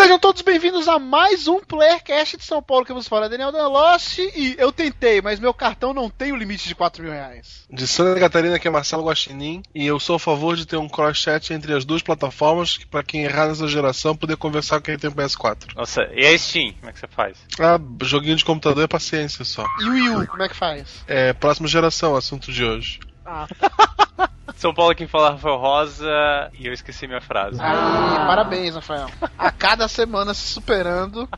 [0.00, 4.32] Sejam todos bem-vindos a mais um Playercast de São Paulo que vos fala Daniel Deloche
[4.34, 7.66] e eu tentei, mas meu cartão não tem o limite de 4 mil reais.
[7.70, 10.88] De Santa Catarina, que é Marcelo Guaxinim, e eu sou a favor de ter um
[10.88, 15.10] cross-chat entre as duas plataformas para quem errar nessa geração poder conversar com quem tem
[15.10, 15.74] o PS4.
[15.76, 17.36] Nossa, e a Steam, como é que você faz?
[17.60, 19.66] Ah, joguinho de computador é paciência só.
[19.82, 21.04] E o Wii U, como é que faz?
[21.06, 23.00] É, próxima geração, assunto de hoje.
[23.30, 23.46] Ah,
[24.56, 27.60] São Paulo quem fala Rafael Rosa e eu esqueci minha frase.
[27.62, 29.06] aí, parabéns, Rafael.
[29.38, 31.28] A cada semana se superando.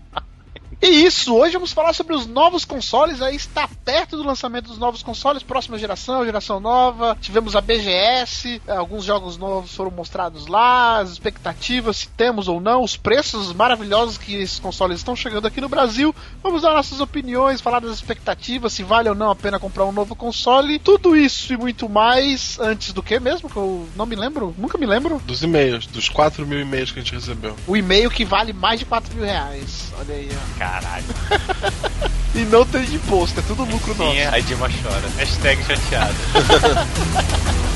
[0.83, 3.23] E isso, hoje vamos falar sobre os novos consoles.
[3.23, 7.17] Aí está perto do lançamento dos novos consoles, próxima geração, geração nova.
[7.21, 12.61] Tivemos a BGS, eh, alguns jogos novos foram mostrados lá, as expectativas, se temos ou
[12.61, 16.13] não, os preços maravilhosos que esses consoles estão chegando aqui no Brasil.
[16.43, 19.93] Vamos dar nossas opiniões, falar das expectativas, se vale ou não a pena comprar um
[19.93, 20.81] novo console.
[20.81, 24.77] Tudo isso e muito mais antes do que mesmo, que eu não me lembro, nunca
[24.77, 25.23] me lembro.
[25.25, 27.55] Dos e-mails, dos 4 mil e-mails que a gente recebeu.
[27.69, 29.93] O e-mail que vale mais de 4 mil reais.
[29.97, 30.72] Olha aí, ó.
[30.73, 31.05] Caralho.
[32.35, 34.11] E não tem imposto, é tudo lucro nosso.
[34.11, 35.07] Minha, a Dilma chora.
[35.19, 36.15] Hashtag chateado.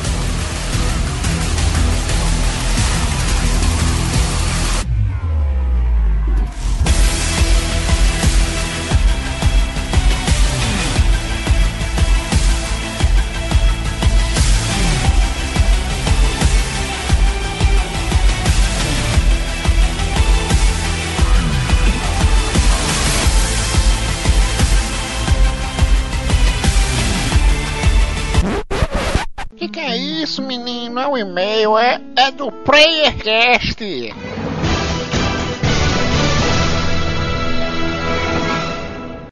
[30.97, 31.01] menino?
[31.01, 34.15] É um e-mail, é, é do PlayerCast.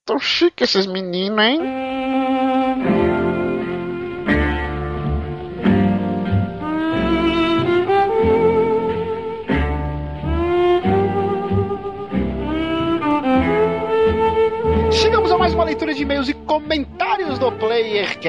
[0.05, 1.61] Tão chique esses meninos, hein?
[15.55, 18.25] Uma leitura de e-mails e comentários do PlayerCast.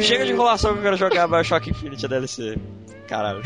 [0.00, 2.58] Chega de enrolação que eu quero jogar Bioshock Infinite DLC.
[3.12, 3.42] Caralho.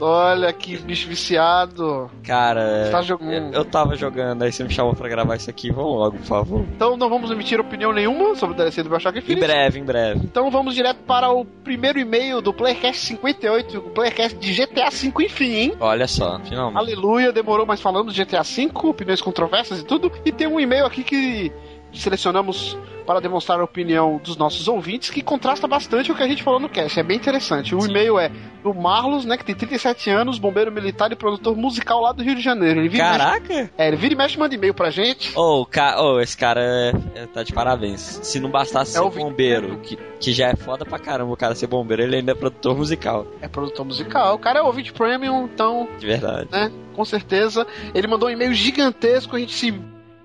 [0.00, 2.10] Olha que bicho viciado.
[2.24, 3.54] Cara, Tá jogando.
[3.54, 5.70] eu, tava jogando, aí você me chamou pra gravar isso aqui.
[5.70, 6.60] Vamos logo, por favor.
[6.74, 9.46] Então não vamos emitir opinião nenhuma sobre o DLC do Bioshock Em Infinite.
[9.46, 10.20] breve, em breve.
[10.24, 15.12] Então vamos direto para o primeiro e-mail do Playercast 58, o Playercast de GTA V,
[15.24, 15.74] enfim, hein?
[15.78, 16.78] Olha só, finalmente.
[16.78, 20.10] Aleluia, demorou, mas falamos de GTA V, opiniões controversas e tudo.
[20.24, 21.52] E tem um e-mail aqui que
[21.92, 26.42] selecionamos para demonstrar a opinião dos nossos ouvintes, que contrasta bastante o que a gente
[26.44, 27.00] falou no cast.
[27.00, 27.74] É bem interessante.
[27.74, 28.30] O e-mail é
[28.62, 32.36] do Marlos, né, que tem 37 anos, bombeiro militar e produtor musical lá do Rio
[32.36, 32.80] de Janeiro.
[32.80, 33.70] Ele vira e mexe, Caraca!
[33.76, 35.36] é, ele vira e mexe e manda e-mail pra gente.
[35.36, 36.00] Ô, ca...
[36.00, 38.20] ô, esse cara é- é- tá de parabéns.
[38.22, 41.54] Se não bastasse É ser bombeiro, que, que já é foda pra caramba o cara
[41.56, 43.26] ser bombeiro, ele ainda é produtor musical.
[43.40, 44.34] É produtor musical.
[44.36, 46.48] O cara é ouvinte premium, então De verdade.
[46.52, 46.70] né?
[46.94, 47.66] Com certeza.
[47.94, 49.72] Ele mandou um e-mail gigantesco, a gente se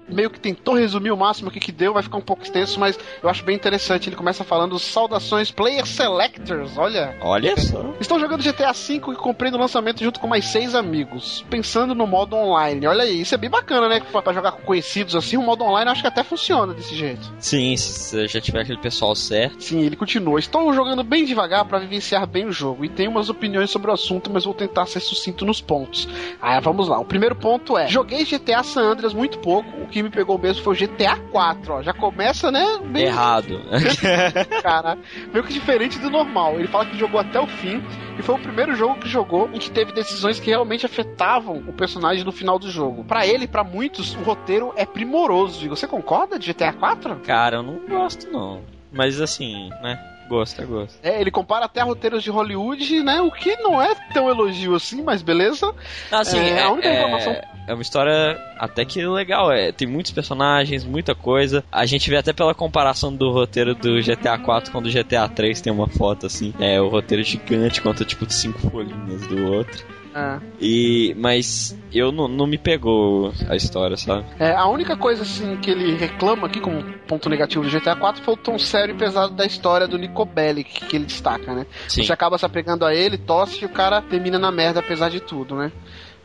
[0.07, 2.97] meio que tentou resumir o máximo aqui que deu, vai ficar um pouco extenso, mas
[3.21, 4.09] eu acho bem interessante.
[4.09, 7.15] Ele começa falando saudações player selectors, olha.
[7.21, 7.93] Olha só.
[7.99, 12.07] Estou jogando GTA V e comprei no lançamento junto com mais seis amigos, pensando no
[12.07, 12.87] modo online.
[12.87, 13.99] Olha aí, isso é bem bacana, né?
[13.99, 17.33] Pra jogar com conhecidos assim, o modo online acho que até funciona desse jeito.
[17.39, 19.63] Sim, se já tiver aquele pessoal certo.
[19.63, 20.39] Sim, ele continua.
[20.39, 23.93] Estou jogando bem devagar para vivenciar bem o jogo e tenho umas opiniões sobre o
[23.93, 26.07] assunto, mas vou tentar ser sucinto nos pontos.
[26.41, 26.99] Ah, vamos lá.
[26.99, 29.69] O primeiro ponto é: joguei GTA San Andreas muito pouco.
[29.81, 31.81] O que me pegou mesmo foi o GTA 4, ó.
[31.81, 32.63] Já começa, né?
[32.85, 33.61] Bem Errado.
[34.61, 34.97] cara.
[35.31, 36.59] Meio que diferente do normal.
[36.59, 37.83] Ele fala que jogou até o fim
[38.17, 41.73] e foi o primeiro jogo que jogou em que teve decisões que realmente afetavam o
[41.73, 43.03] personagem no final do jogo.
[43.03, 45.67] Pra ele, pra muitos, o roteiro é primoroso.
[45.69, 47.15] Você concorda de GTA 4?
[47.17, 48.61] cara, eu não gosto não.
[48.91, 50.14] Mas assim, né?
[50.27, 50.97] Gosto, é gosto.
[51.03, 53.21] É, ele compara até roteiros de Hollywood, né?
[53.21, 55.71] O que não é tão elogio assim, mas beleza.
[56.11, 57.35] Assim, É, é, a única é- informação-
[57.67, 59.51] é uma história até que legal.
[59.51, 61.63] É, tem muitos personagens, muita coisa.
[61.71, 65.27] A gente vê até pela comparação do roteiro do GTA 4 com o do GTA
[65.29, 66.53] 3 tem uma foto assim.
[66.59, 69.85] É o roteiro gigante contra tipo cinco folhinhas do outro.
[70.15, 70.39] É.
[70.61, 74.25] E mas eu não, não me pegou a história, sabe?
[74.39, 78.23] É, a única coisa assim que ele reclama aqui como ponto negativo do GTA 4
[78.23, 81.65] foi o tom sério e pesado da história do Nico Bellic que ele destaca, né?
[81.89, 82.03] Sim.
[82.03, 85.19] Você acaba se apegando a ele, tosse e o cara termina na merda apesar de
[85.19, 85.69] tudo, né?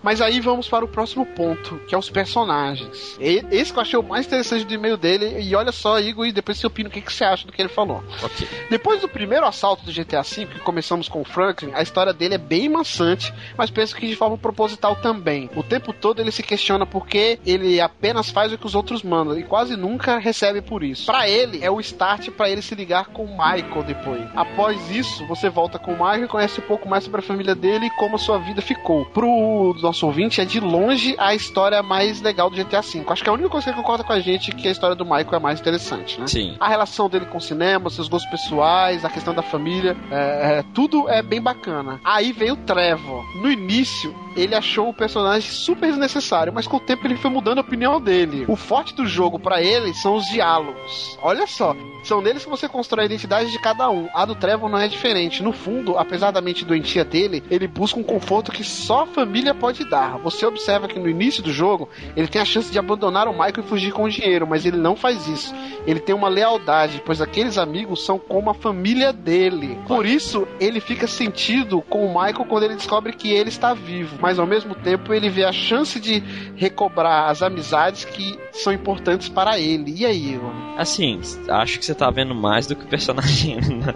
[0.02, 3.16] Mas aí vamos para o próximo ponto, que é os personagens.
[3.20, 5.40] E, esse que eu achei o mais interessante do e-mail dele.
[5.40, 7.60] E olha só, Igor, e depois você opina o que, que você acha do que
[7.60, 8.02] ele falou.
[8.22, 8.48] Ok.
[8.70, 12.34] Depois do primeiro assalto do GTA V, que começamos com o Franklin, a história dele
[12.34, 15.50] é bem maçante, mas penso que de forma proposital também.
[15.54, 19.02] O tempo todo ele se questiona por que ele apenas faz o que os outros
[19.02, 21.06] mandam e quase nunca recebe por isso.
[21.06, 24.22] Para ele, é o start para ele se ligar com o Michael depois.
[24.34, 27.54] Após isso, você volta com o Michael e conhece um pouco mais sobre a família
[27.54, 29.04] dele e como a sua vida ficou.
[29.06, 33.04] Pro nosso ouvinte, é de longe a história mais legal do GTA V.
[33.08, 35.04] Acho que a única coisa que concorda com a gente é que a história do
[35.04, 36.26] Michael é mais interessante, né?
[36.28, 36.56] Sim.
[36.60, 40.64] A relação dele com o cinema, seus gostos pessoais, a questão da família, é, é,
[40.72, 42.00] tudo é bem bacana.
[42.04, 43.24] Aí veio o Trevor.
[43.36, 47.58] No início, ele achou o personagem super desnecessário, mas com o tempo ele foi mudando
[47.58, 48.44] a opinião dele.
[48.46, 51.18] O forte do jogo para ele são os diálogos.
[51.20, 54.08] Olha só, são neles que você constrói a identidade de cada um.
[54.14, 55.42] A do Trevor não é diferente.
[55.42, 59.54] No fundo, apesar da mente doentia dele, ele busca um conforto que só a família
[59.54, 59.79] pode
[60.22, 63.60] Você observa que no início do jogo, ele tem a chance de abandonar o Michael
[63.60, 65.54] e fugir com o dinheiro, mas ele não faz isso.
[65.86, 69.78] Ele tem uma lealdade, pois aqueles amigos são como a família dele.
[69.86, 74.16] Por isso, ele fica sentido com o Michael quando ele descobre que ele está vivo.
[74.20, 76.22] Mas ao mesmo tempo, ele vê a chance de
[76.56, 79.94] recobrar as amizades que são importantes para ele.
[79.96, 80.50] E aí, Igor?
[80.76, 83.56] Assim, acho que você tá vendo mais do que o personagem.
[83.56, 83.94] né?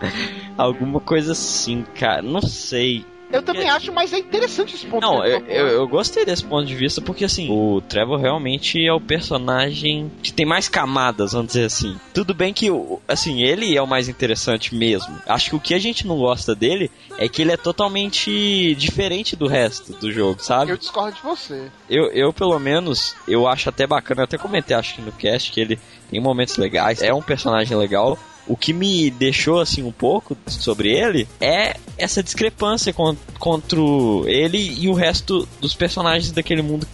[0.56, 2.22] Alguma coisa assim, cara.
[2.22, 3.04] Não sei.
[3.32, 5.02] Eu também acho, mas é interessante esse ponto.
[5.02, 8.18] Não, que ele eu, eu, eu gostei desse ponto de vista porque, assim, o Trevor
[8.18, 11.98] realmente é o personagem que tem mais camadas, vamos dizer assim.
[12.12, 12.68] Tudo bem que,
[13.08, 15.18] assim, ele é o mais interessante mesmo.
[15.26, 19.36] Acho que o que a gente não gosta dele é que ele é totalmente diferente
[19.36, 20.72] do resto do jogo, sabe?
[20.72, 21.70] Eu discordo de você.
[21.88, 25.50] Eu, eu, pelo menos, eu acho até bacana, eu até comentei, acho que no cast,
[25.50, 25.78] que ele
[26.10, 28.18] tem momentos legais, é um personagem legal.
[28.46, 33.78] O que me deixou, assim, um pouco sobre ele é essa discrepância con- contra
[34.26, 36.86] ele e o resto dos personagens daquele mundo.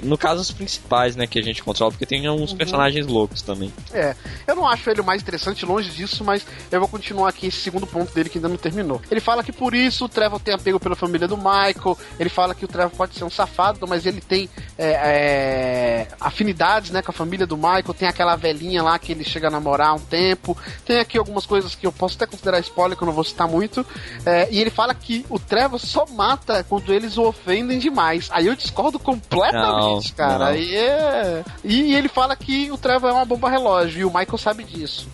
[0.00, 3.42] Que, no caso, os principais, né, que a gente controla, porque tem alguns personagens loucos
[3.42, 3.72] também.
[3.92, 4.14] É,
[4.46, 7.58] eu não acho ele o mais interessante, longe disso, mas eu vou continuar aqui esse
[7.58, 9.00] segundo ponto dele que ainda não terminou.
[9.10, 12.54] Ele fala que por isso o Trevor tem apego pela família do Michael, ele fala
[12.54, 17.10] que o Trevor pode ser um safado, mas ele tem é, é, afinidades né, com
[17.10, 20.00] a família do Michael, tem aquela velhinha lá que ele chega a namorar há um
[20.00, 23.24] tempo, tem aqui algumas coisas que eu posso até considerar spoiler, que eu não vou
[23.24, 23.86] citar muito,
[24.24, 28.28] é, e ele fala que o Trevor só mata quando eles o ofendem demais.
[28.32, 30.38] Aí eu discordo completamente, Não, cara.
[30.38, 30.46] não.
[30.46, 31.44] Aí é.
[31.64, 35.08] E ele fala que o Trevor é uma bomba relógio e o Michael sabe disso.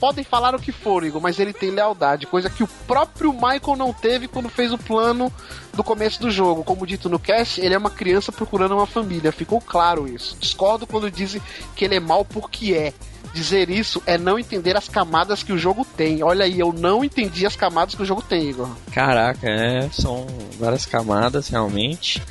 [0.00, 3.76] Podem falar o que for, Igor, mas ele tem lealdade, coisa que o próprio Michael
[3.76, 5.32] não teve quando fez o plano
[5.74, 6.62] do começo do jogo.
[6.62, 10.36] Como dito no cast, ele é uma criança procurando uma família, ficou claro isso.
[10.38, 11.42] Discordo quando dizem
[11.74, 12.92] que ele é mal porque é.
[13.34, 16.22] Dizer isso é não entender as camadas que o jogo tem.
[16.22, 18.68] Olha aí, eu não entendi as camadas que o jogo tem, Igor.
[18.92, 20.26] Caraca, é, são
[20.58, 22.22] várias camadas, realmente.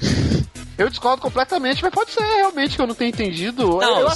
[0.77, 3.65] Eu discordo completamente, mas pode ser realmente que eu não tenha entendido.
[3.79, 4.07] Não, eu,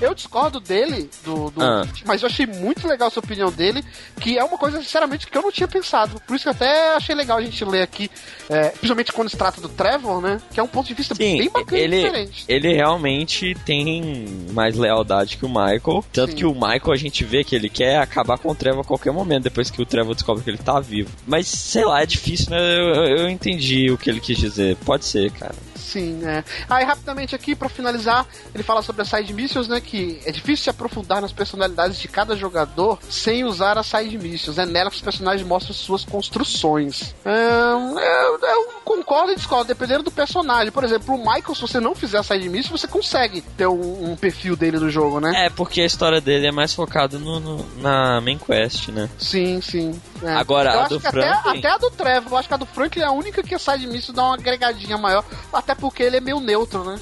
[0.00, 1.86] eu, discordo dele, do, do- Ah.
[2.04, 3.84] mas eu achei muito legal a sua opinião dele,
[4.20, 6.20] que é uma coisa, sinceramente, que eu não tinha pensado.
[6.26, 8.10] Por isso que eu até achei legal a gente ler aqui,
[8.50, 10.40] é, principalmente quando se trata do Trevor, né?
[10.52, 12.44] Que é um ponto de vista Sim, bem bacana e ele, diferente.
[12.48, 16.04] ele realmente tem mais lealdade que o Michael.
[16.12, 16.36] Tanto Sim.
[16.36, 19.12] que o Michael a gente vê que ele quer acabar com o Trevor a qualquer
[19.12, 21.10] momento, depois que o Trevor descobre que ele tá vivo.
[21.26, 22.58] Mas sei lá, é difícil, né?
[22.58, 24.76] Eu- eu entendi o que ele quis dizer.
[24.84, 25.54] Pode ser, cara.
[25.88, 26.44] Sim, é.
[26.68, 29.80] Aí, rapidamente aqui, pra finalizar, ele fala sobre as side missions, né?
[29.80, 34.58] Que é difícil se aprofundar nas personalidades de cada jogador sem usar as side missions.
[34.58, 37.14] É nela que os personagens mostram suas construções.
[37.24, 40.70] Ahn, eu, eu concordo e discordo, dependendo do personagem.
[40.70, 44.12] Por exemplo, o Michael, se você não fizer a side mission, você consegue ter um,
[44.12, 45.46] um perfil dele no jogo, né?
[45.46, 49.08] É, porque a história dele é mais focada no, no- na main quest, né?
[49.18, 50.00] Sim, sim.
[50.22, 50.34] é.
[50.34, 52.54] Agora, eu a acho do que até, Franklin- até a do Trevor, eu acho que
[52.54, 55.74] a do Franklin é a única que a side mission dá uma agregadinha maior, até
[55.78, 56.98] porque ele é meio neutro, né?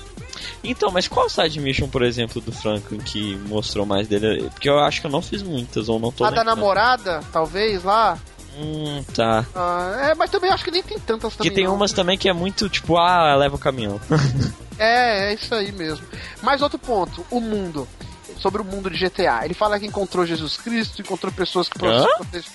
[0.62, 4.49] Então, mas qual side mission, por exemplo, do Franklin que mostrou mais dele?
[4.50, 7.83] Porque eu acho que eu não fiz muitas, ou não tô a da namorada, talvez,
[7.83, 8.18] lá.
[8.59, 9.45] Hum, tá.
[9.54, 11.50] Ah, é, mas também acho que nem tem tantas também.
[11.50, 11.75] Que tem não.
[11.75, 14.00] umas também que é muito tipo, ah, leva o caminhão.
[14.78, 16.06] É, é isso aí mesmo.
[16.42, 17.88] Mais outro ponto, o mundo.
[18.38, 19.45] Sobre o mundo de GTA.
[19.45, 22.07] Ele fala que encontrou Jesus Cristo, encontrou pessoas que Hã?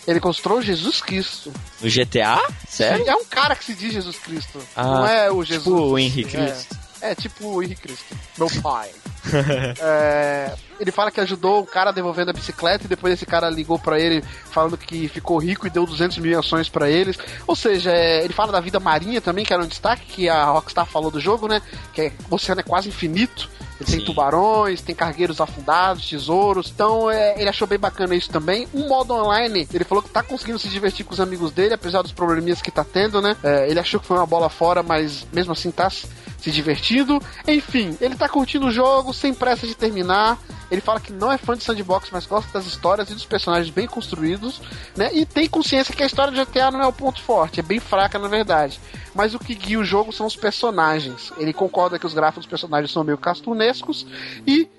[0.08, 1.52] Ele encontrou Jesus Cristo.
[1.82, 2.40] No GTA?
[2.68, 3.08] Sério?
[3.10, 4.60] É um cara que se diz Jesus Cristo.
[4.76, 5.64] Ah, não é o Jesus.
[5.66, 6.46] Tipo o Henrique É.
[6.46, 6.78] Cristo.
[7.02, 8.16] É, tipo o Henrique Cristo.
[8.38, 8.90] Meu pai.
[9.80, 13.78] É, ele fala que ajudou o cara devolvendo a bicicleta e depois esse cara ligou
[13.78, 17.18] pra ele falando que ficou rico e deu 200 mil ações pra eles.
[17.46, 20.46] Ou seja, é, ele fala da vida marinha também, que era um destaque que a
[20.46, 21.62] Rockstar falou do jogo, né?
[21.94, 23.50] Que é, o oceano é quase infinito.
[23.82, 26.72] Ele tem tubarões, tem cargueiros afundados, tesouros.
[26.74, 28.68] Então é, ele achou bem bacana isso também.
[28.74, 32.04] Um modo online, ele falou que tá conseguindo se divertir com os amigos dele, apesar
[32.04, 33.36] dos probleminhas que tá tendo, né?
[33.44, 37.20] É, ele achou que foi uma bola fora, mas mesmo assim tá se divertindo.
[37.48, 40.38] Enfim, ele tá curtindo o jogo, sem pressa de terminar.
[40.72, 43.70] Ele fala que não é fã de sandbox, mas gosta das histórias e dos personagens
[43.70, 44.62] bem construídos,
[44.96, 45.12] né?
[45.14, 47.80] E tem consciência que a história de GTA não é o ponto forte, é bem
[47.80, 48.80] fraca na verdade.
[49.14, 51.34] Mas o que guia o jogo são os personagens.
[51.38, 54.08] Ele concorda que os gráficos dos personagens são meio castunescos
[54.48, 54.70] e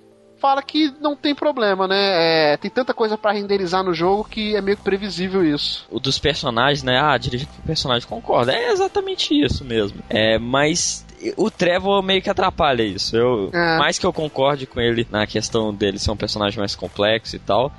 [0.42, 2.54] fala que não tem problema, né?
[2.54, 5.86] É, tem tanta coisa para renderizar no jogo que é meio previsível isso.
[5.88, 6.98] O dos personagens, né?
[7.00, 8.52] Ah, dirigir pro personagem, concorda.
[8.52, 10.02] É exatamente isso mesmo.
[10.10, 13.16] É, mas o Trevor meio que atrapalha isso.
[13.16, 13.78] Eu, é.
[13.78, 17.38] Mais que eu concorde com ele na questão dele ser um personagem mais complexo e
[17.38, 17.72] tal,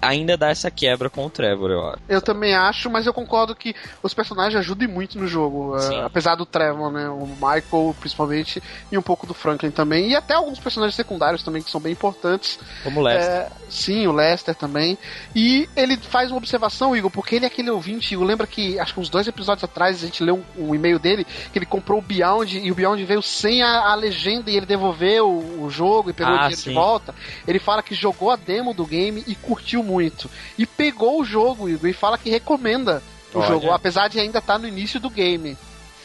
[0.00, 2.02] ainda dá essa quebra com o Trevor, eu acho.
[2.08, 5.76] Eu também acho, mas eu concordo que os personagens ajudem muito no jogo.
[5.76, 7.08] Uh, apesar do Trevor, né?
[7.08, 10.10] O Michael, principalmente, e um pouco do Franklin também.
[10.10, 12.58] E até alguns personagens secundários também que são bem importantes.
[12.84, 13.32] Como o Lester.
[13.32, 14.98] É, sim, o Lester também.
[15.34, 18.26] E ele faz uma observação, Igor, porque ele é aquele ouvinte, Igor.
[18.26, 21.26] Lembra que acho que uns dois episódios atrás a gente leu um, um e-mail dele
[21.52, 24.66] que ele comprou o Beyond e o Beyond veio sem a, a legenda e ele
[24.66, 26.70] devolveu o, o jogo e pegou ah, o dinheiro sim.
[26.70, 27.14] de volta.
[27.46, 30.28] Ele fala que jogou a demo do game e curtiu curtiu muito.
[30.58, 33.02] E pegou o jogo, Igor, e fala que recomenda
[33.32, 33.48] o Olha.
[33.48, 35.56] jogo, apesar de ainda estar tá no início do game.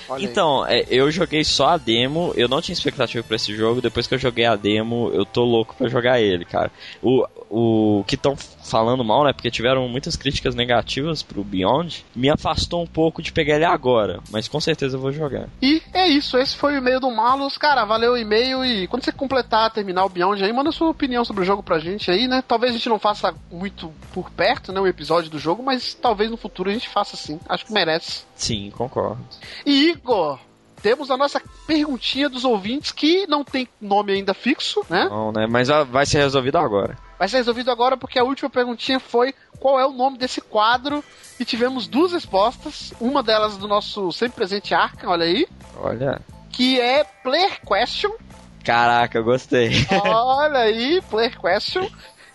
[0.09, 3.81] Olha então, é, eu joguei só a demo, eu não tinha expectativa para esse jogo,
[3.81, 6.71] depois que eu joguei a demo, eu tô louco para jogar ele, cara.
[7.03, 12.29] O, o que estão falando mal, né, porque tiveram muitas críticas negativas pro Beyond, me
[12.29, 15.47] afastou um pouco de pegar ele agora, mas com certeza eu vou jogar.
[15.61, 19.03] E é isso, esse foi o e-mail do Malus, cara, valeu o e-mail e quando
[19.03, 22.27] você completar, terminar o Beyond aí, manda sua opinião sobre o jogo pra gente aí,
[22.27, 25.93] né, talvez a gente não faça muito por perto, né, o episódio do jogo, mas
[25.93, 28.25] talvez no futuro a gente faça sim, acho que merece.
[28.35, 29.21] Sim, concordo.
[29.65, 30.39] E Igor,
[30.81, 35.07] temos a nossa perguntinha dos ouvintes que não tem nome ainda fixo, né?
[35.09, 35.47] Não, né?
[35.47, 36.97] Mas vai ser resolvido agora.
[37.17, 41.03] Vai ser resolvido agora porque a última perguntinha foi qual é o nome desse quadro
[41.39, 42.93] e tivemos duas respostas.
[42.99, 45.47] Uma delas do nosso sempre presente Arca, olha aí.
[45.77, 46.21] Olha.
[46.51, 48.11] Que é Player Question.
[48.63, 49.71] Caraca, gostei.
[49.91, 51.89] olha aí, Player Question.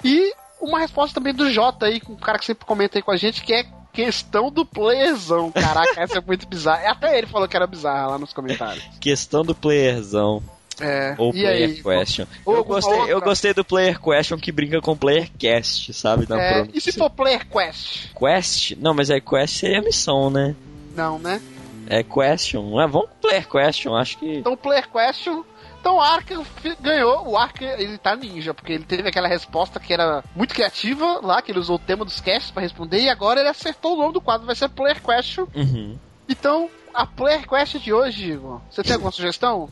[0.05, 3.17] E uma resposta também do Jota aí, um cara que sempre comenta aí com a
[3.17, 5.53] gente, que é questão do playerzão.
[5.53, 6.91] Caraca, essa é muito bizarra.
[6.91, 8.85] Até ele falou que era bizarra lá nos comentários.
[9.01, 10.43] questão do playerzão.
[10.83, 12.27] É, ou player aí, question.
[12.47, 16.27] eu, gostei, eu gostei do player question que brinca com player cast, sabe?
[16.29, 18.09] Na é, e se for player quest?
[18.15, 18.73] Quest?
[18.79, 20.55] Não, mas aí quest seria missão, né?
[20.97, 21.41] Não, né?
[21.89, 22.81] É question.
[22.81, 24.39] É, vamos com player question, acho que.
[24.39, 25.45] Então player question
[25.83, 26.33] então o Ark
[26.81, 31.19] ganhou, o Ark ele tá ninja, porque ele teve aquela resposta que era muito criativa
[31.21, 33.97] lá, que ele usou o tema dos casts para responder, e agora ele acertou o
[33.97, 35.49] nome do quadro, vai ser Player Question.
[35.53, 35.99] Uhum.
[36.29, 39.69] Então, a Player Question de hoje, Igor, você tem alguma sugestão?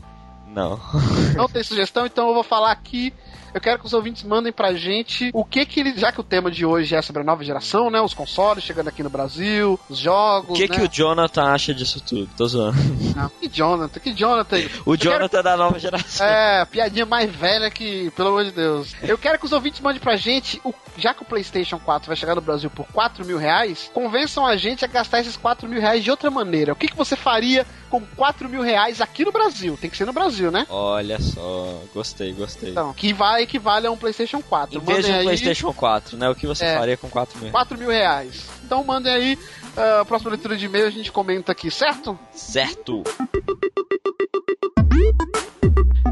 [0.53, 0.79] Não.
[1.35, 3.13] Não tem sugestão, então eu vou falar aqui
[3.53, 6.23] eu quero que os ouvintes mandem pra gente o que que ele, já que o
[6.23, 7.99] tema de hoje é sobre a nova geração, né?
[7.99, 10.51] Os consoles chegando aqui no Brasil, os jogos.
[10.51, 10.75] O que né?
[10.77, 12.29] que o Jonathan acha disso tudo?
[12.37, 12.77] Tô zoando.
[13.15, 14.57] Não, que Jonathan, que Jonathan.
[14.85, 15.43] o eu Jonathan quero...
[15.43, 16.25] da nova geração.
[16.25, 18.95] É, piadinha mais velha que, pelo amor de Deus.
[19.01, 22.15] Eu quero que os ouvintes mandem pra gente, o, já que o PlayStation 4 vai
[22.15, 25.81] chegar no Brasil por 4 mil reais, convençam a gente a gastar esses 4 mil
[25.81, 26.71] reais de outra maneira.
[26.71, 29.77] O que, que você faria com 4 mil reais aqui no Brasil?
[29.79, 30.65] Tem que ser no Brasil, né?
[30.69, 32.71] Olha só, gostei, gostei.
[32.71, 34.77] Então, que vai equivale a um PlayStation 4.
[34.77, 35.23] Em vez de um aí...
[35.25, 36.29] PlayStation 4, né?
[36.29, 37.51] O que você é, faria com 4 mil?
[37.51, 38.45] 4 mil reais.
[38.63, 39.33] Então mandem aí
[39.75, 42.17] uh, a próxima leitura de e-mail, a gente comenta aqui, certo?
[42.33, 43.03] Certo.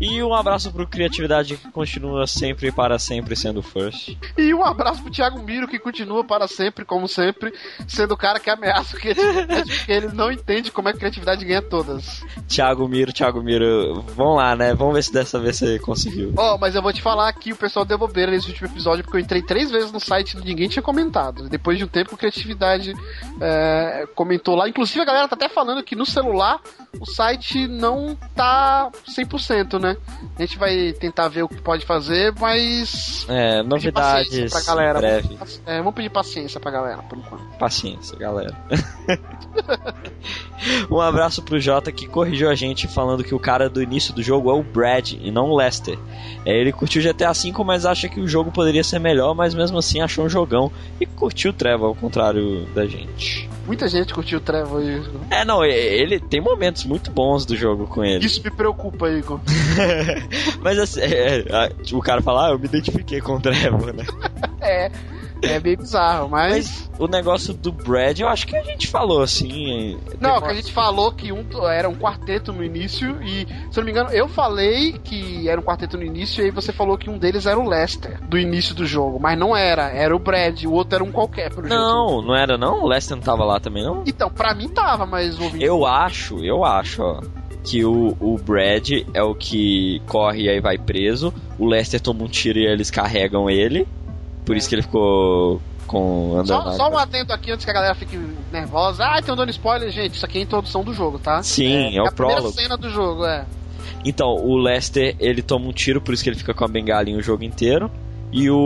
[0.01, 4.17] E um abraço pro Criatividade que continua sempre e para sempre sendo first.
[4.37, 7.53] E um abraço pro Thiago Miro que continua para sempre, como sempre,
[7.87, 10.99] sendo o cara que ameaça o criatividade, porque ele não entende como é que a
[11.01, 12.23] criatividade ganha todas.
[12.47, 14.73] Thiago Miro, Thiago Miro, vamos lá, né?
[14.73, 16.33] Vamos ver se dessa vez você conseguiu.
[16.37, 19.03] Ó, oh, mas eu vou te falar que o pessoal deu bobeira nesse último episódio,
[19.03, 21.49] porque eu entrei três vezes no site e ninguém tinha comentado.
[21.49, 22.93] Depois de um tempo, criatividade
[23.41, 24.69] é, comentou lá.
[24.69, 26.61] Inclusive, a galera tá até falando que no celular
[26.97, 29.97] o site não tá 100%, né?
[30.37, 33.25] A gente vai tentar ver o que pode fazer, mas.
[33.29, 34.51] É, novidades.
[34.51, 34.99] Pra galera.
[34.99, 35.37] Breve.
[35.65, 37.43] É, vamos pedir paciência pra galera, por enquanto.
[37.57, 38.55] Paciência, galera.
[40.89, 44.23] um abraço pro Jota que corrigiu a gente falando que o cara do início do
[44.23, 45.97] jogo é o Brad e não o Lester.
[46.45, 49.77] É, ele curtiu GTA V, mas acha que o jogo poderia ser melhor, mas mesmo
[49.77, 50.71] assim achou um jogão.
[50.99, 53.49] E curtiu o Trevor, ao contrário da gente.
[53.69, 54.81] Muita gente curtiu o Trevor.
[55.29, 58.25] É, não, ele tem momentos muito bons do jogo com ele.
[58.25, 59.39] Isso me preocupa, Igor.
[60.61, 64.05] mas assim, é, é, o cara fala, ah, eu me identifiquei com o Trevor, né?
[64.61, 64.91] é.
[65.41, 66.49] É bem bizarro, mas.
[66.49, 69.97] Mas o negócio do Brad, eu acho que a gente falou assim.
[70.19, 73.79] Não, teve que a gente falou que um era um quarteto no início e, se
[73.79, 76.73] eu não me engano, eu falei que era um quarteto no início e aí você
[76.73, 80.15] falou que um deles era o Lester, do início do jogo, mas não era, era
[80.15, 81.69] o Brad, o outro era um qualquer, jeito.
[81.69, 82.83] Não, não era não?
[82.83, 84.03] O Lester não tava lá também, não?
[84.05, 85.63] Então, pra mim tava, mas ouvi.
[85.63, 87.21] Eu acho, eu acho, ó.
[87.63, 91.33] Que o, o Brad é o que corre e aí vai preso.
[91.57, 93.85] O Lester toma um tiro e eles carregam ele.
[94.49, 96.41] Por isso que ele ficou com.
[96.43, 98.17] Só, só um atento aqui antes que a galera fique
[98.51, 99.05] nervosa.
[99.05, 100.15] Ah, tem um dando spoiler, gente.
[100.15, 101.43] Isso aqui é a introdução do jogo, tá?
[101.43, 102.51] Sim, é, o a primeira prólogo.
[102.59, 103.45] cena do jogo, é.
[104.03, 107.15] Então, o Lester, ele toma um tiro, por isso que ele fica com a bengalinha
[107.15, 107.91] o jogo inteiro.
[108.31, 108.57] E o,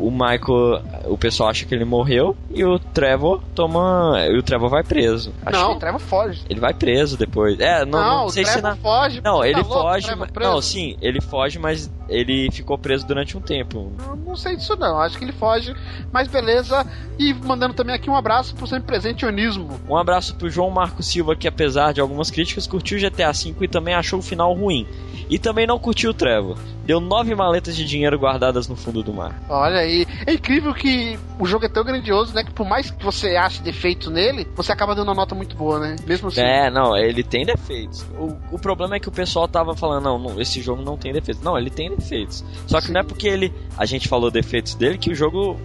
[0.00, 2.36] o Michael, o pessoal acha que ele morreu.
[2.50, 4.24] E o Trevor toma.
[4.28, 5.32] E o Trevor vai preso.
[5.44, 6.42] Acho não, que o Trevor foge.
[6.48, 7.58] Ele vai preso depois.
[7.58, 8.76] É, não, não, o sei se Trevor na.
[8.76, 9.20] foge.
[9.24, 10.06] Não, tá ele louco, o foge.
[10.06, 10.46] Trevor mas-?
[10.48, 13.92] Não, sim, ele foge, mas ele ficou preso durante um tempo.
[14.06, 15.74] Eu não sei disso não, acho que ele foge,
[16.12, 16.86] mas beleza.
[17.18, 19.80] E mandando também aqui um abraço pro sempre presente Onismo.
[19.88, 23.68] Um abraço pro João Marco Silva, que apesar de algumas críticas, curtiu GTA V e
[23.68, 24.86] também achou o final ruim.
[25.28, 26.56] E também não curtiu o Trevor.
[26.84, 29.42] Deu nove maletas de dinheiro guardadas no fundo do mar.
[29.48, 32.44] Olha aí, é incrível que o jogo é tão grandioso, né?
[32.44, 35.80] Que por mais que você ache defeito nele, você acaba dando uma nota muito boa,
[35.80, 35.96] né?
[36.06, 36.40] Mesmo assim.
[36.40, 38.06] É, não, ele tem defeitos.
[38.16, 41.12] O, o problema é que o pessoal tava falando, não, não, esse jogo não tem
[41.12, 41.42] defeitos.
[41.42, 42.44] Não, ele tem defeitos.
[42.66, 42.92] Só que Sim.
[42.92, 45.58] não é porque ele a gente falou defeitos dele que o jogo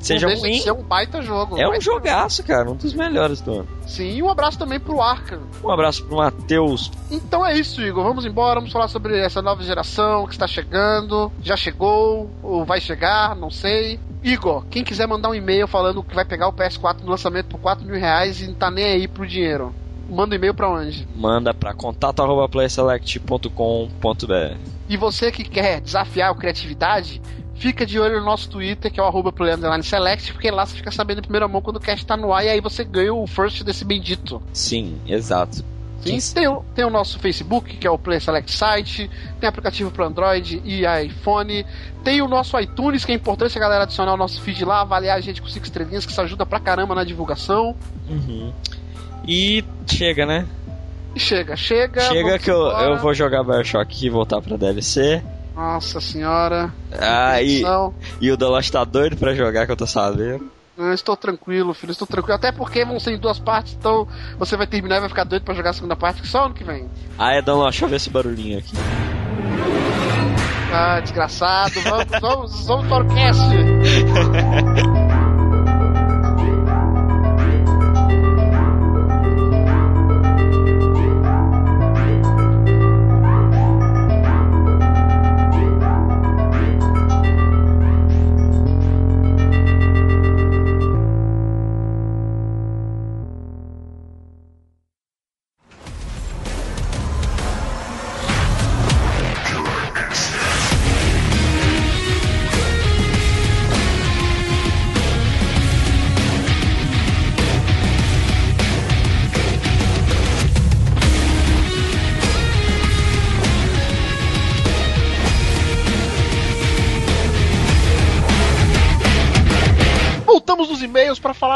[0.00, 0.60] seja não de ruim.
[0.60, 1.56] ser um baita jogo.
[1.58, 3.68] É um jogaço, cara, um dos melhores do ano.
[3.86, 5.40] Sim, e um abraço também pro Arca.
[5.62, 6.90] Um abraço pro Matheus.
[7.10, 8.04] Então é isso, Igor.
[8.04, 11.30] Vamos embora, vamos falar sobre essa nova geração que está chegando.
[11.42, 14.00] Já chegou, ou vai chegar, não sei.
[14.22, 17.60] Igor, quem quiser mandar um e-mail falando que vai pegar o PS4 no lançamento por
[17.60, 19.72] 4 mil reais e não tá nem aí pro dinheiro.
[20.08, 21.06] Manda um e-mail pra onde?
[21.14, 24.56] Manda pra contato.playselect.com.br
[24.88, 27.20] E você que quer desafiar a criatividade,
[27.54, 30.64] fica de olho no nosso Twitter, que é o arroba Play Underline Select, porque lá
[30.64, 32.84] você fica sabendo em primeira mão quando o cast tá no ar e aí você
[32.84, 34.40] ganha o first desse bendito.
[34.52, 35.64] Sim, exato.
[36.00, 39.10] Sim, tem, o- tem o nosso Facebook, que é o Play Select Site,
[39.40, 41.66] tem aplicativo para Android e iPhone,
[42.04, 45.18] tem o nosso iTunes, que é importante a galera adicionar o nosso feed lá, avaliar
[45.18, 47.74] a gente com cinco estrelinhas, que isso ajuda pra caramba na divulgação.
[48.08, 48.52] Uhum.
[49.28, 50.46] E chega, né?
[51.14, 52.00] Chega, chega.
[52.00, 52.90] chega que eu, embora.
[52.90, 55.22] eu vou jogar Bioshock e voltar pra DLC.
[55.54, 56.72] Nossa senhora.
[56.98, 57.62] Ah, e,
[58.20, 60.50] e o Delos tá doido pra jogar, que eu tô sabendo.
[60.78, 62.36] eu estou tranquilo, filho, estou tranquilo.
[62.36, 64.08] Até porque vão ser em duas partes, então
[64.38, 66.54] você vai terminar e vai ficar doido pra jogar a segunda parte, que só ano
[66.54, 66.88] que vem.
[67.18, 68.72] Ah, é, Delos, deixa eu ver esse barulhinho aqui.
[70.72, 71.80] Ah, desgraçado.
[71.80, 73.42] Vamos, vamos, vamos para o cast.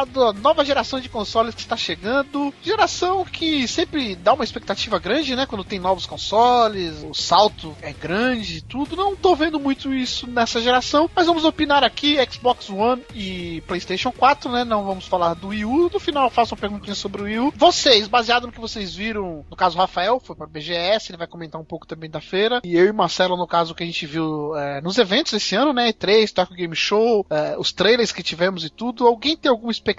[0.03, 2.53] Falar da nova geração de consoles que está chegando.
[2.63, 5.47] Geração que sempre dá uma expectativa grande, né?
[5.47, 8.97] Quando tem novos consoles, o salto é grande e tudo.
[8.97, 14.11] Não tô vendo muito isso nessa geração, mas vamos opinar aqui: Xbox One e PlayStation
[14.11, 14.65] 4, né?
[14.65, 15.91] Não vamos falar do Wii U.
[15.93, 17.53] No final, eu faço uma perguntinha sobre o Wii U.
[17.57, 21.27] Vocês, baseado no que vocês viram, no caso, o Rafael foi para BGS, ele vai
[21.27, 22.61] comentar um pouco também da feira.
[22.65, 25.73] E eu e Marcelo, no caso, que a gente viu é, nos eventos esse ano,
[25.73, 25.93] né?
[25.93, 29.07] E3, Tokyo Game Show, é, os trailers que tivemos e tudo.
[29.07, 29.92] Alguém tem alguma expectativa,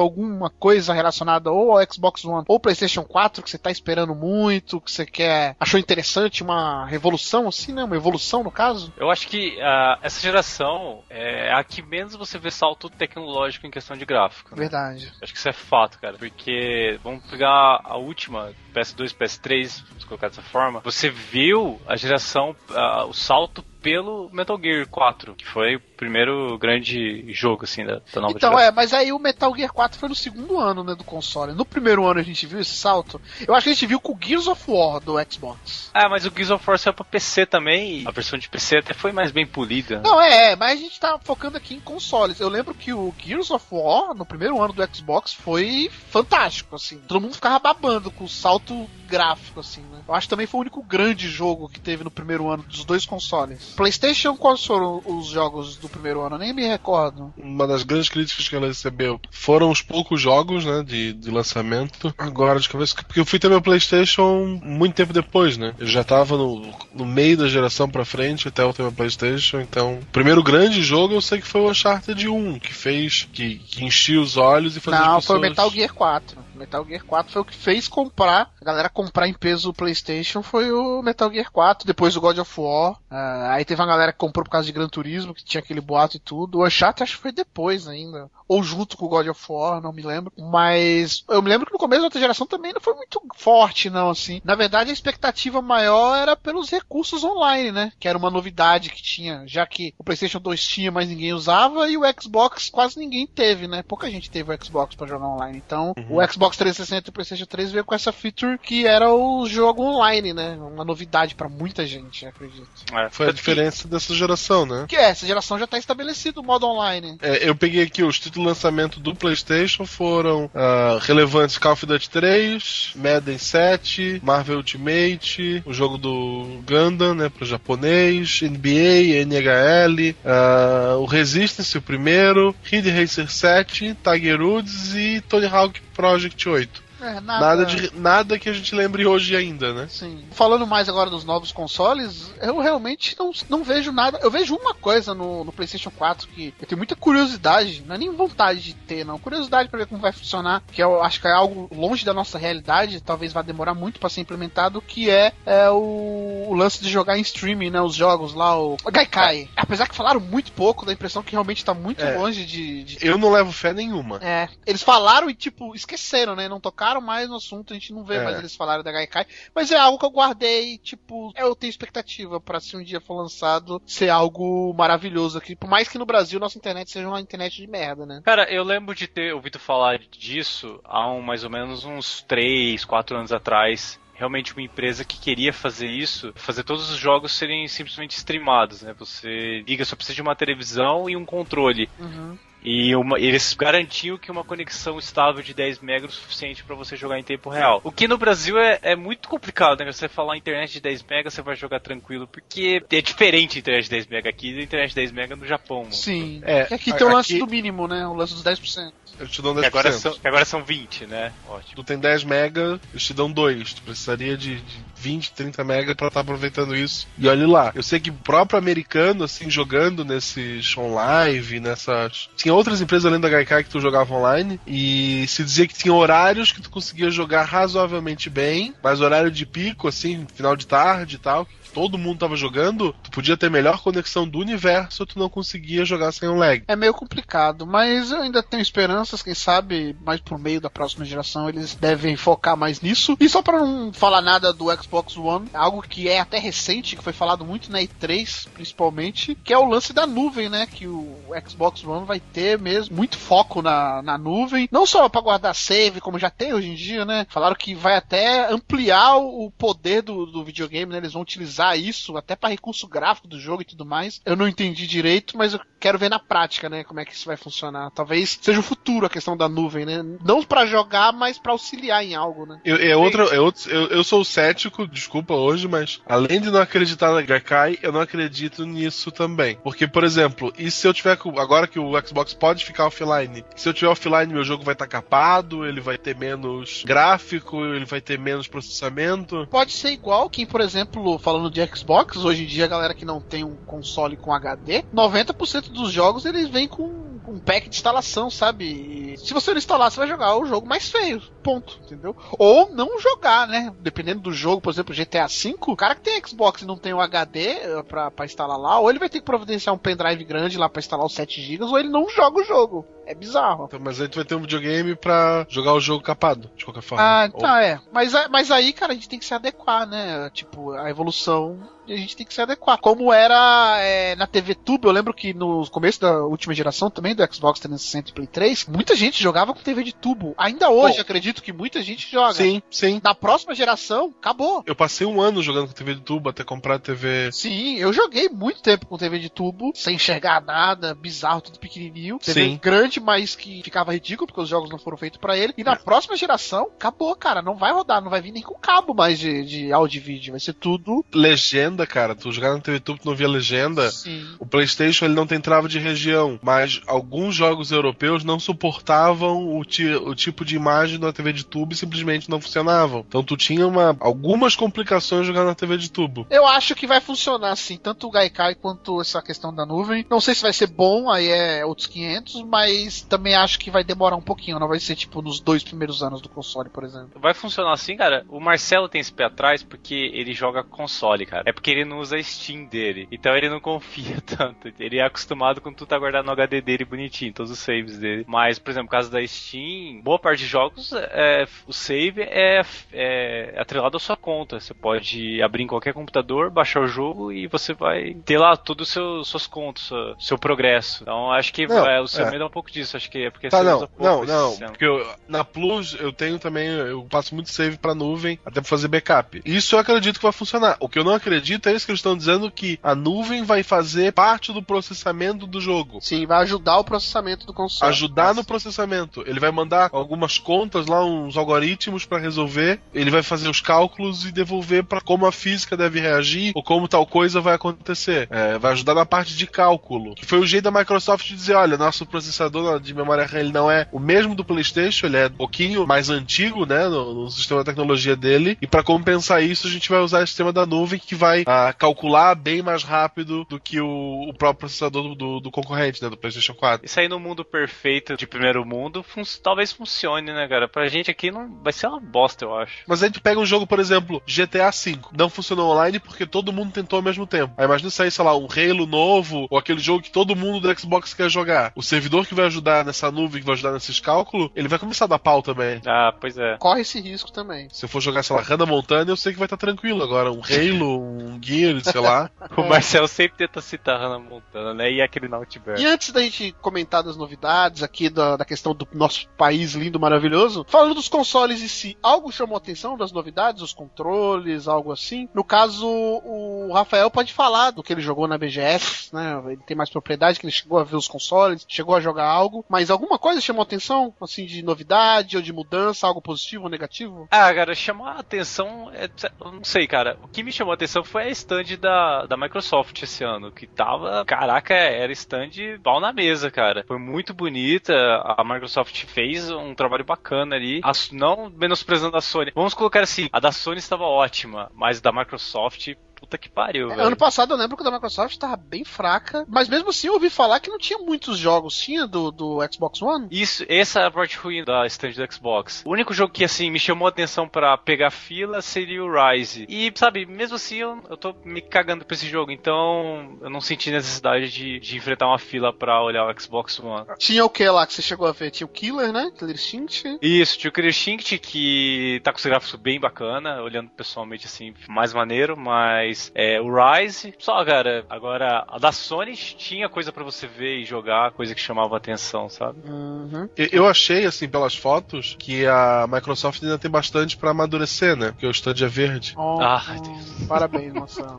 [0.00, 4.80] alguma coisa relacionada ou ao Xbox One ou PlayStation 4 que você tá esperando muito,
[4.80, 7.84] que você quer, achou interessante, uma revolução assim, né?
[7.84, 8.92] Uma evolução no caso?
[8.96, 13.70] Eu acho que ah, essa geração é a que menos você vê salto tecnológico em
[13.70, 14.50] questão de gráfico.
[14.50, 14.56] né?
[14.56, 15.12] Verdade.
[15.22, 16.16] Acho que isso é fato, cara.
[16.18, 20.80] Porque, vamos pegar a última, PS2, PS3, vamos colocar dessa forma.
[20.80, 26.56] Você viu a geração, ah, o salto pelo Metal Gear 4, que foi o primeiro
[26.58, 28.58] grande jogo, assim, da, da nova Então, geração.
[28.60, 31.52] é, mas aí o Metal Gear 4 foi no segundo ano, né, do console.
[31.52, 33.20] No primeiro ano a gente viu esse salto.
[33.46, 35.90] Eu acho que a gente viu com o Gears of War do Xbox.
[35.92, 38.94] Ah, mas o Gears of War saiu pra PC também, a versão de PC até
[38.94, 40.00] foi mais bem polida.
[40.02, 42.40] Não, é, é, mas a gente tá focando aqui em consoles.
[42.40, 46.96] Eu lembro que o Gears of War, no primeiro ano do Xbox, foi fantástico, assim.
[47.06, 50.00] Todo mundo ficava babando com o salto gráfico, assim, né?
[50.08, 52.84] Eu acho que também foi o único grande jogo que teve no primeiro ano dos
[52.84, 53.73] dois consoles.
[53.74, 56.36] PlayStation, quais foram os jogos do primeiro ano?
[56.36, 57.32] Eu nem me recordo.
[57.36, 62.14] Uma das grandes críticas que ela recebeu foram os poucos jogos, né, de, de lançamento.
[62.16, 65.74] Agora, de cabeça, porque eu fui ter meu PlayStation muito tempo depois, né?
[65.78, 69.60] Eu já tava no, no meio da geração pra frente até eu ter meu PlayStation,
[69.60, 69.98] então.
[69.98, 73.84] O primeiro grande jogo eu sei que foi o Uncharted 1, que fez, que, que
[73.84, 75.38] enchia os olhos e fazia Não, as foi pessoas...
[75.38, 76.38] o Metal Gear 4.
[76.54, 80.42] Metal Gear 4 foi o que fez comprar, a galera comprar em peso o PlayStation
[80.42, 82.96] foi o Metal Gear 4, depois o God of War.
[83.10, 85.80] Ah, aí teve uma galera que comprou por causa de Gran Turismo, que tinha aquele
[85.80, 86.58] boato e tudo.
[86.58, 88.30] O Uncharted acho que foi depois ainda.
[88.48, 90.32] Ou junto com o God of War, não me lembro.
[90.38, 93.88] Mas eu me lembro que no começo da outra geração também não foi muito forte,
[93.90, 94.40] não, assim.
[94.44, 97.92] Na verdade, a expectativa maior era pelos recursos online, né?
[97.98, 101.88] Que era uma novidade que tinha, já que o PlayStation 2 tinha, mas ninguém usava,
[101.88, 103.82] e o Xbox quase ninguém teve, né?
[103.82, 105.62] Pouca gente teve o Xbox para jogar online.
[105.64, 106.18] Então, Uhum.
[106.18, 109.82] o Xbox 360 e o PlayStation 3 veio com essa feature que era o jogo
[109.82, 110.56] online, né?
[110.60, 112.68] Uma novidade para muita gente, acredito.
[112.92, 113.08] É.
[113.10, 114.86] Foi a diferença dessa geração, né?
[114.88, 117.18] Que é, essa geração já tá estabelecido o modo online.
[117.22, 121.86] É, eu peguei aqui os títulos de lançamento do PlayStation foram ah, relevantes Call of
[121.86, 130.14] Duty 3, Madden 7, Marvel Ultimate, o jogo do Gundam, né, pro japonês, NBA, NHL,
[130.24, 136.83] ah, o Resistance, o primeiro, Kid Racer 7, Tiger Woods e Tony Hawk Project 8.
[137.04, 139.86] É, Nada, de, nada que a gente lembre hoje ainda, né?
[139.88, 140.24] Sim.
[140.32, 144.18] Falando mais agora dos novos consoles, eu realmente não, não vejo nada.
[144.22, 147.98] Eu vejo uma coisa no, no PlayStation 4 que eu tenho muita curiosidade, não é
[147.98, 149.18] nem vontade de ter, não.
[149.18, 152.38] Curiosidade pra ver como vai funcionar, que eu acho que é algo longe da nossa
[152.38, 156.88] realidade, talvez vá demorar muito pra ser implementado, que é, é o, o lance de
[156.90, 157.80] jogar em streaming, né?
[157.80, 159.48] Os jogos lá, o Gaikai.
[159.56, 162.16] Apesar que falaram muito pouco, dá a impressão que realmente tá muito É.
[162.16, 164.18] longe de, de Eu não levo fé nenhuma.
[164.22, 166.48] é, eles falaram e, tipo, esqueceram, né?
[166.48, 168.24] Não tocaram mais no assunto, a gente não vê É.
[168.24, 169.26] mais eles falarem da Gaikai.
[169.54, 173.14] Mas é algo que eu guardei, tipo, eu tenho expectativa pra se um dia for
[173.14, 175.54] lançado ser algo maravilhoso aqui.
[175.56, 178.20] Por mais que no Brasil nossa internet seja uma internet de merda, né?
[178.24, 182.84] Cara, eu lembro de ter ouvido falar disso há um, mais ou menos uns 3,
[182.84, 183.98] 4 anos atrás.
[184.16, 188.94] Realmente uma empresa que queria fazer isso, fazer todos os jogos serem simplesmente streamados, né?
[188.96, 191.90] Você liga, só precisa de uma televisão e um controle.
[191.98, 192.38] Uhum.
[192.64, 196.74] E uma- eles garantiam que uma conexão estável de 10 MB era o suficiente para
[196.74, 197.78] você jogar em tempo real.
[197.84, 199.92] O que no Brasil é, é muito complicado, né?
[199.92, 203.84] Você falar internet de 10 MB, você vai jogar tranquilo, porque é diferente a internet
[203.84, 205.80] de 10 MB aqui da internet de 10 MB no Japão.
[205.80, 205.92] mano.
[205.92, 206.40] Sim.
[206.42, 208.06] É, Que aqui tem o lance aqui- do mínimo, né?
[208.06, 208.94] O lance dos 10%.
[209.18, 209.60] Eu te dou um 10%.
[209.60, 211.32] Que agora, são, que agora são 20, né?
[211.48, 211.76] Ótimo.
[211.76, 213.74] Tu tem 10 mega, eles te dão 2.
[213.74, 217.06] Tu precisaria de, de 20, 30 mega pra estar aproveitando isso.
[217.18, 222.28] E olha lá, eu sei que o próprio americano, assim, jogando nesses online, nessas.
[222.36, 224.60] Tinha outras empresas além da Gaikai que tu jogava online.
[224.66, 229.46] E se dizia que tinha horários que tu conseguia jogar razoavelmente bem, mas horário de
[229.46, 231.46] pico, assim, final de tarde e tal.
[231.46, 235.84] que Todo mundo tava jogando, tu podia ter melhor conexão do universo, tu não conseguia
[235.84, 236.62] jogar sem um lag.
[236.68, 238.62] É meio complicado, mas eu ainda tenho
[239.04, 243.16] esperanças, quem sabe, mais por meio da próxima geração eles devem focar mais nisso.
[243.20, 247.04] E só pra não falar nada do Xbox One, algo que é até recente, que
[247.04, 250.66] foi falado muito na E3, principalmente, que é o lance da nuvem, né?
[250.66, 255.20] Que o Xbox One vai ter mesmo muito foco na, na nuvem, não só pra
[255.20, 257.26] guardar save, como já tem hoje em dia, né?
[257.28, 260.98] Falaram que vai até ampliar o poder do, do videogame, né?
[260.98, 264.20] Eles vão utilizar isso até pra recurso gráfico do jogo e tudo mais.
[264.24, 266.82] Eu não entendi direito, mas eu quero ver na prática, né?
[266.82, 267.90] Como é que isso vai funcionar.
[267.90, 270.02] Talvez seja o futuro a questão da nuvem, né?
[270.24, 272.58] Não pra jogar, mas pra auxiliar em algo, né?
[272.64, 276.60] Eu, é outra, é outro, eu, eu sou cético, desculpa hoje, mas além de não
[276.60, 279.58] acreditar na Gaikai, eu não acredito nisso também.
[279.62, 281.16] Porque, por exemplo, e se eu tiver.
[281.18, 284.72] com- Agora que o Xbox pode ficar offline, se eu tiver offline, meu jogo vai
[284.72, 289.46] estar capado, ele vai ter menos gráfico, ele vai ter menos processamento.
[289.50, 293.04] Pode ser igual quem, por exemplo, falando de Xbox, hoje em dia a galera que
[293.04, 297.76] não tem um console com HD, 90% dos jogos eles vêm com um pack de
[297.76, 298.64] instalação, sabe?
[298.64, 301.22] E se você não instalar, você vai jogar o jogo mais feio.
[301.42, 302.16] Ponto, entendeu?
[302.38, 303.72] Ou não jogar, né?
[303.80, 306.92] Dependendo do jogo, por exemplo, GTA V, o cara que tem Xbox e não tem
[306.92, 310.24] o HD eh, pra, pra instalar lá, ou ele vai ter que providenciar um pendrive
[310.24, 312.86] grande lá pra instalar os 7 GB, ou ele não joga o jogo.
[313.06, 313.64] É bizarro.
[313.66, 316.82] Então, mas aí tu vai ter um videogame pra jogar o jogo capado, de qualquer
[316.82, 317.04] forma.
[317.04, 317.80] Ah, Ou- tá, é.
[317.92, 320.30] Mas, a- mas aí, cara, a gente tem que se adequar, né?
[320.32, 322.78] Tipo, a evolução, a gente tem que se adequar.
[322.78, 327.14] Como era é, na TV Tube, eu lembro que no começo da última geração também,
[327.14, 330.34] do Xbox 360 e Play 3, muita gente jogava com TV de tubo.
[330.38, 332.34] Ainda hoje, Bom, acredito que muita gente joga.
[332.34, 333.00] Sim, sim.
[333.04, 334.62] Na próxima geração, acabou.
[334.66, 337.30] Eu passei um ano jogando com TV de tubo até comprar a TV.
[337.32, 342.18] Sim, eu joguei muito tempo com TV de tubo, sem enxergar nada, bizarro, tudo pequenininho.
[342.18, 342.60] TV Sim.
[342.62, 345.52] grande bastante, mas que ficava ridículo porque os jogos não foram feitos para ele.
[345.56, 347.42] E na próxima geração, acabou, cara.
[347.42, 350.32] Não vai rodar, não vai vir nem com cabo mais de, de áudio e vídeo.
[350.32, 351.04] Vai ser tudo.
[351.14, 352.14] Legenda, cara.
[352.14, 353.90] Tu jogar na TV Tube tu não via legenda.
[353.90, 354.24] Sim.
[354.38, 359.64] O PlayStation ele não tem trava de região, mas alguns jogos europeus não suportavam o,
[359.64, 363.04] ti- o tipo de imagem da TV de tubo e simplesmente não funcionavam.
[363.08, 366.26] Então tu tinha uma, algumas complicações jogando na TV de tubo.
[366.30, 370.04] Eu acho que vai funcionar assim, tanto o Gaikai quanto essa questão da nuvem.
[370.10, 373.84] Não sei se vai ser bom, aí é outros 500, mas também acho que vai
[373.84, 374.58] demorar um pouquinho.
[374.58, 377.20] Não vai ser tipo nos dois primeiros anos do console, por exemplo.
[377.20, 378.24] Vai funcionar assim, cara?
[378.28, 381.44] O Marcelo tem esse pé atrás porque ele joga console, cara.
[381.46, 383.08] É porque ele não usa Steam dele.
[383.10, 384.72] Então ele não confia tanto.
[384.78, 388.24] Ele é acostumado com tudo tá guardado no HD dele bonitinho, todos os saves dele.
[388.26, 392.62] Mas, por exemplo, no caso da Steam, boa parte de jogos, é, o save é,
[392.92, 394.60] é atrelado à sua conta.
[394.60, 398.96] Você pode abrir em qualquer computador, baixar o jogo e você vai ter lá todas
[398.96, 401.02] as suas contas, seu, seu progresso.
[401.02, 402.30] Então acho que Não, é, o seu é.
[402.30, 402.96] medo é um pouco disso.
[402.96, 404.48] Acho que é porque Tá, você não, usa pouco não, esse não.
[404.50, 404.70] sistema.
[404.72, 408.68] Porque eu- na Plus eu tenho também, eu passo muito save pra nuvem, até pra
[408.68, 409.40] fazer backup.
[409.44, 410.76] Isso eu acredito que vai funcionar.
[410.80, 413.62] O que eu não acredito é isso que eles estão dizendo que a nuvem vai
[413.62, 415.98] fazer parte do processamento do jogo.
[416.00, 417.90] Sim, vai ajudar o processamento do console.
[417.90, 419.22] Ajudar no processamento.
[419.26, 422.80] Ele vai mandar algumas contas lá, uns algoritmos pra resolver.
[422.92, 426.88] Ele vai fazer os cálculos e devolver pra como a física deve reagir ou como
[426.88, 428.26] tal coisa vai acontecer.
[428.30, 430.14] É, vai ajudar na parte de cálculo.
[430.14, 433.52] Que foi o jeito da Microsoft de dizer, olha, nosso processador de memória RAM ele
[433.52, 437.30] não é o mesmo do PlayStation, ele é um pouquinho mais antigo, né, no, no
[437.30, 438.56] sistema de tecnologia dele.
[438.60, 441.72] E pra compensar isso, a gente vai usar o sistema da nuvem que vai ah,
[441.76, 446.08] calcular bem mais rápido do que o, o próprio processador do, do- do concorrente, né,
[446.10, 446.86] do PlayStation 4.
[446.86, 450.68] Isso aí no mundo perfeito de primeiro mundo fun- talvez funcione, né, cara?
[450.68, 452.78] Pra gente aqui não vai ser uma bosta, eu acho.
[452.86, 454.98] Mas aí tu pega um jogo, por exemplo, GTA V.
[455.16, 457.52] Não funcionou online porque todo mundo tentou ao mesmo tempo.
[457.56, 460.78] Aí imagina sair, sei lá, um Halo novo, ou aquele jogo que todo mundo do
[460.80, 461.72] Xbox quer jogar.
[461.74, 465.04] O servidor que vai ajudar nessa nuvem, que vai ajudar nesses cálculos, ele vai começar
[465.04, 465.80] a dar pau também.
[465.86, 466.56] Ah, pois é.
[466.58, 467.68] Corre esse risco também.
[467.70, 470.02] Se eu for jogar, sei lá, Hannah Montana, eu sei que vai estar tranquilo.
[470.02, 472.30] Agora, um Halo, um Gear, sei lá.
[472.56, 474.92] O Marcelo sempre tenta citar Hannah Montana, né?
[474.92, 475.78] E aquele Nautiver.
[475.78, 479.98] E antes da gente comentar das novidades aqui, da, da questão do nosso país lindo,
[479.98, 484.92] maravilhoso, falando dos consoles em si, algo chamou a atenção das novidades, os controles, algo
[484.92, 485.28] assim?
[485.34, 489.42] No caso, o Rafael pode falar do que ele jogou na BGS, né?
[489.46, 492.43] Ele tem mais propriedade, que ele chegou a ver os consoles, chegou a jogar algo,
[492.68, 496.70] mas alguma coisa chamou a atenção, assim, de novidade ou de mudança, algo positivo ou
[496.70, 497.26] negativo?
[497.30, 499.08] Ah, cara, chamar a atenção, é,
[499.40, 500.16] não sei, cara.
[500.22, 503.66] O que me chamou a atenção foi a stand da, da Microsoft esse ano, que
[503.66, 505.50] tava, caraca, era stand
[505.82, 506.84] pau na mesa, cara.
[506.86, 507.92] Foi muito bonita,
[508.24, 512.52] a Microsoft fez um trabalho bacana ali, As- não menosprezando a Sony.
[512.54, 516.96] Vamos colocar assim, a da Sony estava ótima, mas da Microsoft, puta que pariu, É,
[516.96, 517.06] velho.
[517.08, 520.14] Ano passado eu lembro que a da Microsoft tava bem fraca, mas mesmo assim eu
[520.14, 523.28] ouvi falar que não tinha muitos jogos, tinha do, do Xbox One?
[523.30, 525.82] Isso, essa é a parte ruim da stand do Xbox.
[525.84, 529.66] O único jogo que, assim, me chamou a atenção pra pegar fila seria o Rise.
[529.68, 533.60] E, sabe, mesmo assim, eu, eu tô me cagando pra esse jogo, então eu não
[533.60, 537.06] senti necessidade de, de enfrentar uma fila pra olhar o Xbox One.
[537.18, 538.50] Tinha o que lá que você chegou a ver?
[538.50, 539.30] Tinha o Killer, né?
[539.36, 540.18] Killer Instinct.
[540.22, 544.74] Isso, tinha o Killer Instinct, que tá com os gráficos bem bacana, olhando pessoalmente, assim,
[544.88, 550.24] mais maneiro, mas é, o Rise, só, cara, agora, a da Sony tinha coisa pra
[550.24, 552.78] você ver e jogar, coisa que chamava a atenção, sabe?
[552.88, 553.48] Uhum.
[553.56, 558.30] Eu- achei, assim, pelas fotos, que a Microsoft ainda tem bastante pra amadurecer, né?
[558.32, 559.34] Porque o stand é verde.
[559.36, 561.38] Oh, Ah, oh, parabéns, moção.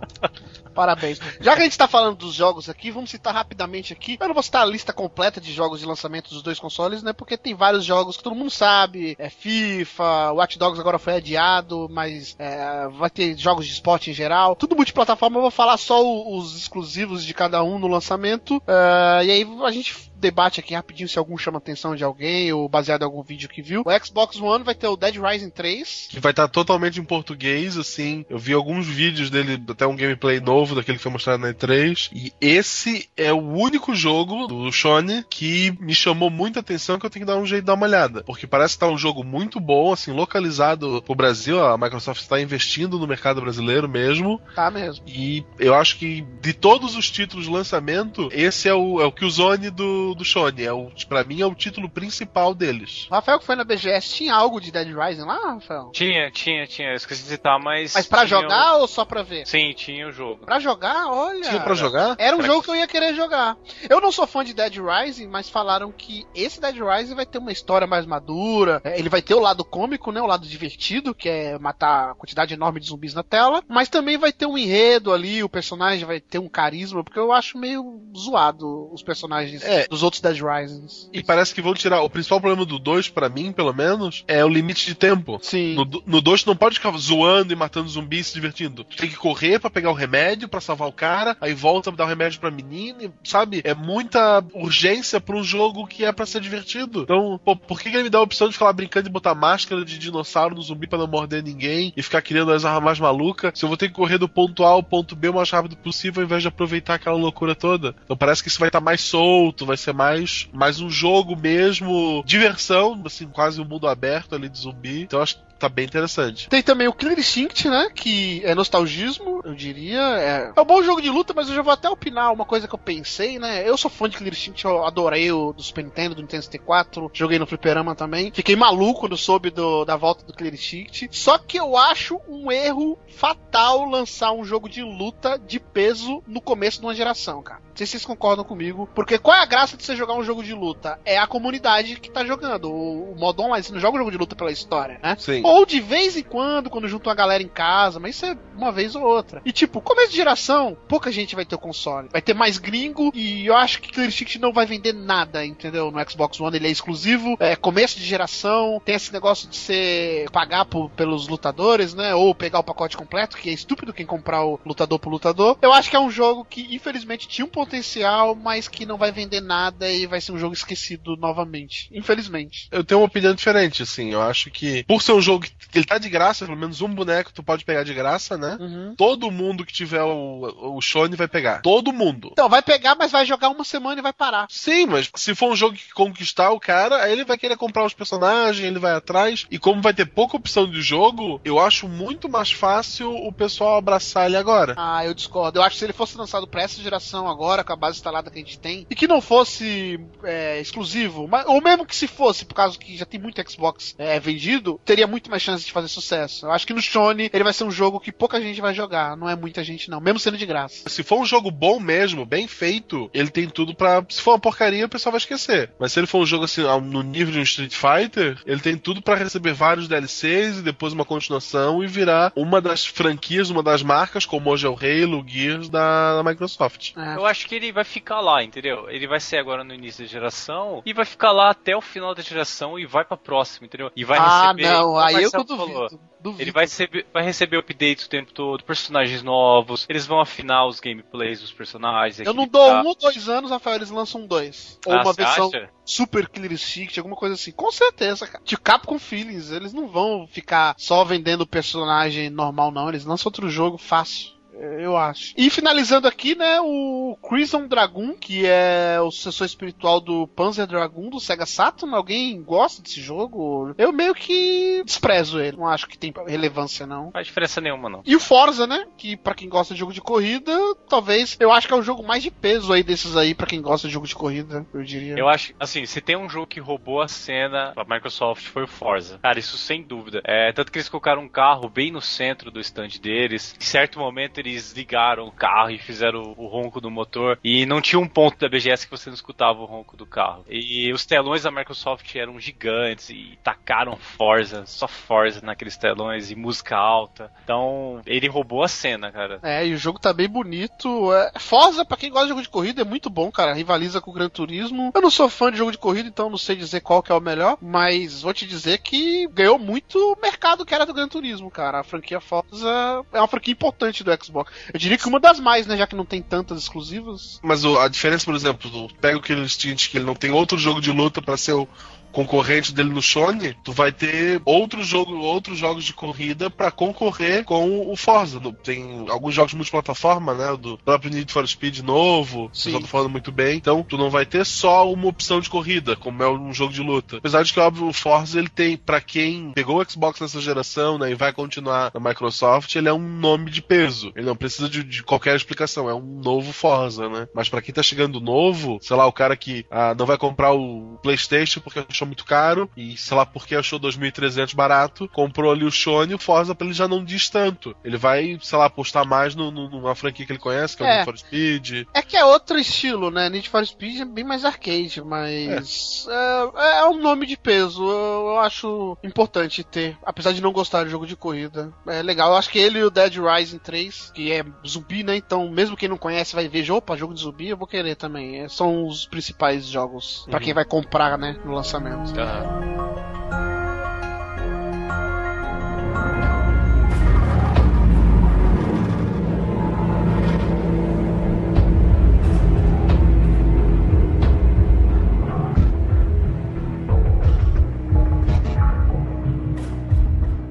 [0.73, 1.19] Parabéns.
[1.39, 4.17] Já que a gente tá falando dos jogos aqui, vamos citar rapidamente aqui.
[4.19, 7.13] Eu não vou citar a lista completa de jogos de lançamento dos dois consoles, né?
[7.13, 9.15] Porque tem vários jogos que todo mundo sabe.
[9.17, 14.13] É FIFA, Watch Dogs agora foi adiado, mas é, vai ter jogos de esporte em
[14.13, 14.53] geral.
[14.65, 18.59] Tudo multiplataforma, eu vou falar só os exclusivos de cada um no lançamento.
[18.65, 22.51] É, e aí a gente debate aqui rapidinho se algum chama a atenção de alguém
[22.51, 23.83] ou baseado em algum vídeo que viu.
[23.85, 26.07] O Xbox One vai ter o Dead Rising 3.
[26.09, 28.25] Que vai estar totalmente em português, assim.
[28.29, 32.09] Eu vi alguns vídeos dele, até um gameplay novo daquele que foi mostrado na E3.
[32.13, 37.09] E esse é o único jogo do Sony que me chamou muita atenção que eu
[37.09, 38.23] tenho que dar um jeito de dar uma olhada.
[38.23, 41.63] Porque parece que tá um jogo muito bom, assim, localizado pro Brasil.
[41.63, 44.39] A Microsoft está investindo no mercado brasileiro mesmo.
[44.55, 45.03] Tá mesmo.
[45.07, 49.11] E eu acho que de todos os títulos de lançamento, esse é o, é o
[49.11, 50.63] Killzone do, do Sony.
[50.65, 53.07] É o, pra mim é o título principal deles.
[53.09, 55.89] O Rafael que foi na BGS, tinha algo de Dead Rising lá, Rafael?
[55.93, 57.93] Tinha, tinha, tinha, eu esqueci de citar, mas.
[57.93, 59.43] Mas pra jogar ou só pra ver?
[59.43, 60.45] o- Sim, tinha o jogo.
[60.45, 61.49] Pra jogar, olha.
[61.49, 62.15] Tinha pra jogar?
[62.19, 63.57] Era um Pra jogo que- que eu ia querer jogar.
[63.89, 67.37] Eu não sou fã de Dead Rising, mas falaram que esse Dead Rising vai ter
[67.37, 68.81] uma história mais madura.
[68.83, 70.21] É, Ele vai ter o lado cômico, né?
[70.21, 73.63] O lado divertido, que é matar a quantidade enorme de zumbis na tela.
[73.67, 77.31] Mas também vai ter um enredo ali, o personagem vai ter um carisma, porque eu
[77.31, 81.09] acho meio zoado os personagens É, dos outros Dead Risings.
[81.13, 82.01] E parece que vão tirar.
[82.01, 85.39] O principal problema do 2, pra mim, pelo menos, é o limite de tempo.
[85.41, 85.75] Sim.
[85.75, 88.83] No, no 2 tu não pode ficar zoando e matando zumbi e se divertindo.
[88.83, 91.97] Tu tem que correr pra pegar o remédio, pra salvar o cara, aí volta pra
[91.97, 93.61] dar o remédio pra menina, e, sabe?
[93.63, 97.01] É muita urgência pra um jogo que é pra ser divertido.
[97.03, 99.11] Então, pô, por que, que ele me dá a opção de ficar lá brincando e
[99.11, 102.83] botar máscara de dinossauro no zumbi pra não morder ninguém e ficar criando as armas
[102.83, 103.51] mais malucas?
[103.55, 105.75] Se eu vou ter que correr do ponto A ao ponto B o mais rápido
[105.77, 107.95] possível ao invés de aproveitar aquela loucura toda.
[108.03, 112.23] Então parece que isso vai estar mais solto, vai ser mais, mais um jogo mesmo,
[112.25, 115.01] diversão, assim, quase um mundo aberto ali de zumbi.
[115.01, 116.49] Então acho tá bem interessante.
[116.49, 117.89] Tem também o Killer Instinct, né?
[117.93, 120.01] Que é nostalgismo, eu diria.
[120.01, 120.53] É...
[120.55, 122.75] é um bom jogo de luta, mas eu já vou até opinar uma coisa que
[122.75, 123.67] eu pensei, né?
[123.67, 127.11] Eu sou fã de Killer Instinct, eu adorei o do Super Nintendo, do Nintendo 64,
[127.13, 128.31] joguei no Fliperama também.
[128.33, 131.09] Fiquei maluco quando soube do, da volta do Killer Instinct.
[131.11, 136.41] Só que eu acho um erro fatal lançar um jogo de luta de peso no
[136.41, 137.61] começo de uma geração, cara.
[137.75, 138.89] Não sei se vocês concordam comigo.
[138.95, 140.97] Porque qual é a graça de você jogar um jogo de luta?
[141.03, 142.71] É a comunidade que tá jogando.
[142.71, 145.17] O, o modo online, você não joga um jogo de luta pela história, né?
[145.19, 145.41] Sim.
[145.45, 148.71] Ou de vez em quando, quando junta uma galera em casa, mas isso é uma
[148.71, 149.43] vez ou outra.
[149.45, 152.09] E tipo, começo de geração, pouca gente vai ter o console.
[152.11, 155.91] Vai ter mais gringo e eu acho que Clear Stick não vai vender nada, entendeu?
[155.91, 160.25] No Xbox One ele é exclusivo, é começo de geração, tem esse negócio de você
[160.31, 162.15] pagar por, pelos lutadores, né?
[162.15, 165.59] Ou pegar o pacote completo, que é estúpido quem comprar o lutador por lutador.
[165.61, 169.11] Eu acho que é um jogo que infelizmente tinha um potencial, mas que não vai
[169.11, 171.87] vender nada e vai ser um jogo esquecido novamente.
[171.93, 172.67] Infelizmente.
[172.71, 174.11] Eu tenho uma opinião diferente, assim.
[174.11, 176.93] Eu acho que, por ser um jogo que ele tá de graça, pelo menos um
[176.93, 178.57] boneco tu pode pegar de graça, né?
[178.59, 178.95] Uhum.
[178.97, 181.61] Todo mundo que tiver o, o Shone vai pegar.
[181.61, 182.29] Todo mundo.
[182.31, 184.47] Então, vai pegar, mas vai jogar uma semana e vai parar.
[184.49, 187.85] Sim, mas se for um jogo que conquistar o cara, aí ele vai querer comprar
[187.85, 189.45] os personagens, ele vai atrás.
[189.49, 193.77] E como vai ter pouca opção de jogo, eu acho muito mais fácil o pessoal
[193.77, 194.75] abraçar ele agora.
[194.77, 195.59] Ah, eu discordo.
[195.59, 198.29] Eu acho que se ele fosse lançado pra essa geração agora, com a base instalada
[198.29, 202.07] que a gente tem, e que não fosse é, exclusivo, mas, ou mesmo que se
[202.07, 205.71] fosse, por causa que já tem muito Xbox é, vendido, teria muito mais chance de
[205.71, 206.45] fazer sucesso.
[206.45, 209.15] Eu acho que no Shone ele vai ser um jogo que pouca gente vai jogar,
[209.17, 210.89] não é muita gente não, mesmo sendo de graça.
[210.89, 214.03] Se for um jogo bom mesmo, bem feito, ele tem tudo pra.
[214.09, 215.71] Se for uma porcaria, o pessoal vai esquecer.
[215.79, 218.77] Mas se ele for um jogo assim, no nível de um Street Fighter, ele tem
[218.77, 223.63] tudo pra receber vários DLCs e depois uma continuação e virar uma das franquias, uma
[223.63, 226.93] das marcas, como hoje é o Halo, o Gears da, da Microsoft.
[226.97, 227.15] É.
[227.15, 228.89] Eu acho que ele vai ficar lá, entendeu?
[228.89, 232.13] Ele vai ser agora no início da geração e vai ficar lá até o final
[232.13, 233.91] da geração e vai pra próxima, entendeu?
[233.95, 234.69] E vai ah, receber.
[234.69, 235.99] não, como o aí eu que duvido.
[236.19, 236.41] duvido.
[236.41, 240.79] Ele vai receber, vai receber updates o tempo todo, personagens novos, eles vão afinar os
[240.79, 242.25] gameplays dos personagens.
[242.25, 242.85] Eu não dou equilibrar.
[242.85, 244.79] um ou dois anos, Rafael, eles lançam um dois.
[244.85, 245.69] Ou Ah, uma versão acha?
[245.83, 247.51] super Killer Instinct, alguma coisa assim.
[247.51, 248.43] Com certeza, cara.
[248.43, 252.89] De Capcom Feelings, eles não vão ficar só vendendo personagem normal, não.
[252.89, 254.34] Eles lançam outro jogo fácil.
[254.81, 255.33] Eu acho.
[255.37, 261.09] E finalizando aqui, né, o Crimson Dragoon, que é o sucessor espiritual do Panzer Dragoon
[261.09, 261.95] do Sega Saturn.
[261.95, 263.73] Alguém gosta desse jogo?
[263.77, 265.57] Eu meio que desprezo ele.
[265.57, 267.05] Não acho que tem relevância, não.
[267.05, 268.01] Não faz diferença nenhuma, não.
[268.05, 268.85] E o Forza, né?
[268.97, 270.51] Que pra quem gosta de jogo de corrida,
[270.87, 271.37] talvez.
[271.39, 273.87] Eu acho que é o jogo mais de peso aí desses aí, pra quem gosta
[273.87, 275.15] de jogo de corrida, eu diria.
[275.17, 278.67] Eu acho, assim, se tem um jogo que roubou a cena da Microsoft foi o
[278.67, 279.19] Forza.
[279.21, 280.21] Cara, isso sem dúvida.
[280.23, 283.55] É, tanto que eles colocaram um carro bem no centro do stand deles.
[283.59, 287.39] Em certo momento eles ligaram o carro e fizeram o, o ronco do motor.
[287.43, 290.45] E não tinha um ponto da BGS que você não escutava o ronco do carro.
[290.49, 296.35] E os telões da Microsoft eram gigantes e tacaram Forza, só Forza naqueles telões e
[296.35, 297.31] música alta.
[297.43, 299.39] Então, ele roubou a cena, cara.
[299.41, 301.13] É, e o jogo tá bem bonito.
[301.13, 303.53] É, Forza, pra quem gosta de jogo de corrida, é muito bom, cara.
[303.53, 304.91] Rivaliza com o Gran Turismo.
[304.93, 307.15] Eu não sou fã de jogo de corrida, então não sei dizer qual que é
[307.15, 307.57] o melhor.
[307.61, 311.79] Mas vou te dizer que ganhou muito mercado que era do Gran Turismo, cara.
[311.79, 314.34] A franquia Forza é uma franquia importante do Xbox.
[314.73, 315.77] Eu diria que uma das mais, né?
[315.77, 317.39] Já que não tem tantas exclusivas.
[317.43, 320.57] Mas o- a diferença, por exemplo, pega o Killer Instinct, que ele não tem outro
[320.57, 321.67] jogo de luta pra ser o
[322.15, 327.43] concorrente dele no Sony, tu vai ter outro jogo, outros jogos de corrida pra concorrer
[327.43, 328.39] com o Forza.
[328.63, 330.55] Tem alguns jogos multiplataforma, né?
[330.55, 332.63] Do próprio Need for Speed novo, o Sim.
[332.65, 333.57] pessoal tá falando muito bem.
[333.57, 336.81] Então, tu não vai ter só uma opção de corrida, como é um jogo de
[336.81, 337.17] luta.
[337.17, 340.97] Apesar de que, óbvio, o Forza ele tem, pra quem pegou o Xbox nessa geração,
[340.97, 344.13] né, e vai continuar na Microsoft, ele é um nome de peso.
[344.15, 347.27] Ele não precisa de, de qualquer explicação, é um novo Forza, né?
[347.35, 350.53] Mas pra quem tá chegando novo, sei lá, o cara que ah, não vai comprar
[350.53, 355.51] o PlayStation porque achou achou muito caro e sei lá porque achou 2.300 barato, comprou
[355.51, 357.75] ali o Shone e o Forza pra ele já não diz tanto.
[357.83, 360.87] Ele vai, sei lá, apostar mais no, no, numa franquia que ele conhece, que é,
[360.87, 361.87] é o Need for Speed.
[361.93, 363.29] É que é outro estilo, né?
[363.29, 367.83] Need for Speed é bem mais arcade, mas é, é, é um nome de peso.
[367.83, 371.73] Eu, eu, acho importante ter, apesar de não gostar de jogo de corrida.
[371.87, 372.31] É legal.
[372.31, 375.15] Eu acho que ele e o Dead Rising 3, que é zumbi, né?
[375.15, 378.41] Então, mesmo quem não conhece vai ver, opa, jogo de zumbi, eu vou querer também.
[378.41, 380.31] É, são os principais jogos uhum.
[380.31, 381.94] para quem vai comprar, né, no lançamento.
[381.95, 382.95] Uhum.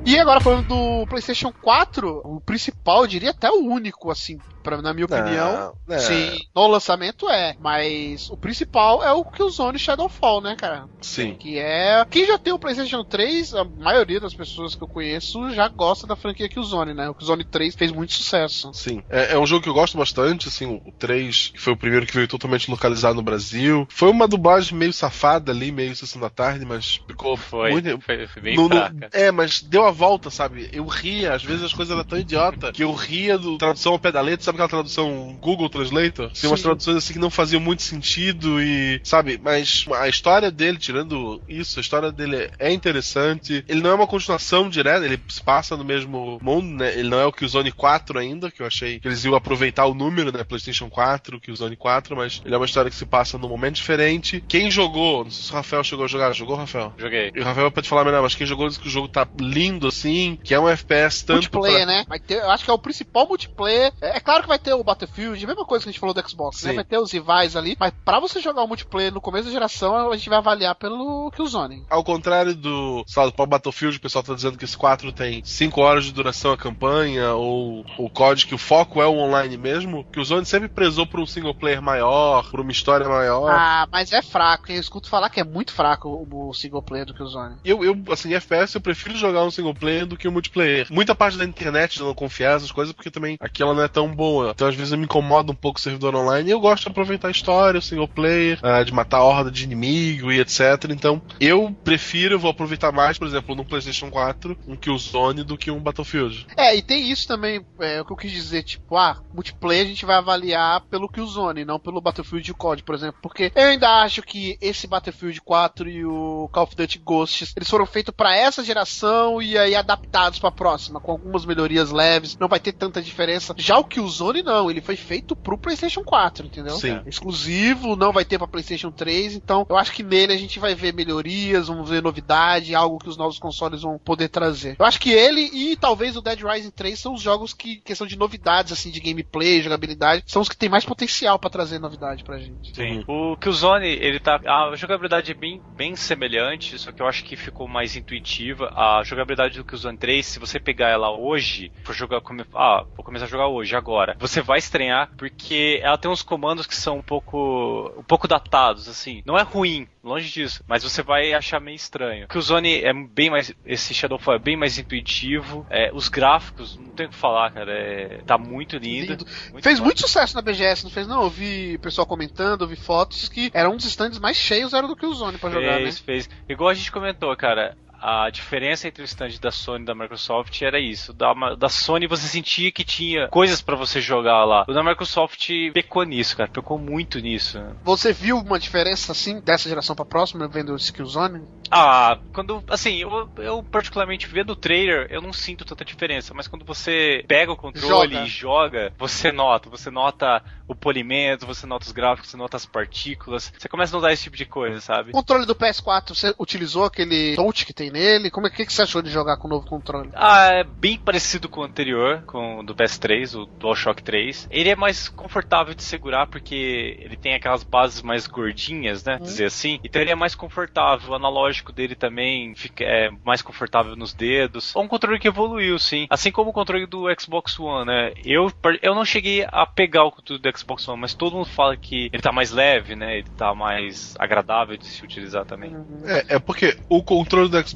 [0.07, 4.81] E agora falando do PlayStation 4, o principal, eu diria até o único, assim, pra,
[4.81, 5.75] na minha opinião.
[5.87, 5.99] Não, é.
[5.99, 7.55] Sim, no lançamento é.
[7.61, 10.87] Mas o principal é o Killzone Shadowfall, né, cara?
[11.01, 11.35] Sim.
[11.35, 12.05] Que é.
[12.11, 16.07] Quem já tem o PlayStation 3, a maioria das pessoas que eu conheço já gosta
[16.07, 17.09] da franquia Killzone, né?
[17.09, 18.73] O Killzone 3 fez muito sucesso.
[18.73, 19.03] Sim.
[19.11, 22.15] É, é um jogo que eu gosto bastante, assim, o 3 foi o primeiro que
[22.15, 23.87] veio totalmente localizado no Brasil.
[23.91, 28.01] Foi uma dublagem meio safada ali, meio sessão da tarde, mas ficou foi, muito.
[28.01, 28.77] Foi, foi bem no, no,
[29.13, 30.71] É, mas deu a volta, sabe?
[30.73, 33.99] Eu ria, às vezes as coisas eram tão idiota que eu ria do tradução ao
[33.99, 34.54] pedalete, sabe?
[34.55, 36.31] Sabe aquela tradução Google Translator?
[36.31, 40.79] Tem umas traduções assim que não faziam muito sentido e, sabe, mas a história dele,
[40.79, 43.65] tirando isso, a história dele é interessante.
[43.69, 46.93] Ele não é uma continuação direta, ele se passa no mesmo mundo, né?
[46.95, 49.35] Ele não é o que o Zone 4 ainda, que eu achei que eles iam
[49.35, 50.45] aproveitar o número, né?
[50.45, 53.49] PlayStation 4, que o Zone 4, mas ele é uma história que se passa num
[53.49, 54.43] momento diferente.
[54.49, 56.93] Quem jogou, não sei se o Rafael chegou a jogar, jogou, Rafael?
[56.97, 57.33] Joguei.
[57.35, 59.89] E o Rafael pode falar melhor, mas quem jogou diz que o jogo tá lindo
[59.89, 61.35] assim, que é um FPS tanto.
[61.35, 61.87] Multiplayer, pra...
[61.87, 62.05] né?
[62.27, 63.93] Ter, eu acho que é o principal multiplayer.
[64.01, 66.15] É, é claro que vai ter o Battlefield, a mesma coisa que a gente falou
[66.15, 66.63] do Xbox, né?
[66.63, 66.69] Sim.
[66.69, 66.75] né?
[66.77, 70.11] Vai ter os rivais ali, mas pra você jogar o multiplayer no começo da geração,
[70.11, 71.85] a gente vai avaliar pelo Killzone.
[71.91, 75.81] Ao contrário do, sabe, do Battlefield, o pessoal tá dizendo que esse 4 tem 5
[75.81, 80.05] horas de duração a campanha, ou o código que o foco é o online mesmo,
[80.13, 83.51] que o Zone sempre prezou por um single player maior, por uma história maior.
[83.51, 87.07] Ah, mas é fraco, eu escuto falar que é muito fraco o, o single player
[87.07, 87.57] do Killzone.
[87.65, 90.87] Eu, eu, assim, FPS eu prefiro jogar um single player do que um multiplayer.
[90.91, 94.09] Muita parte da internet não confiar essas coisas, porque também aqui ela não é tão
[94.15, 94.34] boa.
[94.51, 96.49] Então às vezes eu me incomoda um pouco o servidor online.
[96.49, 99.51] E eu gosto de aproveitar a história, o single player, uh, de matar a horda
[99.51, 100.91] de inimigo e etc.
[100.91, 105.71] Então eu prefiro, vou aproveitar mais, por exemplo, no PlayStation 4, um Killzone do que
[105.71, 106.47] um Battlefield.
[106.57, 109.89] É, e tem isso também, é o que eu quis dizer, tipo, ah, multiplayer a
[109.89, 113.19] gente vai avaliar pelo Killzone, não pelo Battlefield COD, por exemplo.
[113.23, 117.69] Porque eu ainda acho que esse Battlefield 4 e o Call of Duty Ghosts, eles
[117.69, 122.49] foram feitos para essa geração e aí adaptados para próxima, com algumas melhorias leves, não
[122.49, 123.55] vai ter tanta diferença.
[123.57, 126.77] Já o Killzone não, ele foi feito pro PlayStation 4, entendeu?
[126.77, 127.01] Sim.
[127.05, 130.59] É exclusivo, não vai ter para PlayStation 3, então eu acho que nele a gente
[130.59, 134.77] vai ver melhorias, vamos ver novidade, algo que os novos consoles vão poder trazer.
[134.79, 138.07] Eu acho que ele e talvez o Dead Rising 3 são os jogos que, questão
[138.07, 142.25] de novidades, assim, de gameplay, jogabilidade, são os que tem mais potencial para trazer novidade
[142.25, 142.75] pra gente.
[142.75, 143.05] Sim.
[143.07, 144.41] O Killzone, ele tá.
[144.45, 148.73] A jogabilidade é bem, bem semelhante, só que eu acho que ficou mais intuitiva.
[148.75, 153.05] A jogabilidade do Killzone 3, se você pegar ela hoje, for jogar como ah, vou
[153.05, 154.14] começar a jogar hoje agora.
[154.19, 158.89] Você vai estranhar porque ela tem uns comandos que são um pouco um pouco datados
[158.89, 159.23] assim.
[159.27, 162.29] Não é ruim, longe disso, mas você vai achar meio estranho.
[162.29, 166.77] Que o Zone é bem mais esse Shadowfall é bem mais intuitivo, é, os gráficos,
[166.77, 169.13] não tem o que falar, cara, é, tá muito lindo.
[169.13, 169.27] lindo.
[169.53, 171.23] Muito fez muito sucesso na BGS, não fez não?
[171.23, 174.87] Eu vi pessoal comentando, eu vi fotos que era um dos stands mais cheios era
[174.87, 175.93] do que o Zone para jogar, né?
[175.93, 179.95] Fez, Igual a gente comentou, cara, a diferença entre o stand da Sony e da
[179.95, 181.13] Microsoft era isso.
[181.13, 184.65] Da, da Sony você sentia que tinha coisas para você jogar lá.
[184.69, 186.51] O da Microsoft pecou nisso, cara.
[186.51, 187.59] Pecou muito nisso.
[187.83, 191.43] Você viu uma diferença assim dessa geração pra próxima vendo o Skillzone?
[191.71, 192.63] Ah, quando.
[192.69, 196.35] Assim, eu, eu particularmente vendo o trailer, eu não sinto tanta diferença.
[196.35, 198.27] Mas quando você pega o controle joga.
[198.27, 199.71] e joga, você nota.
[199.71, 203.53] Você nota o polimento, você nota os gráficos, você nota as partículas.
[203.59, 205.11] Você começa a notar esse tipo de coisa, sabe?
[205.11, 208.29] O controle do PS4, você utilizou aquele touch que tem nele?
[208.29, 210.11] Como é que, que você achou de jogar com o novo controle?
[210.15, 214.49] Ah, é bem parecido com o anterior, com o do PS3, o DualShock 3.
[214.51, 219.19] Ele é mais confortável de segurar porque ele tem aquelas bases mais gordinhas, né?
[219.21, 219.25] Hum.
[219.25, 219.79] Dizer assim.
[219.85, 221.13] Então ele é mais confortável.
[221.13, 224.75] O analógico dele também fica, é mais confortável nos dedos.
[224.75, 226.07] É um controle que evoluiu, sim.
[226.11, 228.13] Assim como o controle do Xbox One, né?
[228.25, 228.51] Eu,
[228.83, 232.11] eu não cheguei a pegar o controle do Xbox One, mas todo mundo fala que
[232.13, 233.19] ele tá mais leve, né?
[233.19, 235.77] Ele tá mais agradável de se utilizar também.
[236.05, 237.74] É, é porque o controle do Xbox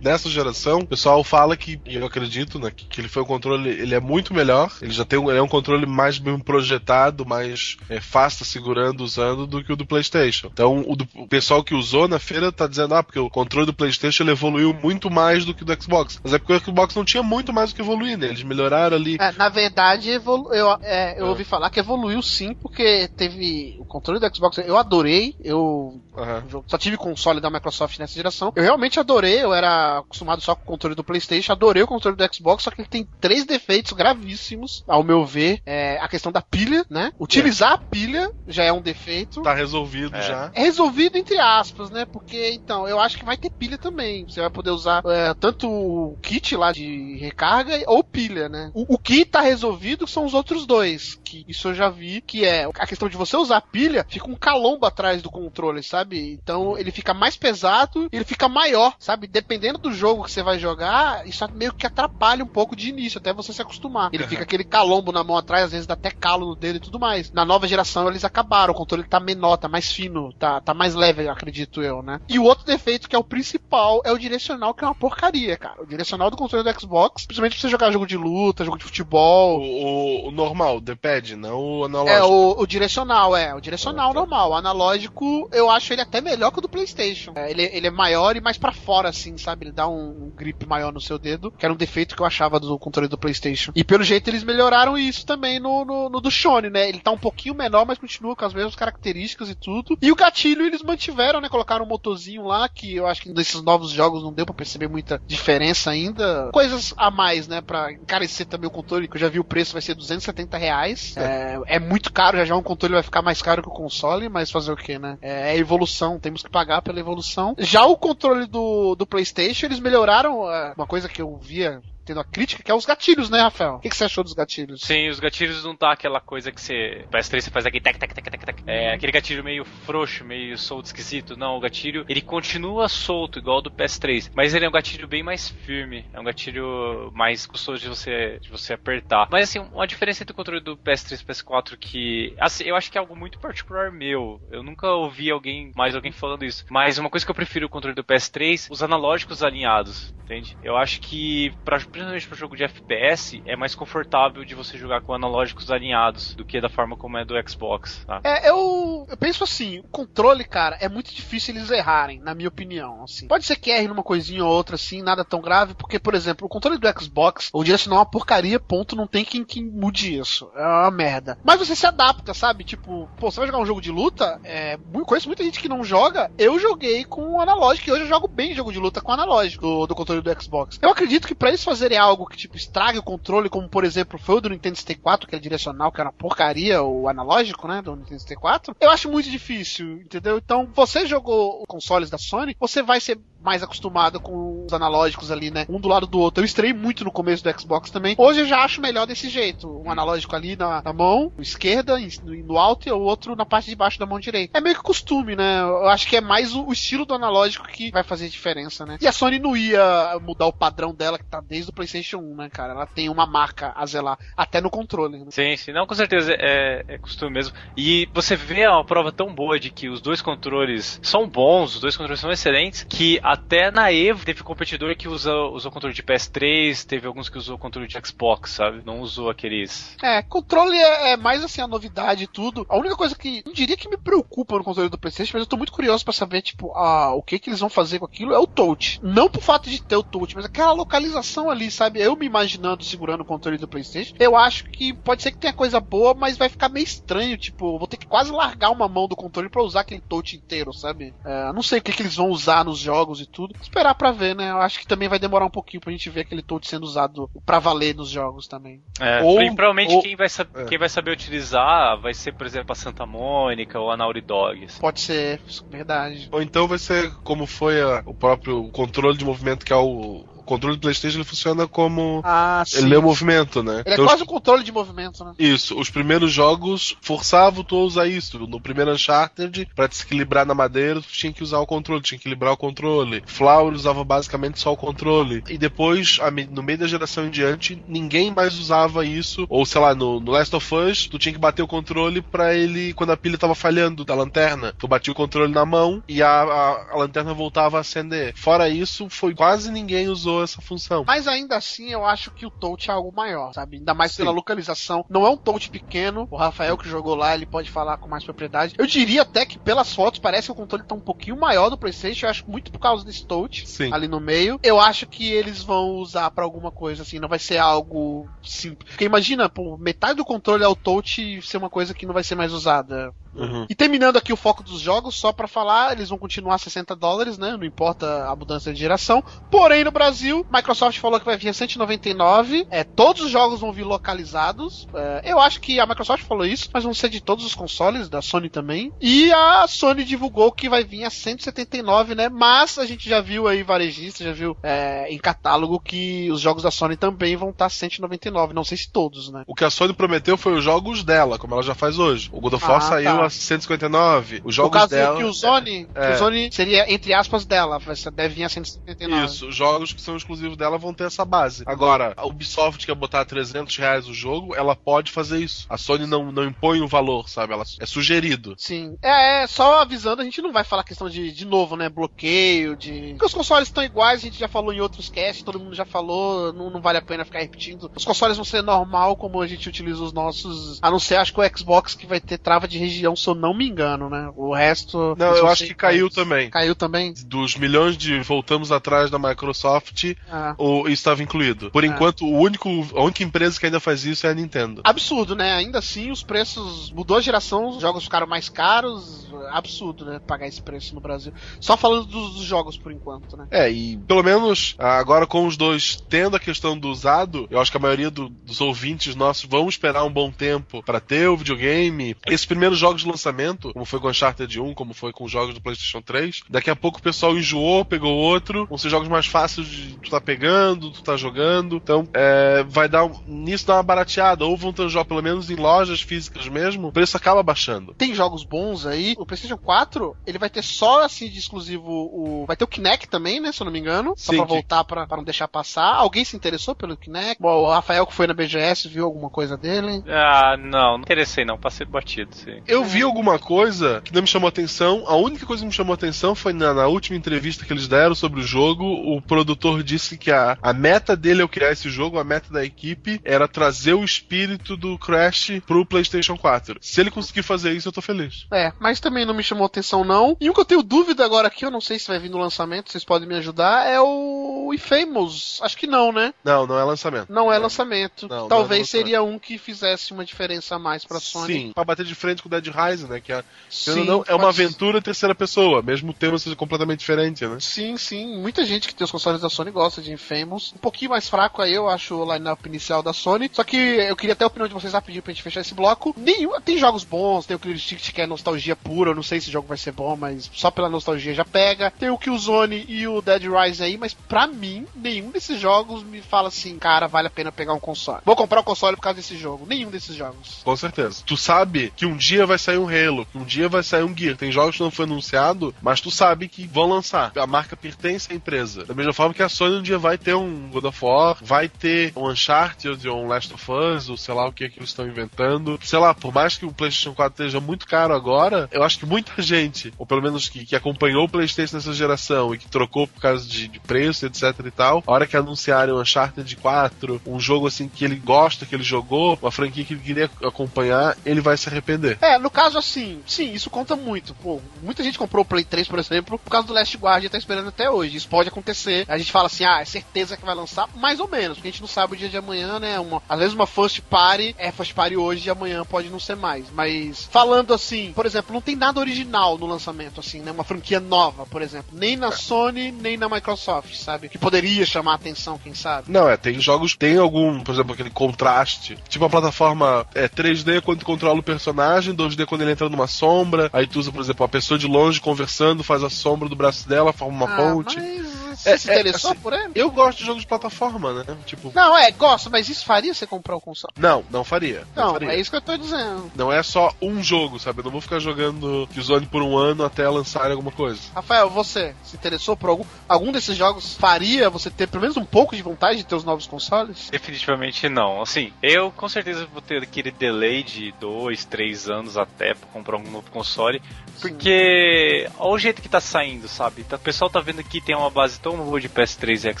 [0.00, 3.68] dessa geração, o pessoal fala que, e eu acredito, né, que, ele foi um controle,
[3.68, 7.76] ele é muito melhor, ele já tem um, é um controle mais bem projetado, mais
[7.88, 10.48] é, fácil segurando, usando do que o do PlayStation.
[10.52, 13.66] Então, o, do, o pessoal que usou na feira tá dizendo, ah, porque o controle
[13.66, 16.18] do PlayStation ele evoluiu muito mais do que do Xbox.
[16.22, 18.28] Mas é porque o Xbox não tinha muito mais o que evoluir, né?
[18.28, 19.16] Eles melhoraram ali.
[19.20, 23.84] É, na verdade, evolu eu, é, eu ouvi falar que evoluiu sim, porque teve o
[23.84, 24.58] controle do Xbox.
[24.58, 26.62] Eu adorei, eu Aham.
[26.66, 28.52] só tive console da Microsoft nessa geração.
[28.54, 32.16] Eu realmente adorei, eu era acostumado só com o controle do PlayStation, adorei o controle
[32.16, 35.60] do Xbox, só que ele tem três defeitos gravíssimos, ao meu ver.
[35.66, 37.12] É a questão da pilha, né?
[37.18, 39.42] Utilizar a pilha já é um defeito.
[39.42, 40.22] Tá resolvido É.
[40.22, 40.50] já.
[40.54, 42.04] É resolvido entre aspas, né?
[42.04, 44.24] Porque então, eu acho que vai ter pilha também.
[44.28, 48.70] Você vai poder usar é, tanto o kit lá de recarga ou pilha, né?
[48.74, 51.18] O, o que tá resolvido são os outros dois.
[51.24, 54.30] Que isso eu já vi, que é a questão de você usar a pilha, fica
[54.30, 56.32] um calombo atrás do controle, sabe?
[56.42, 59.21] Então ele fica mais pesado, ele fica maior, sabe?
[59.28, 63.18] Dependendo do jogo que você vai jogar, isso meio que atrapalha um pouco de início,
[63.18, 64.10] até você se acostumar.
[64.12, 66.80] Ele fica aquele calombo na mão atrás, às vezes dá até calo no dedo e
[66.80, 67.30] tudo mais.
[67.32, 70.94] Na nova geração eles acabaram, o controle tá menor, tá mais fino, tá, tá mais
[70.94, 72.20] leve, acredito eu, né?
[72.28, 75.56] E o outro defeito que é o principal é o direcional, que é uma porcaria,
[75.56, 75.82] cara.
[75.82, 78.84] O direcional do controle do Xbox, principalmente pra você jogar jogo de luta, jogo de
[78.84, 79.60] O, futebol.
[79.60, 82.16] o, o normal, o D-pad, não o analógico.
[82.18, 83.54] É, o, o direcional, é.
[83.54, 84.50] O direcional normal.
[84.50, 87.32] O analógico, eu acho ele até melhor que o do PlayStation.
[87.34, 89.66] É, ele, ele é maior e mais pra fora, assim, sabe?
[89.66, 92.26] Ele dá um, um grip maior no seu dedo, que era um defeito que eu
[92.26, 93.72] achava do controle do PlayStation.
[93.74, 96.88] E pelo jeito eles melhoraram isso também no, no, no do Shone, né?
[96.88, 99.98] Ele tá um pouquinho menor, mas continua com as mesmas características e tudo.
[100.00, 101.48] E o gatilho eles mantiveram, né?
[101.48, 104.88] Colocaram um motorzinho lá, que eu acho que nesses novos jogos não deu pra perceber
[104.88, 106.50] muita diferença ainda.
[106.52, 107.60] Coisas a mais, né?
[107.60, 111.16] Pra encarecer também o controle, que eu já vi o preço, vai ser 270 reais.
[111.16, 114.28] É, é muito caro, já já um controle vai ficar mais caro que o console,
[114.28, 115.18] mas fazer o que, né?
[115.20, 117.54] É, é evolução, temos que pagar pela evolução.
[117.58, 121.80] Já o controle do, do PlayStation, eles melhoraram é, uma coisa que eu via
[122.12, 123.76] tendo a crítica, que é os gatilhos, né, Rafael?
[123.76, 124.82] O que, que você achou dos gatilhos?
[124.82, 127.04] Sim, os gatilhos não tá aquela coisa que você.
[127.10, 128.62] PS3 você faz aquele tac, tac, tac, tac, tac.
[128.66, 131.36] É aquele gatilho meio frouxo, meio solto, esquisito.
[131.36, 134.30] Não, o gatilho ele continua solto, igual do PS3.
[134.34, 136.04] Mas ele é um gatilho bem mais firme.
[136.12, 139.28] É um gatilho mais custoso de você, de você apertar.
[139.30, 142.34] Mas assim, uma diferença entre o controle do PS3 e PS4 que.
[142.38, 144.40] Assim, eu acho que é algo muito particular meu.
[144.50, 146.64] Eu nunca ouvi alguém, mais alguém falando isso.
[146.68, 150.56] Mas uma coisa que eu prefiro o controle do PS3, os analógicos alinhados, entende?
[150.62, 155.02] Eu acho que, pra, principalmente para jogo de FPS, é mais confortável de você jogar
[155.02, 158.20] com analógicos alinhados do que da forma como é do Xbox, tá?
[158.24, 162.48] É, eu, eu penso assim, o controle, cara, é muito difícil eles errarem, na minha
[162.48, 163.26] opinião, assim.
[163.26, 166.46] Pode ser que erre numa coisinha ou outra, assim, nada tão grave, porque, por exemplo,
[166.46, 170.18] o controle do Xbox, o direcional é uma porcaria, ponto, não tem quem, quem mude
[170.18, 170.50] isso.
[170.56, 171.38] É uma merda.
[171.44, 172.64] Mas você se adapta, sabe?
[172.64, 175.84] Tipo, pô, você vai jogar um jogo de luta, é, conheço muita gente que não
[175.84, 179.62] joga, eu joguei com analógico, e hoje eu jogo bem jogo de luta com analógico
[179.62, 180.78] do, do controle do Xbox.
[180.80, 184.18] Eu acredito que pra eles fazerem algo que, tipo, estrague o controle, como, por exemplo,
[184.18, 187.82] foi o do Nintendo 64, que é direcional, que era uma porcaria, o analógico, né,
[187.82, 190.38] do Nintendo 64, eu acho muito difícil, entendeu?
[190.38, 195.50] Então, você jogou consoles da Sony, você vai ser mais acostumado com os analógicos ali,
[195.50, 195.66] né?
[195.68, 196.42] Um do lado do outro.
[196.42, 198.14] Eu estreiei muito no começo do Xbox também.
[198.18, 199.68] Hoje eu já acho melhor desse jeito.
[199.84, 203.76] Um analógico ali na, na mão esquerda, no, alto, e o outro na parte de
[203.76, 204.56] baixo da mão direita.
[204.56, 205.60] É meio que costume, né?
[205.60, 208.98] Eu acho que é mais o, o estilo do analógico que vai fazer diferença, né?
[209.00, 212.36] E a Sony não ia mudar o padrão dela, que tá desde o PlayStation 1,
[212.36, 212.72] né, cara?
[212.72, 215.18] Ela tem uma marca a zelar, até no controle.
[215.18, 215.26] Né?
[215.30, 217.54] Sim, sim, não, com certeza é, é costume mesmo.
[217.76, 221.80] E você vê uma prova tão boa de que os dois controles são bons, os
[221.80, 226.02] dois controles são excelentes, que até na Evo teve competidor que usa, usou controle de
[226.02, 228.82] PS3, teve alguns que usou controle de Xbox, sabe?
[228.84, 229.96] Não usou aqueles.
[230.02, 232.66] É, controle é, é mais assim a novidade e tudo.
[232.68, 235.48] A única coisa que não diria que me preocupa no controle do PlayStation, mas eu
[235.48, 238.34] tô muito curioso pra saber, tipo, ah, o que que eles vão fazer com aquilo
[238.34, 239.00] é o touch.
[239.02, 242.02] Não por fato de ter o touch, mas aquela localização ali, sabe?
[242.02, 245.54] Eu me imaginando segurando o controle do PlayStation, eu acho que pode ser que tenha
[245.54, 249.08] coisa boa, mas vai ficar meio estranho, tipo, vou ter que quase largar uma mão
[249.08, 251.14] do controle pra usar aquele touch inteiro, sabe?
[251.24, 253.54] É, não sei o que que eles vão usar nos jogos e tudo.
[253.60, 254.50] Esperar pra ver, né?
[254.50, 257.30] Eu acho que também vai demorar um pouquinho pra gente ver aquele touch sendo usado
[257.46, 258.82] pra valer nos jogos também.
[259.00, 260.64] É, Ou- provavelmente ou- quem, vai é.
[260.64, 264.64] quem vai saber utilizar vai ser, por exemplo, a Santa Mônica ou a Naughty Dog.
[264.64, 264.80] assim.
[264.80, 266.28] Pode ser, verdade.
[266.32, 270.24] Ou então vai ser como foi a- o próprio controle de movimento, que é o.
[270.42, 272.20] O controle do PlayStation ele funciona como.
[272.24, 272.78] Ah, sim.
[272.78, 273.82] Ele lê o movimento, né?
[273.86, 275.32] Ele é Então, quase um controle de movimento, né?
[275.38, 278.38] Isso, os primeiros jogos forçavam tu a usar isso.
[278.46, 282.18] No primeiro Uncharted, pra te equilibrar na madeira, tu tinha que usar o controle, tinha
[282.18, 283.22] que equilibrar o controle.
[283.26, 285.42] Flower usava basicamente só o controle.
[285.48, 286.18] E depois,
[286.50, 289.46] no meio da geração em diante, ninguém mais usava isso.
[289.48, 292.54] Ou sei lá, no, no Last of Us, tu tinha que bater o controle pra
[292.54, 296.22] ele, quando a pilha tava falhando da lanterna, tu batia o controle na mão e
[296.22, 298.34] a, a, a lanterna voltava a acender.
[298.36, 301.04] Fora isso, foi quase ninguém usou otimizou essa função.
[301.06, 303.76] Mas ainda assim, eu acho que o touch é algo maior, sabe?
[303.76, 304.18] Ainda mais Sim.
[304.18, 305.04] pela localização.
[305.08, 306.26] Não é um touch pequeno.
[306.30, 308.74] O Rafael que jogou lá, ele pode falar com mais propriedade.
[308.78, 311.78] Eu diria até que pelas fotos parece que o controle tá um pouquinho maior do
[311.78, 312.26] PlayStation.
[312.26, 313.92] Eu acho muito por causa desse touch Sim.
[313.92, 314.58] ali no meio.
[314.62, 317.18] Eu acho que eles vão usar para alguma coisa assim.
[317.18, 318.90] Não vai ser algo simples.
[318.90, 322.24] Porque imagina, pô, metade do controle é o touch ser uma coisa que não vai
[322.24, 323.12] ser mais usada.
[323.34, 323.66] Uhum.
[323.68, 327.38] E terminando aqui o foco dos jogos, só para falar, eles vão continuar 60 dólares,
[327.38, 327.56] né?
[327.56, 329.22] Não importa a mudança de geração.
[329.50, 332.66] Porém, no Brasil, Microsoft falou que vai vir a 199.
[332.70, 334.86] É, todos os jogos vão vir localizados.
[334.94, 338.08] É, eu acho que a Microsoft falou isso, mas vão ser de todos os consoles,
[338.08, 338.92] da Sony também.
[339.00, 342.28] E a Sony divulgou que vai vir a 179, né?
[342.28, 346.62] Mas a gente já viu aí varejista, já viu é, em catálogo que os jogos
[346.62, 348.52] da Sony também vão estar 199.
[348.54, 349.44] Não sei se todos, né?
[349.46, 352.28] O que a Sony prometeu foi os jogos dela, como ela já faz hoje.
[352.32, 353.21] O God of War ah, saiu tá.
[353.24, 354.42] A 159.
[354.44, 355.16] Os jogos no caso dela.
[355.16, 357.78] Que o Zone, é, que o Zone seria, entre aspas, dela.
[358.14, 359.24] Deve vir a 179.
[359.24, 361.62] Isso, os jogos que são exclusivos dela vão ter essa base.
[361.66, 365.66] Agora, a Ubisoft quer botar 300 reais o jogo, ela pode fazer isso.
[365.68, 367.52] A Sony não, não impõe o valor, sabe?
[367.52, 368.54] Ela é sugerido.
[368.56, 368.96] Sim.
[369.02, 371.88] É, é só avisando, a gente não vai falar questão de, de novo, né?
[371.88, 373.10] Bloqueio, de.
[373.10, 375.84] Porque os consoles estão iguais, a gente já falou em outros casts, todo mundo já
[375.84, 377.90] falou, não, não vale a pena ficar repetindo.
[377.94, 380.78] Os consoles vão ser normal como a gente utiliza os nossos.
[380.82, 383.34] A não ser, acho que o Xbox que vai ter trava de região, se eu
[383.34, 384.30] não me engano, né?
[384.36, 385.14] O resto.
[385.18, 386.50] Não, eu acho que caiu também.
[386.50, 387.14] Caiu também?
[387.26, 390.54] Dos milhões de voltamos atrás da Microsoft, ah.
[390.58, 391.70] o, estava incluído.
[391.70, 391.86] Por ah.
[391.86, 394.80] enquanto, o único, a única empresa que ainda faz isso é a Nintendo.
[394.84, 395.52] Absurdo, né?
[395.52, 396.90] Ainda assim, os preços.
[396.90, 399.30] Mudou a geração, os jogos ficaram mais caros.
[399.50, 400.20] Absurdo, né?
[400.26, 401.32] Pagar esse preço no Brasil.
[401.60, 403.46] Só falando dos, dos jogos por enquanto, né?
[403.50, 407.70] É, e pelo menos agora com os dois tendo a questão do usado, eu acho
[407.70, 411.36] que a maioria do, dos ouvintes nossos vão esperar um bom tempo para ter o
[411.36, 412.16] videogame.
[412.26, 415.54] Esses primeiros jogos de lançamento, como foi com Uncharted 1, como foi com os jogos
[415.54, 419.26] do PlayStation 3, daqui a pouco o pessoal enjoou, pegou outro, vão ser jogos mais
[419.26, 421.76] fáceis de tu tá pegando, tu tá jogando.
[421.76, 425.56] Então, é, vai dar nisso dá uma barateada, ou vão ter jogos pelo menos em
[425.56, 427.94] lojas físicas mesmo, o preço acaba baixando.
[427.94, 429.14] Tem jogos bons aí.
[429.18, 433.08] O PlayStation 4, ele vai ter só assim de exclusivo o vai ter o Kinect
[433.08, 435.94] também, né, se eu não me engano, só para voltar para não deixar passar.
[435.94, 437.40] Alguém se interessou pelo Kinect?
[437.40, 440.02] Bom, o Rafael que foi na BGS viu alguma coisa dele?
[440.08, 442.62] Ah, não, não interessei não, passei batido, sim.
[442.66, 445.04] Eu vi alguma coisa que não me chamou atenção.
[445.06, 448.14] A única coisa que me chamou atenção foi na, na última entrevista que eles deram
[448.14, 452.18] sobre o jogo, o produtor disse que a, a meta dele ao criar esse jogo,
[452.18, 456.78] a meta da equipe, era trazer o espírito do Crash pro PlayStation 4.
[456.80, 458.46] Se ele conseguir fazer isso, eu tô feliz.
[458.52, 460.36] É, mas também não me chamou atenção, não.
[460.40, 462.38] E o que eu tenho dúvida agora aqui, eu não sei se vai vir no
[462.38, 465.60] lançamento, vocês podem me ajudar, é o Infamous.
[465.62, 466.34] Acho que não, né?
[466.44, 467.32] Não, não é lançamento.
[467.32, 468.28] Não é lançamento.
[468.28, 471.52] Não, Talvez não é seria um que fizesse uma diferença a mais pra Sony.
[471.52, 473.20] Sim, pra bater de frente com o Dead Rising, né?
[473.20, 477.46] Que é, sim, não, é uma aventura terceira pessoa, mesmo o tema seja completamente diferente,
[477.46, 477.56] né?
[477.60, 478.38] Sim, sim.
[478.38, 480.72] Muita gente que tem os consoles da Sony gosta de Infamous.
[480.74, 483.50] Um pouquinho mais fraco aí, eu acho, o line-up inicial da Sony.
[483.52, 486.14] Só que eu queria até a opinião de vocês rapidinho pra gente fechar esse bloco.
[486.16, 489.40] Nenhum, tem jogos bons, tem o Clear Stick que é nostalgia pura, eu não sei
[489.40, 491.90] se o jogo vai ser bom, mas só pela nostalgia já pega.
[491.90, 496.20] Tem o Killzone e o Dead Rise aí, mas pra mim, nenhum desses jogos me
[496.20, 498.22] fala assim, cara, vale a pena pegar um console.
[498.24, 499.66] Vou comprar o um console por causa desse jogo.
[499.66, 500.60] Nenhum desses jogos.
[500.64, 501.22] Com certeza.
[501.24, 504.36] Tu sabe que um dia vai sair um Halo, um dia vai sair um Gear.
[504.36, 507.32] Tem jogos que não foi anunciado, mas tu sabe que vão lançar.
[507.36, 508.84] A marca pertence à empresa.
[508.84, 511.68] Da mesma forma que a Sony um dia vai ter um God of War, vai
[511.68, 514.78] ter um Uncharted ou um Last of Us, ou sei lá o que, é que
[514.78, 515.78] eles estão inventando.
[515.82, 519.06] Sei lá, por mais que o PlayStation 4 esteja muito caro agora, eu acho que
[519.06, 523.06] muita gente, ou pelo menos que, que acompanhou o PlayStation nessa geração e que trocou
[523.06, 527.20] por causa de, de preço, etc e tal, a hora que anunciarem o Uncharted 4,
[527.26, 531.16] um jogo assim que ele gosta, que ele jogou, uma franquia que ele queria acompanhar,
[531.24, 532.18] ele vai se arrepender.
[532.20, 534.34] É, no caso assim, sim, isso conta muito.
[534.34, 537.28] Pô, muita gente comprou o Play 3, por exemplo, por causa do Last Guard e
[537.28, 538.16] tá esperando até hoje.
[538.16, 539.04] Isso pode acontecer.
[539.08, 541.70] A gente fala assim, ah, é certeza que vai lançar, mais ou menos, porque a
[541.70, 542.98] gente não sabe o dia de amanhã, né?
[543.00, 546.36] Uma, às vezes uma first party é first party hoje e amanhã pode não ser
[546.36, 546.66] mais.
[546.72, 550.50] Mas falando assim, por exemplo, não tem nada original no lançamento, assim, né?
[550.50, 551.90] Uma franquia nova, por exemplo.
[551.92, 552.32] Nem na é.
[552.32, 554.28] Sony, nem na Microsoft, sabe?
[554.28, 556.10] Que poderia chamar a atenção, quem sabe.
[556.10, 558.98] Não, é, tem jogos, tem algum, por exemplo, aquele contraste.
[559.08, 563.70] Tipo a plataforma é 3D quando controla o personagem, 2D quando ele entra numa sombra.
[563.72, 566.88] Aí tu usa, por exemplo, a pessoa de longe conversando, faz a sombra do braço
[566.88, 567.96] dela, forma uma ah, ponte.
[567.98, 569.72] Mas você é, se é, interessou é, assim, por ele?
[569.74, 571.36] Eu gosto de jogos de plataforma, né?
[571.44, 571.72] Tipo.
[571.74, 573.92] Não, é, gosto, mas isso faria você comprar o console?
[573.98, 574.84] Não, não faria.
[574.94, 575.32] Não, não faria.
[575.32, 576.30] é isso que eu tô dizendo.
[576.34, 577.80] Não é só um jogo, sabe?
[577.80, 581.00] Eu não vou ficar jogando Killzone por um ano até lançar alguma coisa.
[581.14, 583.94] Rafael, você se interessou por algum, algum desses jogos?
[583.94, 587.08] Faria você ter pelo menos um pouco de vontade de ter os novos consoles?
[587.10, 588.22] Definitivamente não.
[588.22, 592.96] Assim, eu com certeza vou ter aquele delay de dois, três anos até pra comprar
[592.96, 593.80] um novo console.
[594.20, 596.84] Porque olha o jeito que tá saindo, sabe?
[596.84, 599.60] Tá, o pessoal tá vendo que tem uma base tão boa de PS3 e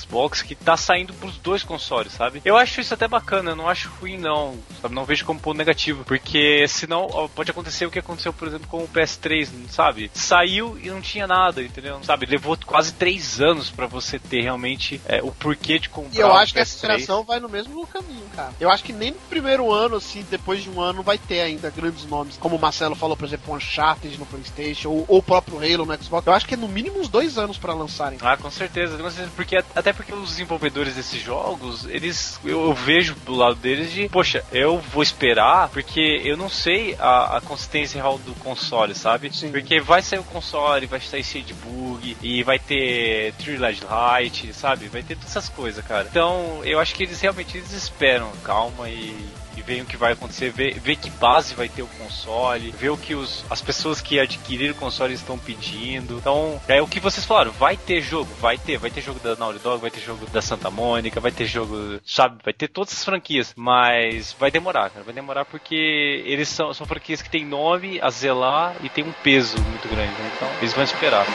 [0.00, 2.40] Xbox que tá saindo pros dois consoles, sabe?
[2.44, 4.94] Eu acho isso até bacana, eu não acho ruim não, sabe?
[4.94, 8.84] Não vejo como ponto negativo, porque senão pode acontecer o que aconteceu, por exemplo, com
[8.84, 10.10] o PS3, sabe?
[10.14, 12.00] Saiu e não tinha nada, entendeu?
[12.02, 12.26] Sabe?
[12.26, 16.16] Levou quase três anos para você ter realmente é, o porquê de comprar.
[16.16, 16.90] E eu acho que essa PS3.
[16.92, 18.52] geração vai no mesmo caminho, cara.
[18.60, 21.70] Eu acho que nem no primeiro ano, assim, depois de um ano, vai ter ainda
[21.70, 22.36] grandes nomes.
[22.36, 26.26] Como Marcelo falou, por exemplo, Uncharted no PlayStation, ou, ou o próprio Halo no Xbox.
[26.26, 28.18] Eu acho que é no mínimo uns dois anos pra lançarem.
[28.22, 32.74] Ah, com certeza, com certeza, porque até porque os desenvolvedores desses jogos, eles eu, eu
[32.74, 37.40] vejo do lado deles de, poxa, eu vou esperar porque eu não sei a, a
[37.40, 39.34] consistência real do console, sabe?
[39.34, 39.50] Sim.
[39.50, 44.52] Porque vai sair o console, vai sair cheio de bug e vai ter Light Light,
[44.52, 44.86] sabe?
[44.86, 46.06] Vai ter todas essas coisas, cara.
[46.10, 50.12] Então, eu acho que eles realmente eles esperam, calma e e veem o que vai
[50.12, 54.00] acontecer, ver, ver que base vai ter o console, ver o que os, as pessoas
[54.00, 56.18] que adquiriram o console estão pedindo.
[56.18, 59.36] Então, é o que vocês falaram, vai ter jogo, vai ter, vai ter jogo da
[59.36, 62.92] Naughty Dog, vai ter jogo da Santa Mônica, vai ter jogo, sabe, vai ter todas
[62.92, 67.44] as franquias, mas vai demorar, cara, vai demorar porque eles são, são franquias que têm
[67.44, 70.32] nome a zelar e tem um peso muito grande, né?
[70.36, 71.26] Então, eles vão esperar.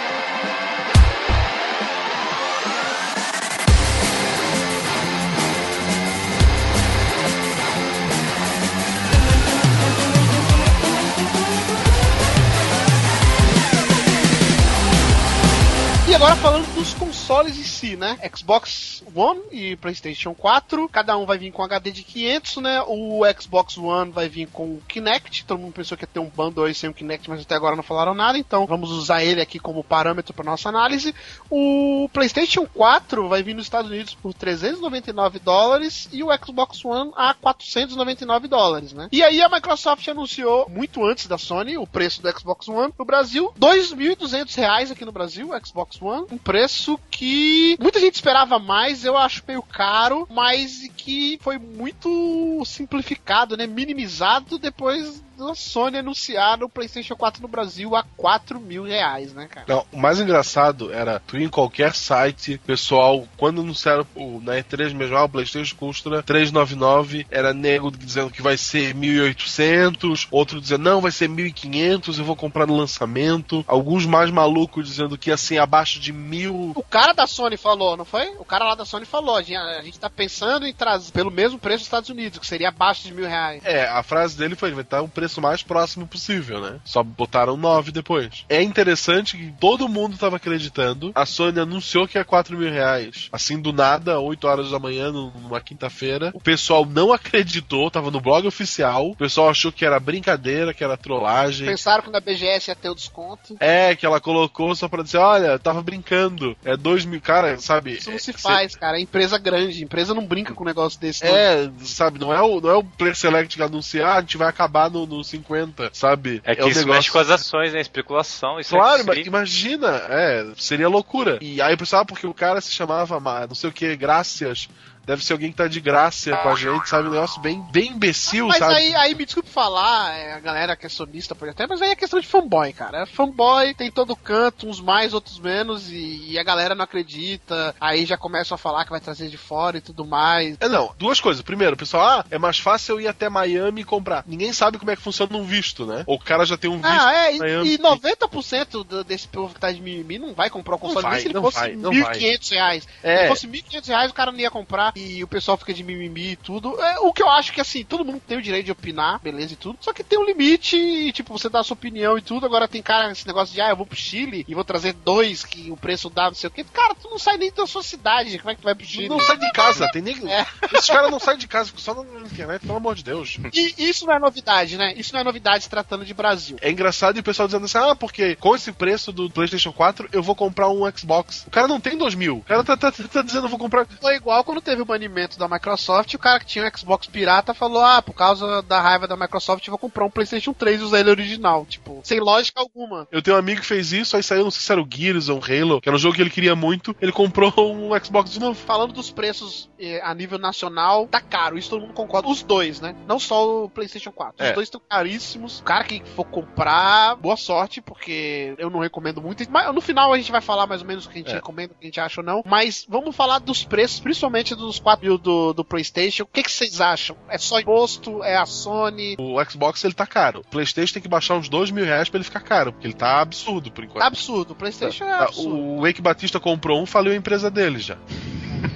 [16.17, 18.17] Agora falando dos consoles em si, né?
[18.35, 22.81] Xbox One e PlayStation 4, cada um vai vir com HD de 500, né?
[22.87, 25.45] O Xbox One vai vir com o Kinect.
[25.45, 27.75] Todo mundo pensou que ia ter um bundle aí sem o Kinect, mas até agora
[27.75, 31.13] não falaram nada, então vamos usar ele aqui como parâmetro para nossa análise.
[31.51, 37.11] O PlayStation 4 vai vir nos Estados Unidos por 399 dólares e o Xbox One
[37.15, 39.07] a 499 dólares, né?
[39.11, 43.05] E aí a Microsoft anunciou muito antes da Sony o preço do Xbox One no
[43.05, 49.03] Brasil, 2.200 reais aqui no Brasil, Xbox One, um preço que muita gente esperava mais,
[49.03, 53.65] eu acho meio caro, mas que foi muito simplificado, né?
[53.65, 59.47] Minimizado depois da Sony anunciar o PlayStation 4 no Brasil a 4 mil reais, né,
[59.47, 59.65] cara?
[59.67, 64.53] Não, o mais engraçado era tu ir em qualquer site, pessoal, quando anunciaram o, na
[64.53, 70.59] E3 mesmo, ah, o PlayStation custa 399, era nego dizendo que vai ser 1800, outro
[70.59, 73.63] dizendo não, vai ser 1500, eu vou comprar no lançamento.
[73.67, 76.71] Alguns mais malucos dizendo que ser abaixo de mil.
[76.75, 78.29] O cara da Sony falou, não foi?
[78.39, 81.31] O cara lá da Sony falou, a gente, a gente tá pensando em trazer pelo
[81.31, 83.63] mesmo preço dos Estados Unidos, que seria abaixo de mil reais.
[83.65, 86.79] É, a frase dele foi: vai estar o preço mais próximo possível, né?
[86.85, 88.45] Só botaram 9 depois.
[88.49, 91.11] É interessante que todo mundo tava acreditando.
[91.15, 93.29] A Sony anunciou que é 4 mil reais.
[93.31, 96.31] Assim, do nada, 8 horas da manhã, numa quinta-feira.
[96.33, 99.11] O pessoal não acreditou, tava no blog oficial.
[99.11, 101.67] O pessoal achou que era brincadeira, que era trollagem.
[101.67, 103.55] Pensaram que na BGS ia ter o desconto.
[103.59, 106.55] É, que ela colocou só pra dizer, olha, tava brincando.
[106.63, 107.93] É 2 mil, cara, sabe?
[107.93, 108.97] Isso não se é, faz, cara.
[108.97, 109.83] É empresa grande.
[109.83, 111.23] Empresa não brinca com um negócio desse.
[111.23, 111.35] não.
[111.35, 114.37] É, sabe, não é o, não é o Player Select que anuncia, ah, a gente
[114.37, 116.41] vai acabar no, no 50, sabe?
[116.43, 117.81] É que um isso negócio- mexe com as ações, né?
[117.81, 121.37] Especulação, isso Claro, é mas imagina, é, seria loucura.
[121.41, 124.67] E aí, pessoal, porque o cara se chamava, ma- não sei o que, Gracias.
[125.07, 127.07] Deve ser alguém que tá de graça com a gente, sabe?
[127.07, 128.75] Um negócio bem, bem imbecil, Mas sabe?
[128.75, 131.91] aí, aí, me desculpe falar, é, a galera que é sonista pode até, mas aí
[131.91, 133.05] é questão de fanboy, cara.
[133.07, 137.73] Fanboy tem todo canto, uns mais, outros menos, e, e a galera não acredita.
[137.79, 140.57] Aí já começam a falar que vai trazer de fora e tudo mais.
[140.59, 141.41] É, não, duas coisas.
[141.41, 144.25] Primeiro, o pessoal, ah, é mais fácil eu ir até Miami e comprar.
[144.27, 146.03] Ninguém sabe como é que funciona um visto, né?
[146.05, 147.73] Ou o cara já tem um visto Ah, é, em e, Miami.
[147.75, 151.11] e 90% do- desse povo que tá de mimimi não vai comprar o console vai,
[151.13, 152.83] nem se ele não fosse não 1.500 reais.
[152.83, 153.19] Se É.
[153.21, 156.31] ele fosse 1.500 reais, o cara não ia comprar e o pessoal fica de mimimi
[156.31, 156.79] e tudo.
[156.81, 159.53] É, o que eu acho que, assim, todo mundo tem o direito de opinar, beleza
[159.53, 162.21] e tudo, só que tem um limite e, tipo, você dá a sua opinião e
[162.21, 162.45] tudo.
[162.45, 165.43] Agora tem cara, esse negócio de, ah, eu vou pro Chile e vou trazer dois
[165.43, 166.65] que o preço dá, não sei o quê.
[166.73, 169.09] Cara, tu não sai nem da sua cidade, como é que tu vai pro Chile?
[169.09, 170.17] Não sai de casa, tem nem.
[170.31, 170.45] É.
[170.73, 173.37] Esses caras não saem de casa, só na internet, pelo amor de Deus.
[173.53, 174.93] E isso não é novidade, né?
[174.95, 176.57] Isso não é novidade tratando de Brasil.
[176.61, 180.09] É engraçado e o pessoal dizendo assim: ah, porque com esse preço do PlayStation 4
[180.11, 181.43] eu vou comprar um Xbox.
[181.47, 182.37] O cara não tem 2 mil.
[182.37, 183.85] O cara tá, tá, tá dizendo eu vou comprar.
[184.01, 187.53] Foi igual quando teve o banimento da Microsoft, o cara que tinha um Xbox pirata
[187.53, 190.83] falou: Ah, por causa da raiva da Microsoft, eu vou comprar um PlayStation 3 e
[190.83, 191.65] usar ele original.
[191.65, 193.07] Tipo, sem lógica alguma.
[193.11, 195.29] Eu tenho um amigo que fez isso, aí saiu, não sei se era o Gears
[195.29, 198.31] ou um Halo, que era um jogo que ele queria muito, ele comprou um Xbox
[198.31, 198.55] de novo.
[198.55, 202.27] Falando dos preços eh, a nível nacional, tá caro, isso todo mundo concorda.
[202.29, 202.95] Os dois, né?
[203.07, 204.35] Não só o PlayStation 4.
[204.43, 204.53] Os É.
[204.53, 205.59] dois estão caríssimos.
[205.59, 209.43] O cara que for comprar, boa sorte, porque eu não recomendo muito.
[209.49, 211.35] Mas no final a gente vai falar mais ou menos o que a gente É.
[211.35, 212.41] recomenda, o que a gente acha ou não.
[212.45, 216.23] Mas vamos falar dos preços, principalmente do, dos 4 mil do, do PlayStation.
[216.23, 217.15] O que, que vocês acham?
[217.29, 218.23] É só imposto?
[218.23, 219.15] É a Sony?
[219.19, 220.41] O Xbox ele tá caro.
[220.41, 222.93] O PlayStation tem que baixar uns 2 mil reais pra ele ficar caro, porque ele
[222.93, 224.03] tá absurdo por enquanto.
[224.03, 224.51] Absurdo.
[224.51, 225.55] O PlayStation é Tá, absurdo.
[225.55, 227.97] O Wake Batista comprou um, faliu a empresa dele já.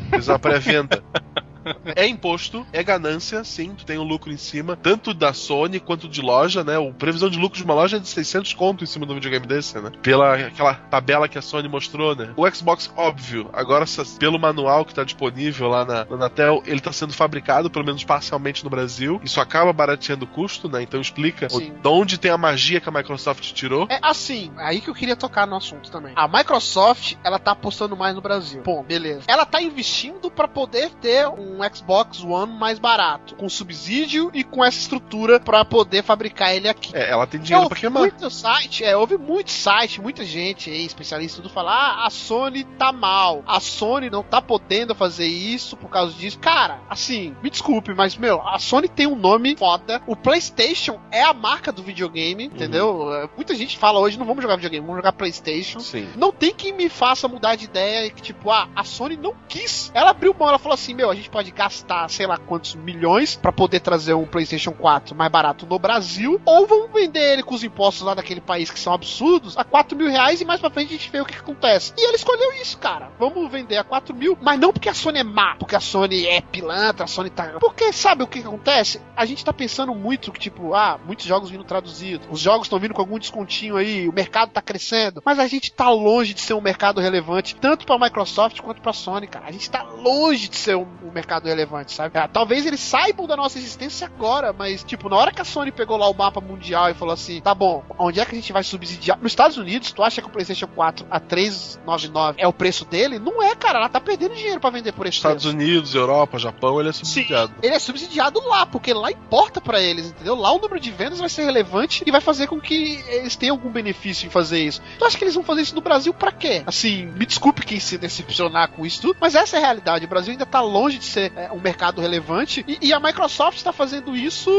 [0.10, 1.04] Fez uma pré-venda.
[1.96, 6.08] É imposto, é ganância, sim, tu tem um lucro em cima, tanto da Sony quanto
[6.08, 6.78] de loja, né?
[6.78, 9.46] O previsão de lucro de uma loja é de 600 conto em cima do videogame
[9.46, 9.92] desse, né?
[10.02, 12.32] Pela aquela tabela que a Sony mostrou, né?
[12.36, 13.86] O Xbox, óbvio, agora
[14.20, 18.04] pelo manual que tá disponível lá na, na Anatel, ele tá sendo fabricado, pelo menos
[18.04, 19.20] parcialmente no Brasil.
[19.24, 20.82] Isso acaba barateando o custo, né?
[20.82, 21.74] Então explica o- Sim.
[21.82, 23.88] de onde tem a magia que a Microsoft tirou.
[23.90, 26.14] É assim, aí que eu queria tocar no assunto também.
[26.16, 28.62] A Microsoft, ela tá apostando mais no Brasil.
[28.64, 29.24] Bom, beleza.
[29.28, 34.64] Ela tá investindo pra poder ter um Xbox One mais barato, com subsídio e com
[34.64, 36.96] essa estrutura pra poder fabricar ele aqui.
[36.96, 38.02] É, ela tem dinheiro ouvi queimar.
[38.02, 42.64] muito site, é, houve muito site, muita gente aí, especialista, tudo falar, ah, a Sony
[42.64, 46.40] tá mal, a Sony não tá podendo fazer isso por causa disso.
[46.40, 51.24] Cara, assim, me desculpe, mas, meu, a Sony tem um nome foda, o PlayStation é
[51.24, 52.54] a marca do videogame, Uhum.
[52.54, 53.30] entendeu?
[53.36, 55.80] Muita gente fala hoje, não vamos jogar videogame, vamos jogar PlayStation.
[55.80, 56.08] Sim.
[56.16, 59.92] Não tem quem me faça mudar de ideia que, tipo, ah, a Sony não quis.
[59.94, 63.36] Ela abriu mão, ela falou assim: meu, a gente pode gastar sei lá quantos milhões
[63.36, 67.56] pra poder trazer um PlayStation 4 mais barato no Brasil, ou vamos vender ele com
[67.56, 70.70] os impostos lá daquele país que são absurdos a 4 mil reais e mais pra
[70.70, 71.94] frente a gente vê o que, que acontece.
[71.98, 73.10] E ele escolheu isso, cara.
[73.18, 76.28] Vamos vender a 4 mil, mas não porque a Sony é má, porque a Sony
[76.28, 77.56] é pilantra, a Sony tá.
[77.60, 79.02] Porque sabe o que, que acontece?
[79.16, 82.80] A gente tá pensando muito que, tipo, ah, muitos jogos vindo traduzidos, os jogos estão
[82.80, 86.42] vindo com algum descontinho aí, o mercado tá crescendo, mas a gente tá longe de
[86.42, 89.46] ser um mercado relevante, tanto pra Microsoft quanto pra Sony, cara.
[89.48, 92.18] A gente tá longe de ser um, um mercado relevante, sabe?
[92.18, 95.72] Ah, talvez eles saibam da nossa existência agora, mas, tipo, na hora que a Sony
[95.72, 98.54] pegou lá o mapa mundial e falou assim: tá bom, onde é que a gente
[98.54, 99.18] vai subsidiar?
[99.22, 103.20] Nos Estados Unidos, tu acha que o PlayStation 4 a 399 é o preço dele?
[103.20, 103.80] Não é, cara.
[103.80, 105.56] Ela tá perdendo dinheiro pra vender por esse Estados preço.
[105.56, 107.54] Unidos, Europa, Japão, ele é subsidiado.
[107.62, 110.36] Ele é subsidiado lá, porque lá importa pra eles, entendeu?
[110.36, 113.56] Lá o número de vendas vai ser relevante e vai fazer com que eles tenham
[113.56, 114.82] algum benefício em fazer isso.
[114.98, 116.64] Tu acha que eles vão fazer isso no Brasil pra quê?
[116.66, 120.06] Assim, me desculpe quem se decepcionar com isso tudo, mas essa é a realidade.
[120.06, 123.58] O Brasil ainda tá longe de ser é, um mercado relevante e, e a Microsoft
[123.58, 124.50] está fazendo isso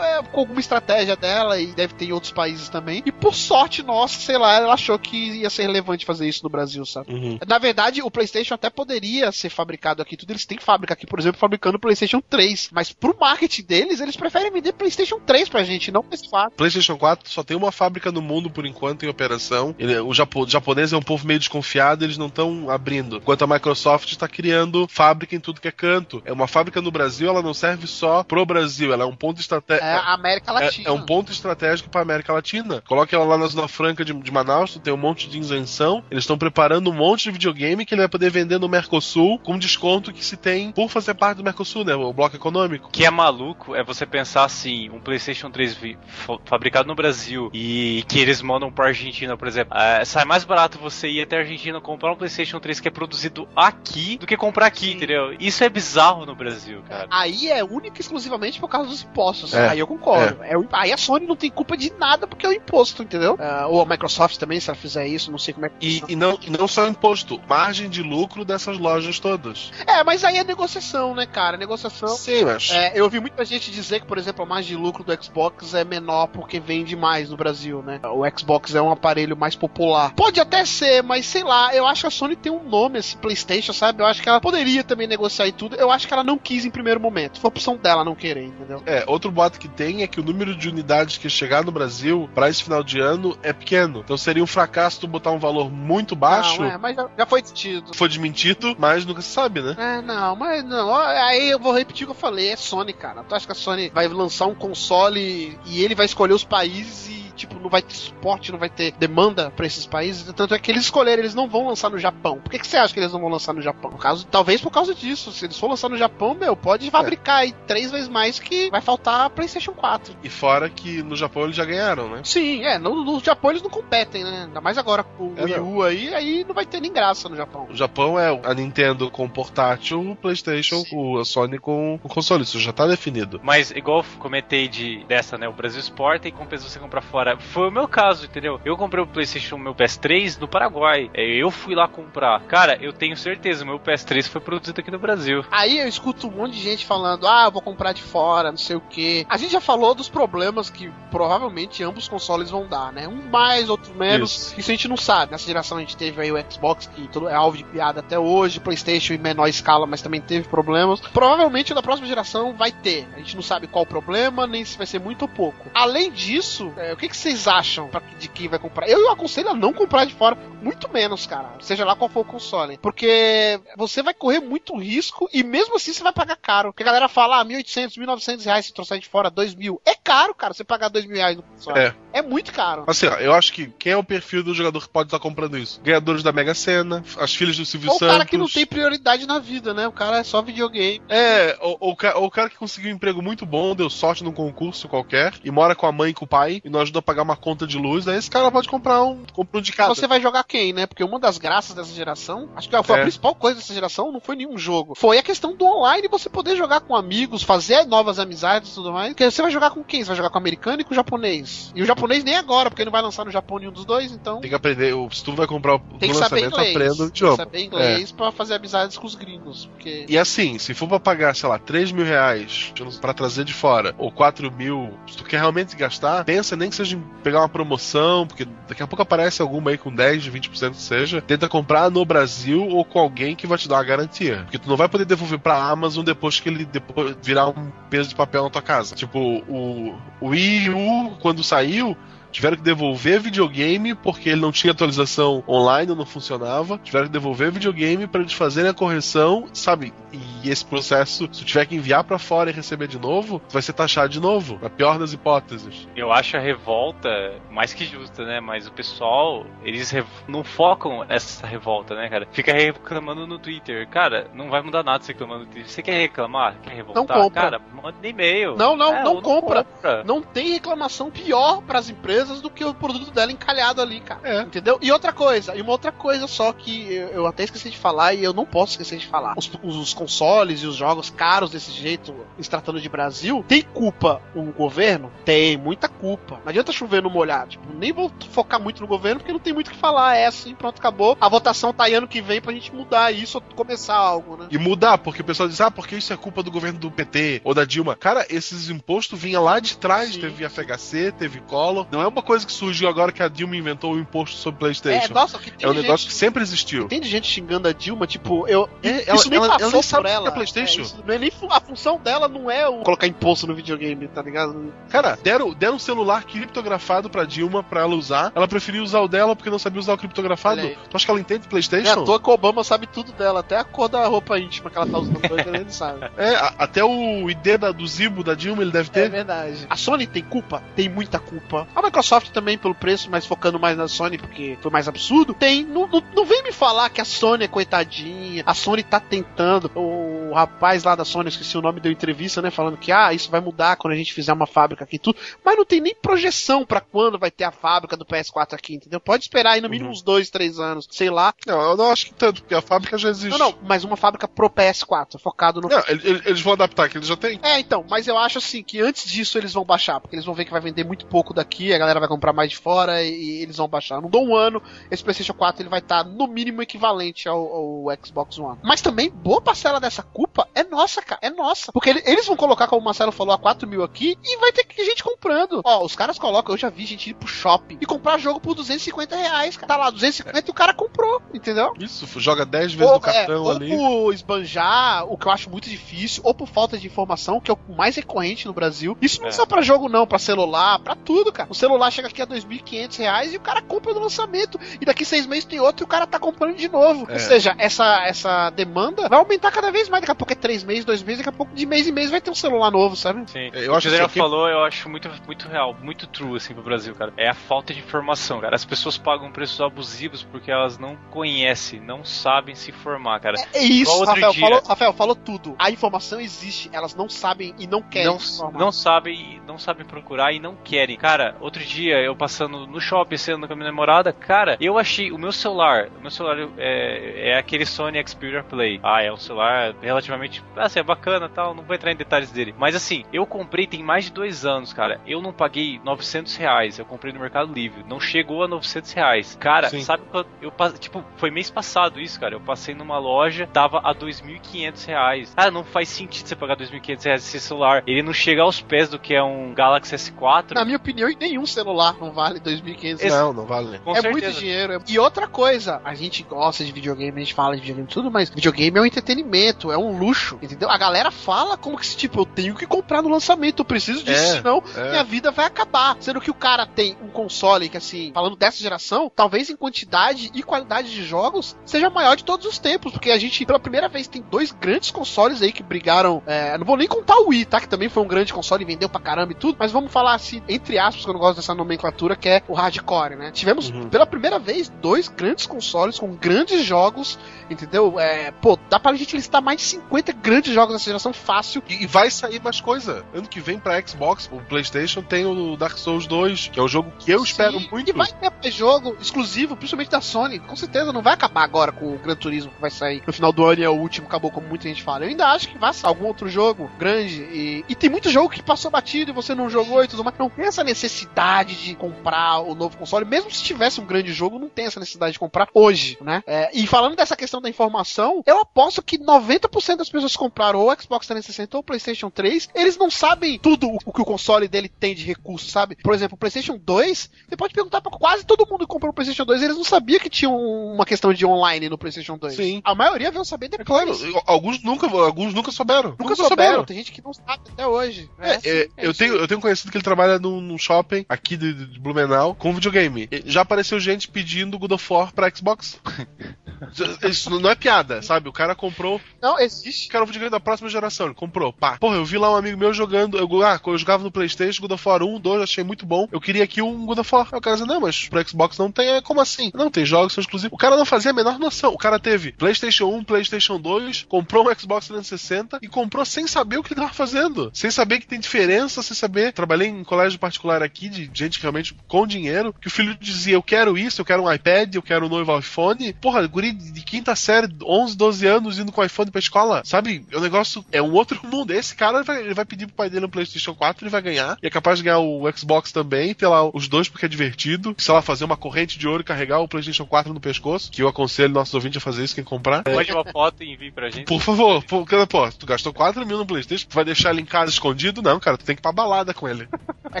[0.02, 3.02] é, com alguma estratégia dela e deve ter em outros países também.
[3.04, 6.48] E por sorte nossa, sei lá, ela achou que ia ser relevante fazer isso no
[6.50, 7.12] Brasil, sabe?
[7.12, 7.38] Uhum.
[7.46, 10.30] Na verdade, o PlayStation até poderia ser fabricado aqui, tudo.
[10.30, 12.70] Eles têm fábrica aqui, por exemplo, fabricando o PlayStation 3.
[12.72, 16.50] Mas pro marketing deles, eles preferem vender PlayStation 3 pra gente, não PS4.
[16.56, 19.74] PlayStation 4 só tem uma fábrica no mundo por enquanto em operação.
[19.78, 23.16] Ele- o, japo- o japonês é um povo meio desconfiado, eles não estão abrindo.
[23.16, 26.13] Enquanto a Microsoft está criando fábrica em tudo que é canto.
[26.24, 29.38] É uma fábrica no Brasil, ela não serve só pro Brasil, ela é um ponto
[29.38, 29.86] É estratégico.
[29.86, 30.88] a América Latina.
[30.88, 32.82] É, é um ponto estratégico para América Latina.
[32.86, 36.02] Coloque ela lá na Zona Franca de, de Manaus, tu tem um monte de isenção.
[36.10, 39.58] Eles estão preparando um monte de videogame que ele vai poder vender no Mercosul com
[39.58, 41.94] desconto que se tem por fazer parte do Mercosul, né?
[41.94, 42.88] O bloco econômico.
[42.88, 46.94] O que é maluco é você pensar assim, um PlayStation 3 vi- fa- fabricado no
[46.94, 49.76] Brasil e que eles mandam pra Argentina, por exemplo.
[49.76, 52.90] É, sai mais barato você ir até a Argentina comprar um PlayStation 3 que é
[52.90, 55.34] produzido aqui do que comprar aqui, entendeu?
[55.40, 57.06] Isso é bizarro no Brasil, cara.
[57.10, 59.54] Aí é única e exclusivamente por causa dos impostos.
[59.54, 59.68] É.
[59.70, 60.42] Aí eu concordo.
[60.42, 63.36] É o- aí a Sony não tem culpa de nada porque é o imposto, entendeu?
[63.40, 66.00] Ah, ou a Microsoft também, se ela fizer isso, não sei como é que E,
[66.00, 66.12] funciona.
[66.12, 69.70] e não, e não só imposto, margem de lucro dessas lojas todas.
[69.86, 71.56] É, mas aí é negociação, né, cara?
[71.56, 72.08] Negociação.
[72.08, 72.70] Sim, mas.
[72.70, 75.74] É, eu ouvi muita gente dizer que, por exemplo, a margem de lucro do Xbox
[75.74, 78.00] é menor porque vende mais no Brasil, né?
[78.04, 80.12] O Xbox é um aparelho mais popular.
[80.14, 83.16] Pode até ser, mas sei lá, eu acho que a Sony tem um nome, esse
[83.16, 84.02] PlayStation, sabe?
[84.02, 85.76] Eu acho que ela poderia também negociar e tudo.
[85.76, 87.40] Eu acho que ela não quis em primeiro momento.
[87.40, 88.82] Foi opção dela não querer, entendeu?
[88.86, 92.28] É, outro boato que tem é que o número de unidades que chegar no Brasil
[92.34, 94.00] para esse final de ano é pequeno.
[94.04, 96.62] Então seria um fracasso tu botar um valor muito baixo.
[96.62, 97.94] Não, é, mas já, já foi discutido.
[97.94, 99.74] Foi desmentido, mas nunca se sabe, né?
[99.78, 100.94] É, não, mas não.
[100.94, 103.22] Aí eu vou repetir o que eu falei, é Sony, cara.
[103.24, 107.08] Tu acha que a Sony vai lançar um console e ele vai escolher os países
[107.08, 110.32] e, tipo, não vai ter suporte, não vai ter demanda pra esses países?
[110.32, 112.38] Tanto é que eles escolheram, eles não vão lançar no Japão.
[112.38, 113.90] Por que, que você acha que eles não vão lançar no Japão?
[113.90, 115.32] Por causa, talvez por causa disso.
[115.32, 118.80] Se eles for lançar no Japão, meu, pode fabricar aí três vezes mais que vai
[118.80, 120.16] faltar PlayStation 4.
[120.22, 122.20] E fora que no Japão eles já ganharam, né?
[122.24, 124.44] Sim, é, no, no Japão eles não competem, né?
[124.44, 125.76] Ainda mais agora com o É, Wii não.
[125.76, 127.66] U aí, aí não vai ter nem graça no Japão.
[127.70, 132.42] O Japão é a Nintendo com portátil, o PlayStation, o a Sony com o console.
[132.42, 133.40] Isso já tá definido.
[133.42, 135.48] Mas, igual eu comentei de, dessa, né?
[135.48, 137.23] O Brasil exporta e compensa você comprar fora.
[137.24, 137.38] Fora.
[137.38, 138.60] Foi o meu caso, entendeu?
[138.64, 141.10] Eu comprei o PlayStation, meu PS3 no Paraguai.
[141.14, 142.40] É, Eu fui lá comprar.
[142.42, 145.44] Cara, eu tenho certeza, meu PS3 foi produzido aqui no Brasil.
[145.50, 148.58] Aí eu escuto um monte de gente falando, ah, eu vou comprar de fora, não
[148.58, 149.26] sei o que.
[149.28, 153.08] A gente já falou dos problemas que provavelmente ambos consoles vão dar, né?
[153.08, 154.48] Um mais, outro menos.
[154.48, 154.60] Isso.
[154.60, 155.32] Isso, a gente não sabe.
[155.32, 158.60] Nessa geração a gente teve aí o Xbox, que é alvo de piada até hoje,
[158.60, 161.00] PlayStation em menor escala, mas também teve problemas.
[161.00, 163.06] Provavelmente na próxima geração vai ter.
[163.14, 165.70] A gente não sabe qual o problema, nem se vai ser muito ou pouco.
[165.74, 168.88] Além disso, é, o que, que vocês acham de quem vai comprar?
[168.88, 171.54] Eu aconselho a não comprar de fora, muito menos, cara.
[171.60, 172.78] Seja lá qual for o console.
[172.78, 176.72] Porque você vai correr muito risco e mesmo assim você vai pagar caro.
[176.72, 179.80] Porque a galera fala, ah, 1.800, 1.900 reais se trouxer de fora, 2.000.
[179.84, 181.78] É caro, cara, você pagar 2.000 reais no console.
[181.78, 182.03] É.
[182.14, 182.84] É muito caro.
[182.86, 185.58] Assim, ó, eu acho que quem é o perfil do jogador que pode estar comprando
[185.58, 185.80] isso?
[185.82, 188.12] Ganhadores da Mega Sena, as filhas do Silvio Ou o Santos.
[188.14, 189.88] cara que não tem prioridade na vida, né?
[189.88, 191.02] O cara é só videogame.
[191.08, 194.22] É, ou, ou, o ou o cara que conseguiu um emprego muito bom, deu sorte
[194.22, 197.00] num concurso qualquer, e mora com a mãe e com o pai, e não ajuda
[197.00, 199.72] a pagar uma conta de luz, aí esse cara pode comprar um, compra um de
[199.72, 199.92] cada.
[199.92, 200.86] Você vai jogar quem, né?
[200.86, 203.00] Porque uma das graças dessa geração, acho que foi É.
[203.00, 204.94] a principal coisa dessa geração, não foi nenhum jogo.
[204.94, 208.92] Foi a questão do online, você poder jogar com amigos, fazer novas amizades e tudo
[208.92, 209.08] mais.
[209.08, 210.02] Porque você vai jogar com quem?
[210.02, 211.72] Você vai jogar com o americano e com o japonês.
[211.74, 214.40] E o japonês nem agora, porque não vai lançar no Japão nenhum dos dois, então.
[214.40, 216.70] Tem que aprender, o- se tu vai comprar o Tem que saber lançamento, inglês.
[216.76, 217.36] aprenda o Tem que idioma.
[217.36, 219.66] saber inglês pra fazer amizades com os gringos.
[219.66, 220.06] Porque.
[220.08, 223.94] E assim, se for pra pagar, sei lá, 3 mil reais pra trazer de fora,
[223.98, 227.48] ou 4 mil, se tu quer realmente gastar, pensa nem que seja em pegar uma
[227.48, 231.90] promoção, porque daqui a pouco aparece alguma aí com 10, 20% que seja, tenta comprar
[231.90, 234.38] no Brasil ou com alguém que vai te dar uma garantia.
[234.44, 238.08] Porque tu não vai poder devolver pra Amazon depois que ele depois virar um peso
[238.10, 238.94] de papel na tua casa.
[238.94, 241.93] Tipo, o, o Wii U, quando saiu,
[242.34, 246.78] Tiveram que devolver videogame porque ele não tinha atualização online, não funcionava.
[246.82, 249.94] Tiveram que devolver videogame para eles fazerem a correção, sabe?
[250.12, 253.72] E esse processo, se tiver que enviar para fora e receber de novo, vai ser
[253.72, 255.86] taxado de novo, na pior das hipóteses.
[255.94, 257.08] Eu acho a revolta
[257.52, 258.40] mais que justa, né?
[258.40, 259.94] Mas o pessoal, eles
[260.26, 262.26] não focam essa revolta, né, cara?
[262.32, 263.88] Fica reclamando no Twitter.
[263.88, 265.70] Cara, não vai mudar nada você reclamando no Twitter.
[265.70, 266.56] Você quer reclamar?
[266.64, 267.04] Quer revoltar?
[267.16, 267.42] Não compra.
[267.42, 268.56] Cara, manda e-mail.
[268.56, 269.62] Não, não, É, não ou compra.
[269.62, 270.02] compra.
[270.02, 274.20] Não tem reclamação pior pras empresas do que o produto dela encalhado ali, cara.
[274.24, 274.42] É.
[274.42, 274.78] Entendeu?
[274.80, 278.14] E outra coisa, e uma outra coisa só que eu, eu até esqueci de falar
[278.14, 279.34] e eu não posso esquecer de falar.
[279.36, 284.20] Os, os consoles e os jogos caros desse jeito, se tratando de Brasil, tem culpa
[284.34, 285.10] o governo?
[285.24, 286.40] Tem, muita culpa.
[286.44, 287.50] Não adianta chover no molhado.
[287.50, 290.16] Tipo, nem vou focar muito no governo porque não tem muito o que falar.
[290.16, 291.16] É assim, pronto, acabou.
[291.20, 294.46] A votação tá aí ano que vem pra gente mudar isso ou começar algo, né?
[294.50, 297.40] E mudar, porque o pessoal diz, ah, porque isso é culpa do governo do PT
[297.44, 297.96] ou da Dilma.
[297.96, 300.20] Cara, esses impostos vinham lá de trás, Sim.
[300.20, 301.86] teve FHC, teve Collor.
[301.90, 304.60] Não é uma coisa que surgiu agora que a Dilma inventou o imposto sobre É,
[304.60, 305.12] Playstation.
[305.14, 306.88] nossa, o que tem É um de negócio gente- que sempre existiu.
[306.88, 308.68] Tem gente xingando a Dilma, tipo, eu.
[308.82, 310.28] É, ela- isso nem ela- passou ela nem por sabe que ela.
[310.28, 310.80] é PlayStation.
[310.80, 314.22] É, isso é nem a função dela não é o colocar imposto no videogame, tá
[314.22, 314.72] ligado?
[314.88, 318.32] Cara, deram, deram um celular criptografado pra Dilma pra ela usar.
[318.34, 320.60] Ela preferiu usar o dela porque não sabia usar o criptografado.
[320.90, 322.04] Tu acha que ela entende É à PlayStation?
[322.04, 324.86] toa que o Obama sabe tudo dela, até a cor da roupa íntima que ela
[324.86, 326.04] tá usando hoje, ele sabe.
[326.16, 329.10] É, a- até o ID da- do Zibo da Dilma ele deve É ter.
[329.10, 329.66] verdade.
[329.68, 330.62] A Sony tem culpa?
[330.76, 331.66] Tem muita culpa.
[331.74, 335.34] A Microsoft também pelo preço, mas focando mais na Sony porque foi mais absurdo.
[335.34, 335.64] Tem.
[335.64, 338.42] Não, não, não vem me falar que a Sony é coitadinha.
[338.46, 339.70] A Sony tá tentando.
[339.74, 342.50] O rapaz lá da Sony, esqueci o nome, deu entrevista, né?
[342.50, 345.18] Falando que, ah, isso vai mudar quando a gente fizer uma fábrica aqui e tudo.
[345.44, 349.00] Mas não tem nem projeção pra quando vai ter a fábrica do PS4 aqui, entendeu?
[349.00, 349.92] Pode esperar aí no mínimo Uhum.
[349.92, 350.88] uns dois, três anos.
[350.90, 351.34] Sei lá.
[351.46, 353.38] Não, eu não acho que tanto, porque a fábrica já existe.
[353.38, 356.96] Não, não, mas uma fábrica pro PS4, focado no Não, ele- eles vão adaptar, que
[356.98, 357.38] eles já têm.
[357.42, 360.34] é, então, mas eu acho assim que antes disso eles vão baixar, porque eles vão
[360.34, 363.42] ver que vai vender muito pouco daqui, a galera vai comprar mais de fora e,
[363.42, 364.00] eles vão baixar.
[364.00, 367.84] Não dou um ano, esse PlayStation 4 ele vai estar no mínimo equivalente ao, ao
[368.04, 368.58] Xbox One.
[368.62, 371.72] Mas também, boa parcela dessa culpa é nossa, cara, é nossa.
[371.72, 374.52] Porque ele- eles vão colocar, como o Marcelo falou, a 4 mil aqui e vai
[374.52, 375.60] ter que- gente comprando.
[375.64, 378.54] Ó, os caras colocam, eu já vi gente ir pro shopping e comprar jogo por
[378.54, 379.68] 250 reais, cara.
[379.68, 381.72] Tá lá, 250 e o cara comprou, entendeu?
[381.78, 383.76] Isso, joga 10 vezes Ou, no cartão é, ali.
[383.76, 387.50] ou por esbanjar, o que eu acho muito difícil, ou por falta de informação, que
[387.50, 388.96] é o mais recorrente no Brasil.
[389.00, 389.32] Isso não é, É.
[389.32, 391.48] só pra jogo, não, pra celular, pra tudo, cara.
[391.50, 394.58] O celular chega aqui a 2.500 reais e o cara compra no lançamento.
[394.80, 397.06] E daqui seis meses tem outro e o cara tá comprando de novo.
[397.08, 397.14] É.
[397.14, 400.02] Ou seja, essa, essa demanda vai aumentar cada vez mais.
[400.02, 402.10] Daqui a pouco é três meses, dois meses, daqui a pouco de mês em mês
[402.10, 403.28] vai ter um celular novo, sabe?
[403.30, 403.50] Sim.
[403.52, 406.36] Eu o acho que o Daniel assim, falou, eu acho muito, muito real, muito true,
[406.36, 407.12] assim, pro Brasil, cara.
[407.16, 408.54] É a falta de informação, cara.
[408.54, 413.36] As pessoas pagam preços abusivos porque elas não conhecem, não sabem se informar, cara.
[413.52, 414.40] É isso, Igual outro Rafael dia.
[414.40, 415.56] falou, Rafael falou tudo.
[415.58, 420.32] A informação existe, elas não sabem e não querem não, não sabem, não sabem procurar
[420.32, 420.96] e não querem.
[420.96, 425.10] Cara, outro dia eu passando no shopping, sendo com a minha namorada, cara, eu achei
[425.12, 428.80] o meu celular, o meu celular é, é aquele Sony Xperia Play.
[428.82, 432.54] Ah, é um celular relativamente, assim, é bacana tal, não vou entrar em detalhes dele.
[432.58, 435.00] Mas assim, eu comprei tem mais de dois anos, cara.
[435.06, 437.84] Eu não paguei 900 reais, eu comprei no Mercado Livre.
[437.88, 439.36] Não chegou a 900 reais.
[439.40, 439.80] Cara, Sim.
[439.80, 440.02] sabe
[440.40, 442.34] eu passei, tipo, foi mês passado isso, cara.
[442.34, 445.32] Eu passei numa loja, tava a 2.500 reais.
[445.36, 447.82] Ah, não faz sentido você pagar 2.500 reais esse celular.
[447.86, 450.54] Ele não chega aos pés do que é um Galaxy S4.
[450.54, 453.78] Na minha opinião, nenhum celular não vale 2.500 Esse- Não, não vale.
[453.78, 454.12] Com é certeza.
[454.12, 454.72] muito dinheiro.
[454.74, 457.92] é- E outra coisa, a gente gosta de videogame, a gente fala de videogame e
[457.92, 460.70] tudo, mas videogame é um entretenimento, é um luxo, entendeu?
[460.70, 464.02] A galera fala como que se, tipo, eu tenho que comprar no lançamento, eu preciso
[464.02, 464.90] disso, É, senão é.
[464.90, 465.96] minha vida vai acabar.
[466.00, 470.30] Sendo que o cara tem um console que, assim, falando dessa geração, talvez em quantidade
[470.34, 473.88] e qualidade de jogos, seja maior de todos os tempos, porque a gente, pela primeira
[473.88, 476.22] vez, tem dois grandes consoles aí que brigaram.
[476.26, 477.60] é, não vou nem contar o Wii, tá?
[477.60, 480.14] Que também foi um grande console e vendeu pra caramba e tudo, mas vamos falar
[480.14, 483.30] assim, entre aspas, que eu não gosto dessa nomenclatura, que é o hardcore, né?
[483.30, 483.88] Tivemos Uhum.
[483.88, 487.18] pela primeira vez dois grandes consoles com grandes jogos,
[487.50, 488.00] entendeu?
[488.00, 491.62] É, pô, dá pra gente listar mais de 50 grandes jogos dessa geração fácil.
[491.68, 493.04] E, e vai sair mais coisa.
[493.14, 496.68] Ano que vem pra Xbox, o PlayStation tem o Dark Souls 2, que é o
[496.68, 497.90] jogo que eu espero Sim, muito.
[497.90, 500.38] E vai ter mais jogo exclusivo, principalmente da Sony.
[500.38, 503.32] Com certeza não vai acabar agora com o Gran Turismo que vai sair no final
[503.32, 505.04] do ano e é o último, acabou como muita gente fala.
[505.04, 507.22] Eu ainda acho que vai sair algum outro jogo grande.
[507.22, 510.16] E, e tem muito jogo que passou batido e você não jogou e tudo mais.
[510.18, 513.04] Não tem essa necessidade de comprar o novo console.
[513.04, 516.22] Mesmo se tivesse um grande jogo, não tem essa necessidade de comprar hoje, né?
[516.26, 520.60] É, e falando dessa questão da informação, eu aposto que 90% das pessoas que compraram
[520.60, 524.04] ou o Xbox 360 ou o PlayStation 3, eles não sabem tudo o que o
[524.04, 525.76] console dele tem de recurso, sabe?
[525.76, 528.94] Por exemplo, o PlayStation 2, você pode perguntar pra quase todo mundo que comprou o
[528.94, 532.34] PlayStation 2, eles não sabiam que tinha um- uma questão de online no PlayStation 2.
[532.34, 532.60] Sim.
[532.64, 533.66] A maioria veio saber É depois.
[533.98, 535.94] claro, alguns nunca, alguns nunca souberam.
[535.98, 538.10] Nunca souberam, tem gente que não sabe até hoje.
[538.20, 541.23] É, é, assim, eu, tenho, eu tenho conhecido que ele trabalha num, num shopping aqui
[541.36, 543.08] de, de Blumenau com videogame.
[543.24, 545.80] Já apareceu gente pedindo God of War pra Xbox.
[547.08, 548.28] Isso não é piada, sabe?
[548.28, 549.88] O cara comprou, Não, existe.
[549.88, 551.06] quero um videogame da próxima geração.
[551.06, 551.76] Ele comprou, pá.
[551.78, 553.18] Porra, eu vi lá um amigo meu jogando.
[553.18, 556.08] Eu, ah, eu jogava no PlayStation, God of War 1, 2, achei muito bom.
[556.10, 557.28] Eu queria aqui um God of War.
[557.32, 558.88] Aí o cara disse, não, mas pro Xbox não tem.
[558.88, 559.50] É, Como assim?
[559.54, 560.54] Não, tem jogos que são exclusivos.
[560.54, 561.72] O cara não fazia a menor noção.
[561.72, 566.58] O cara teve PlayStation 1, PlayStation 2, comprou um Xbox 360 e comprou sem saber
[566.58, 567.50] o que ele tava fazendo.
[567.52, 569.32] Sem saber que tem diferença, sem saber.
[569.32, 573.42] Trabalhei em colégio particular aqui de gente realmente com dinheiro, que o filho dizia: Eu
[573.42, 575.92] quero isso, eu quero um iPad, eu quero um novo iPhone.
[575.94, 579.62] Porra, guri de quinta série, 11, 12 anos, indo com o iPhone pra escola.
[579.64, 580.04] Sabe?
[580.12, 581.52] O negócio é um outro mundo.
[581.52, 584.02] Esse cara ele vai, ele vai pedir pro pai dele um PlayStation 4, ele vai
[584.02, 584.36] ganhar.
[584.42, 587.74] E é capaz de ganhar o Xbox também, ter lá os dois porque é divertido.
[587.78, 590.70] Sei lá, fazer uma corrente de ouro e carregar o PlayStation 4 no pescoço.
[590.70, 592.62] Que eu aconselho nossos ouvintes a fazer isso, quem comprar.
[592.62, 594.06] Pode uma foto e envie pra gente.
[594.06, 597.26] Por favor, por, pô, tu gastou 4 mil no PlayStation, tu vai deixar ele em
[597.26, 598.02] casa escondido?
[598.02, 599.48] Não, cara, tu tem que ir pra balada com ele.
[599.92, 600.00] É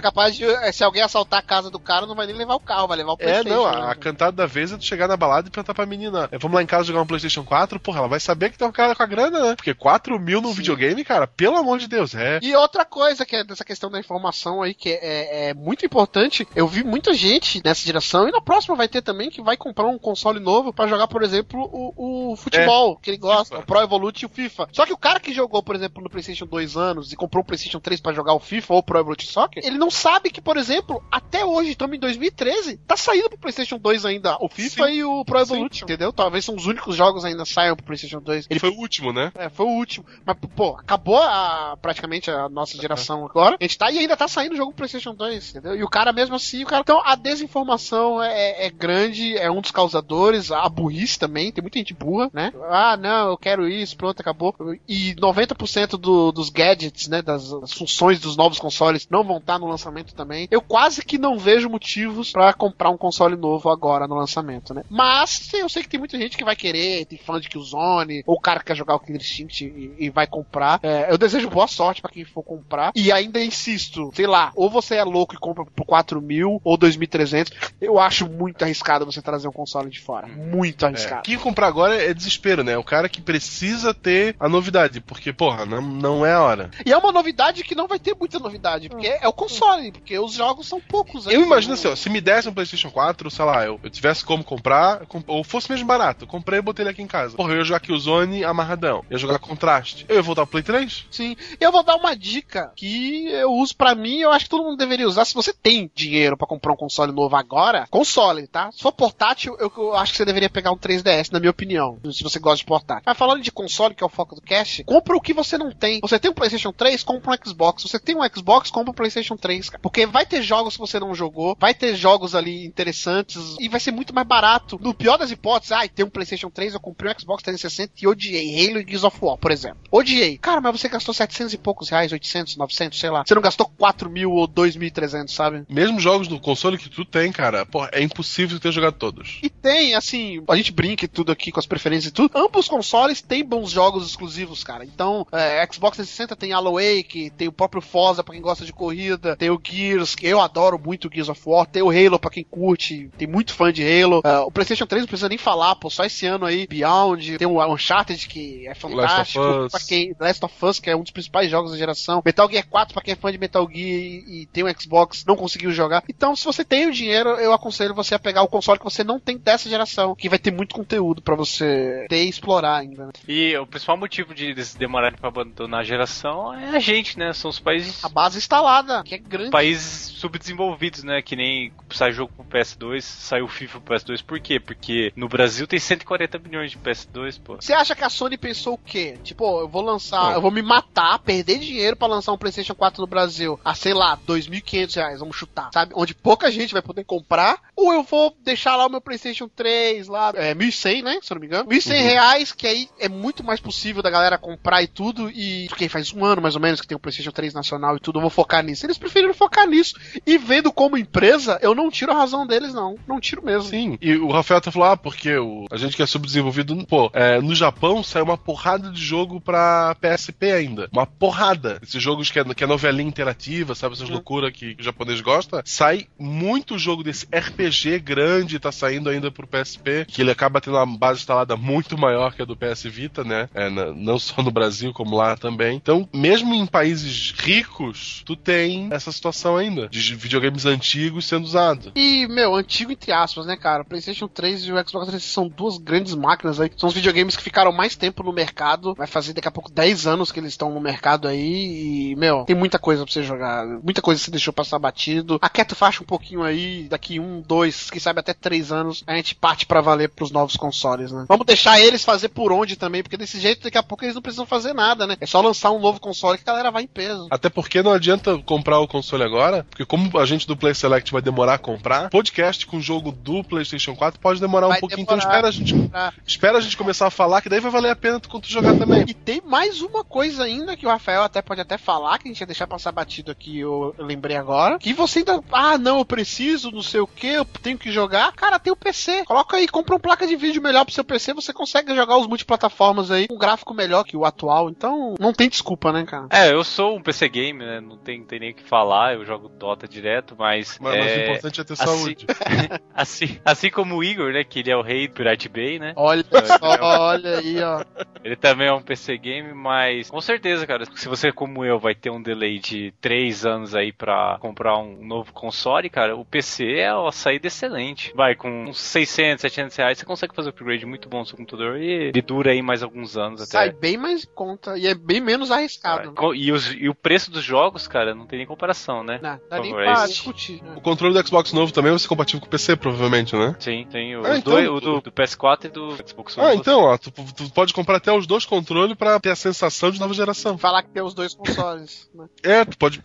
[0.00, 2.60] capaz de, eh, se alguém assaltar a casa do cara, não vai nem levar o
[2.60, 3.48] carro, vai levar o É, PlayStation.
[3.50, 6.28] não, a, a cantada da vez é tu chegar na balada e perguntar pra menina:
[6.32, 7.78] "É, vamos lá em casa jogar um PlayStation 4?
[7.80, 9.56] Porra, ela vai saber que tem um cara com a grana, né?
[9.56, 10.54] Porque 4 mil no Sim.
[10.54, 12.38] videogame, cara, pelo amor de Deus, é.
[12.42, 16.46] E outra coisa que é dessa questão da informação aí, que é, é muito importante,
[16.54, 19.86] eu vi muita gente nessa geração, e na próxima vai ter também, que vai comprar
[19.86, 23.62] um console novo pra jogar, por exemplo, o, o futebol, que ele gosta, FIFA.
[23.62, 24.68] o Pro Evolute e o FIFA.
[24.72, 27.46] Só que o cara que jogou, por exemplo, no PlayStation 2 anos e comprou o
[27.46, 30.40] PlayStation 3 pra jogar o FIFA ou o Pro Evolute Soccer, ele não sabe que,
[30.40, 34.86] por exemplo, até hoje, estamos em 2013, tá saindo pro PlayStation 2 ainda o FIFA
[34.86, 34.92] Sim.
[34.92, 35.54] e o Pro Sim.
[35.54, 36.12] Evolute, entendeu?
[36.12, 38.46] Talvez são os únicos jogos ainda saiam pro PlayStation 2.
[38.50, 39.32] Ele foi o último, né?
[39.34, 40.04] É, foi o último.
[40.24, 43.56] Mas, pô, acabou a, praticamente a nossa geração agora.
[43.60, 45.76] A gente tá e ainda tá saindo o jogo pro PlayStation 2, entendeu?
[45.76, 46.82] E o cara mesmo assim, o cara.
[46.82, 51.78] Então a desinformação é, é grande, é um dos causadores, a burrice também, tem muita
[51.78, 52.52] gente burra, né?
[52.68, 54.54] Ah, não, eu quero isso, pronto, acabou.
[54.88, 59.58] E 90% do, dos gadgets, né, das, das funções dos novos consoles não vão estar
[59.58, 60.48] no lançamento também.
[60.50, 64.82] Eu quase que não vejo motivos pra comprar um console novo agora no lançamento, né?
[64.90, 68.34] Mas eu sei que tem muita gente que vai querer, tem fã de Killzone, ou
[68.34, 70.80] o cara que quer jogar o Killer Instinct e, e vai comprar.
[70.82, 72.90] É, eu desejo boa sorte pra quem for comprar.
[72.96, 76.76] E ainda insisto, sei lá, ou você é louco e compra por 4 mil ou
[76.76, 77.52] 2.300.
[77.80, 80.26] Eu acho muito arriscado você trazer um console de fora.
[80.26, 80.88] Muito É.
[80.88, 81.22] arriscado.
[81.22, 82.76] Quem comprar agora é desespero, né?
[82.76, 86.70] O cara que precisa ter a novidade, porque, porra, não, não é a hora.
[86.84, 90.18] E é uma novidade que não vai ter muita novidade, porque é o console, porque
[90.18, 91.26] os jogos são poucos.
[91.26, 94.24] Eu imagino assim, ó, se me desse um PlayStation 4, sei lá, eu, eu tivesse
[94.24, 95.94] como comprar, com- ou fosse mesmo barato.
[96.04, 96.26] barato.
[96.26, 97.36] Comprei e botei ele aqui em casa.
[97.36, 99.04] Porra, eu ia jogar Killzone amarradão.
[99.10, 100.04] Ia jogar contraste.
[100.08, 101.06] Eu ia voltar pro Play 3?
[101.10, 101.36] Sim.
[101.60, 104.76] Eu vou dar uma dica que eu uso pra mim, eu acho que todo mundo
[104.76, 105.24] deveria usar.
[105.24, 108.70] Se você tem dinheiro pra comprar um console novo agora, console, tá?
[108.72, 111.98] Se for portátil, eu, eu acho que você deveria pegar um 3DS, na minha opinião.
[112.12, 113.04] Se você gosta de portátil.
[113.06, 115.70] Mas falando de console, que é o foco do cast, compra o que você não
[115.70, 116.00] tem.
[116.00, 117.82] Você tem um PlayStation 3, compra um Xbox.
[117.84, 119.80] Você tem um Xbox, compra um PlayStation 3, cara.
[119.80, 123.80] Porque vai ter jogos que você não jogou, vai ter jogos ali interessantes e vai
[123.80, 124.78] ser muito mais barato.
[124.80, 127.92] No pior das hipóteses, ai, ah, tem um PlayStation 3, eu comprei um Xbox 360
[128.00, 129.78] e odiei Halo e Gears of War, por exemplo.
[129.90, 130.38] Odiei.
[130.38, 133.24] Cara, mas você gastou 700 e poucos reais, 800, 900, sei lá.
[133.26, 135.64] Você não gastou 4 mil ou 2.300, sabe?
[135.68, 139.38] Mesmo jogos do console que tu tem, cara, porra, é impossível ter jogado todos.
[139.42, 142.30] E tem, assim, a gente brinca e tudo aqui com as preferências e tudo.
[142.34, 144.84] Ambos consoles têm bons jogos exclusivos, cara.
[144.84, 148.72] Então, é, Xbox 360 tem Halo Wake, tem o próprio Forza pra quem gosta de
[148.72, 152.18] corrida, tem o Gears, que eu adoro muito o Gears of War, tem o Halo
[152.18, 154.18] pra quem curte, tem muito fã de Halo.
[154.18, 157.46] Uh, o PlayStation 3 não precisa nem falar, pô, só esse ano aí, Beyond, tem
[157.46, 161.50] o Uncharted que é fantástico, pra quem Last of Us, que é um dos principais
[161.50, 164.46] jogos da geração, Metal Gear 4 pra quem é fã de Metal Gear e, e
[164.46, 166.02] tem um Xbox, não conseguiu jogar.
[166.08, 169.04] Então, se você tem o dinheiro, eu aconselho você a pegar o console que você
[169.04, 173.06] não tem dessa geração, que vai ter muito conteúdo para você ter e explorar ainda.
[173.06, 173.12] Né?
[173.28, 177.32] E o principal motivo de eles demorarem pra abandonar a geração é a gente, né?
[177.32, 178.04] São os países.
[178.04, 179.50] A base instalada, que é grande.
[179.50, 181.22] Países subdesenvolvidos, né?
[181.22, 184.24] Que nem sai jogo pro PS2, saiu FIFA pro PS2.
[184.24, 184.58] Por quê?
[184.58, 187.56] Porque no Brasil tem 140 milhões de PS2, pô.
[187.56, 189.18] Você acha que a Sony pensou o quê?
[189.22, 193.00] Tipo, eu vou lançar, eu vou me matar, perder dinheiro para lançar um PlayStation 4
[193.00, 195.92] no Brasil a, sei lá, 2.500 reais, vamos chutar, sabe?
[195.94, 200.08] Onde pouca gente vai poder comprar, ou eu vou deixar lá o meu PlayStation 3
[200.08, 201.18] lá, é 1.100, né?
[201.22, 201.68] Se eu não me engano.
[201.68, 202.02] 1.100 uhum.
[202.02, 206.12] reais, que aí é muito mais possível da galera comprar e tudo, e porque faz
[206.12, 208.30] um ano mais ou menos que tem o PlayStation 3 nacional e tudo, eu vou
[208.30, 208.84] focar nisso.
[208.86, 209.94] Eles preferiram focar nisso.
[210.26, 212.96] E vendo como empresa, eu não tiro a razão deles, não.
[213.06, 213.68] Não tiro mesmo.
[213.68, 217.10] Sim, e o Rafael até falou, ah, porque o, a gente que é subdesenvolvido, pô,
[217.12, 220.88] é, no Japão saiu uma porrada de jogo pra PSP ainda.
[220.92, 221.78] Uma porrada.
[221.82, 223.94] Esses jogos que é, que é novelinha interativa, sabe?
[223.94, 224.14] Essas uhum.
[224.14, 225.62] loucuras que, que, o japonês gosta.
[225.64, 230.76] Sai muito jogo desse RPG grande, tá saindo ainda pro PSP, que ele acaba tendo
[230.76, 233.48] uma base instalada muito maior que a do PS Vita, né?
[233.54, 235.76] É, não só no Brasil, como lá também.
[235.76, 241.92] Então, mesmo em países ricos, tu tem essa situação ainda, de videogames antigos sendo usados.
[241.94, 243.82] E, meu, antigo entre aspas, né, cara?
[243.82, 246.70] O PlayStation 3 e o Xbox 360 são duas grandes máquinas aí.
[246.76, 248.94] São os videogames que ficaram mais tempo no mercado.
[248.94, 252.10] Vai fazer daqui a pouco 10 anos que eles estão no mercado aí.
[252.10, 253.66] E, meu, tem muita coisa pra você jogar.
[253.82, 255.38] Muita coisa que você deixou passar batido.
[255.40, 256.86] Aquieta faixa um pouquinho aí.
[256.88, 260.56] Daqui um, dois, quem sabe até três anos, a gente parte para valer pros novos
[260.56, 261.24] consoles, né?
[261.28, 264.22] Vamos deixar eles fazer por onde também, porque desse jeito daqui a pouco eles não
[264.22, 265.16] precisam fazer nada, né?
[265.20, 267.26] É só lançar um novo console que a galera vai em peso.
[267.30, 271.12] Até porque não adianta comprar o console agora, porque como a gente do Play Select
[271.12, 275.02] vai demorar a comprar, podcast com jogo do PlayStation 4 pode demorar vai um pouquinho.
[275.02, 275.90] Então demorar, então espera a gente,
[276.26, 278.76] espera a gente começar a falar que daí vai valer a pena tu, tu jogar
[278.76, 279.04] também.
[279.06, 282.32] E tem mais uma coisa ainda que o Rafael até pode até falar, que a
[282.32, 285.98] gente ia deixar passar batido aqui, eu, eu lembrei agora, que você ainda, ah, não,
[285.98, 288.32] eu preciso, não sei o que, eu tenho que jogar.
[288.32, 289.24] Cara, tem o PC.
[289.24, 292.26] Coloca aí, compra uma placa de vídeo melhor pro seu PC, você consegue jogar os
[292.26, 294.68] multiplataformas aí, um gráfico melhor que o atual.
[294.68, 296.26] Então, não tem desculpa, né, cara?
[296.30, 297.80] É, eu sou um PC game, né?
[297.80, 300.78] Não tem, tem nem o que falar, eu jogo Dota direto, mas.
[300.80, 300.98] Mas, é...
[300.98, 302.26] mas o importante é ter assim, saúde.
[302.94, 304.44] assim, assim como o Igor, né?
[304.44, 305.92] Que ele é o rei do Pirate Bay, né?
[305.96, 307.84] Olha só, olha aí, ó.
[308.22, 311.94] Ele também é um PC game, mas com certeza, cara, se você, como eu, vai
[311.94, 316.78] ter um delay de 3 anos aí pra comprar um novo console, cara, o PC
[316.78, 318.12] é a saída excelente.
[318.14, 321.36] Vai, com uns 600, 700 reais, você consegue fazer um upgrade muito bom no seu
[321.36, 323.50] computador e ele dura aí mais alguns anos até.
[323.50, 326.14] Sai bem mais conta e é bem menos arriscado.
[326.34, 329.18] E, os, e, o preço dos jogos, cara, não tem nem comparação, né?
[329.22, 330.62] Não, dá pra discutir.
[330.62, 330.74] Né?
[330.76, 333.54] O controle do Xbox novo também vai ser compatível com o PC, provavelmente, né?
[333.58, 334.52] Sim, tem os ah, então...
[334.52, 336.46] dois, o do, do, PS4 e do Xbox One.
[336.46, 339.90] Ah, então, ó, tu, tu, pode comprar até os dois controles pra ter a sensação
[339.90, 340.56] de nova geração.
[340.58, 342.26] Falar que tem os dois consoles, né?
[342.42, 343.00] É, tu pode.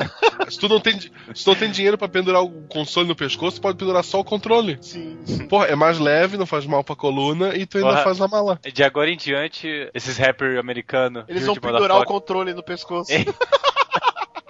[0.49, 3.57] se, tu não tem, se tu não tem dinheiro pra pendurar o console no pescoço,
[3.57, 4.77] tu pode pendurar só o controle.
[4.81, 5.17] Sim.
[5.47, 8.27] Porra, é mais leve, não faz mal pra coluna e tu ainda Porra, faz a
[8.27, 8.59] mala.
[8.73, 11.23] De agora em diante, esses rappers americanos.
[11.27, 13.11] Eles vão pendurar o controle no pescoço.
[13.11, 13.25] É.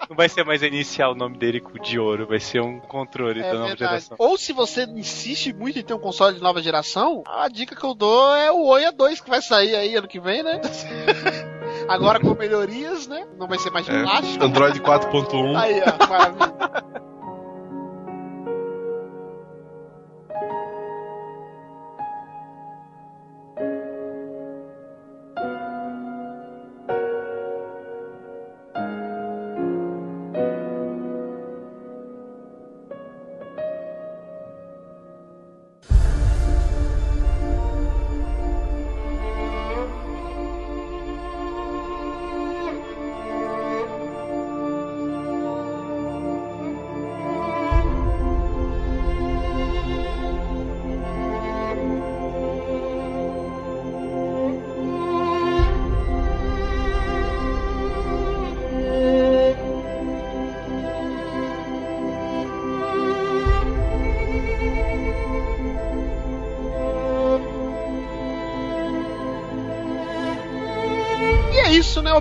[0.09, 3.43] Não vai ser mais inicial o nome dele de ouro, vai ser um controle é
[3.43, 3.91] da nova verdade.
[3.91, 4.17] geração.
[4.19, 7.83] Ou se você insiste muito em ter um console de nova geração, a dica que
[7.83, 10.59] eu dou é o Oia 2 que vai sair aí ano que vem, né?
[11.87, 13.27] Agora com melhorias, né?
[13.37, 15.55] Não vai ser mais de é, Android 4.1.
[15.55, 17.08] Aí, ó, maravilha.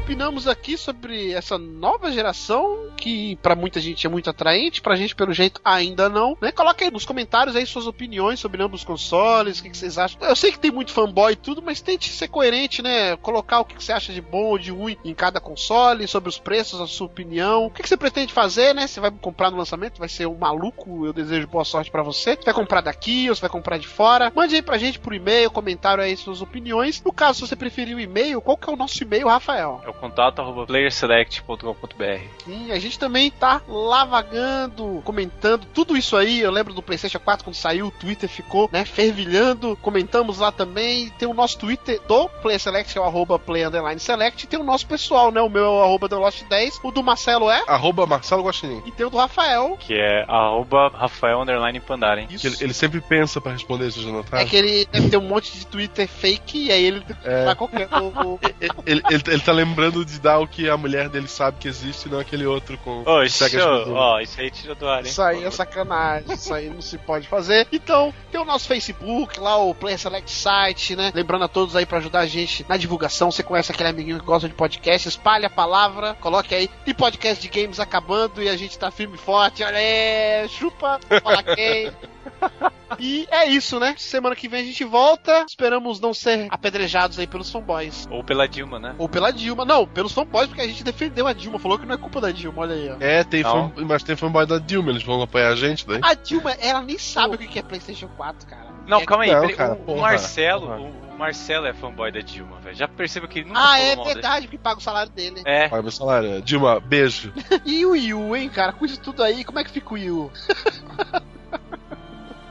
[0.08, 5.14] Opinamos aqui sobre essa nova geração que para muita gente é muito atraente, pra gente
[5.14, 6.52] pelo jeito ainda não, né?
[6.52, 9.98] Coloca aí nos comentários aí suas opiniões sobre ambos os consoles, o que, que vocês
[9.98, 10.20] acham.
[10.22, 13.16] Eu sei que tem muito fanboy e tudo, mas tente ser coerente, né?
[13.16, 16.28] Colocar o que, que você acha de bom ou de ruim em cada console, sobre
[16.28, 17.66] os preços, a sua opinião.
[17.66, 18.86] O que, que você pretende fazer, né?
[18.86, 22.36] Você vai comprar no lançamento, vai ser um maluco, eu desejo boa sorte para você.
[22.36, 24.32] Você vai comprar daqui ou você vai comprar de fora?
[24.34, 27.02] Mande aí pra gente por e-mail, comentário aí suas opiniões.
[27.02, 29.80] No caso, se você preferir o e-mail, qual que é o nosso e-mail, Rafael?
[29.84, 32.44] É o contato arroba playerselect.com.br.
[32.44, 36.40] Sim, a gente também tá lá vagando, comentando tudo isso aí.
[36.40, 39.76] Eu lembro do PlayStation 4 quando saiu, o Twitter ficou, né, fervilhando.
[39.82, 41.08] Comentamos lá também.
[41.18, 44.46] Tem o nosso Twitter do Player Select, que é o arroba Play Underline Select.
[44.46, 45.40] Tem o nosso pessoal, né?
[45.40, 46.80] O meu é o arroba The Lost 10.
[46.82, 47.62] O do Marcelo é?
[47.66, 48.82] Arroba Marcelo Guaxinim.
[48.86, 49.76] E tem o do Rafael.
[49.80, 52.26] Que é arroba Rafael Underline Pandaren.
[52.30, 52.38] Isso.
[52.40, 54.42] Que ele, ele sempre pensa pra responder, já notaram?
[54.42, 57.44] É que ele deve ter um monte de Twitter fake e aí ele É.
[57.46, 57.88] vai qualquer.
[57.92, 58.40] o- o-
[58.86, 62.08] Ele, ele, ele tá lembrando de dar o que a mulher dele sabe que existe,
[62.08, 63.88] não aquele outro com Ô, Jesus.
[63.88, 65.10] ó, isso aí tira do ar, hein?
[65.10, 67.66] Isso aí é sacanagem, isso aí não se pode fazer.
[67.72, 71.12] Então, tem o nosso Facebook, lá o Player Select Site, né?
[71.14, 73.30] Lembrando a todos aí pra ajudar a gente na divulgação.
[73.30, 76.68] Você conhece aquele amiguinho que gosta de podcast, espalhe a palavra, coloque aí.
[76.84, 79.62] Tem podcast de games acabando e a gente tá firme e forte.
[79.62, 81.92] Olha aí, chupa, fala quem.
[82.98, 83.94] E é isso, né?
[83.98, 85.44] Semana que vem a gente volta.
[85.46, 88.08] Esperamos não ser apedrejados aí pelos fanboys.
[88.10, 88.94] Ou pela Dilma, né?
[88.98, 89.64] Ou pela Dilma.
[89.64, 91.58] Não, pelos fanboys, porque a gente defendeu a Dilma.
[91.60, 92.96] Falou que não é culpa da Dilma, olha aí, ó.
[92.98, 96.00] É, tem fan, mas tem fanboy da Dilma, eles vão apoiar a gente daí?
[96.02, 98.66] A Dilma, ela nem sabe o que é PlayStation 4, cara.
[98.86, 99.32] Não, É- calma aí.
[99.32, 100.80] Não, cara, o, o porra, Marcelo, porra.
[100.80, 102.74] o, o Marcelo é fanboy da Dilma, velho.
[102.74, 105.42] Já percebeu que ele nunca Ah, é verdade, porque paga o salário dele.
[105.44, 106.40] É, Paga meu salário.
[106.42, 107.32] Dilma, beijo.
[107.66, 108.72] E o Yu, hein, cara?
[108.72, 110.32] Com isso tudo aí, como é que fica o Yu?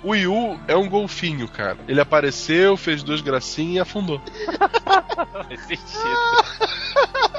[0.04, 1.78] O Yu é um golfinho, cara.
[1.88, 4.22] Ele apareceu, fez duas gracinhas e afundou.
[5.48, 6.18] faz sentido.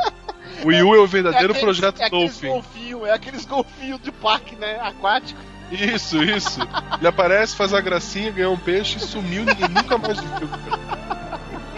[0.64, 2.48] O Yu é o verdadeiro aqueles- projeto é Dolphin.
[2.48, 4.80] golfinhos, é aqueles golfinhos de parque, né?
[4.82, 5.39] Aquático.
[5.70, 6.59] Isso, isso.
[6.98, 10.48] Ele aparece, faz a gracinha, ganhou um peixe e sumiu, ninguém nunca mais viu.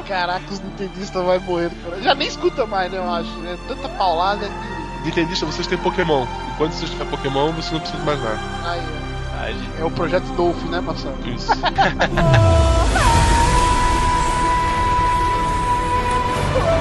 [0.08, 1.70] Caraca, os nintendistas vão morrer.
[1.84, 2.00] Cara.
[2.02, 2.96] Já nem escuta mais, né?
[2.98, 3.58] Eu acho, né?
[3.68, 5.04] Tanta paulada que.
[5.04, 6.26] Nintendista, vocês têm Pokémon.
[6.54, 8.38] Enquanto vocês tiverem Pokémon, você não precisa de mais nada.
[8.64, 9.09] Aí, Ai, gente.
[9.40, 9.80] Ó.
[9.80, 11.16] é o projeto Dolphin, né, Marcelo?
[11.26, 11.50] Isso.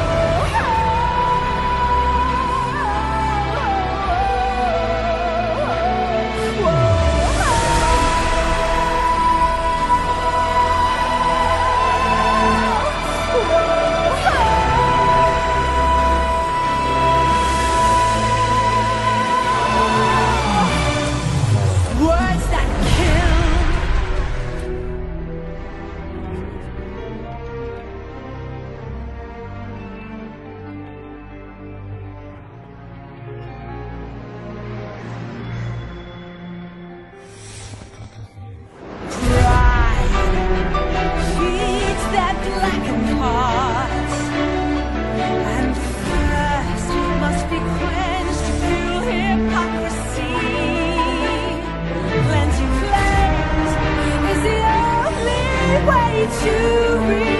[56.27, 57.38] to realize.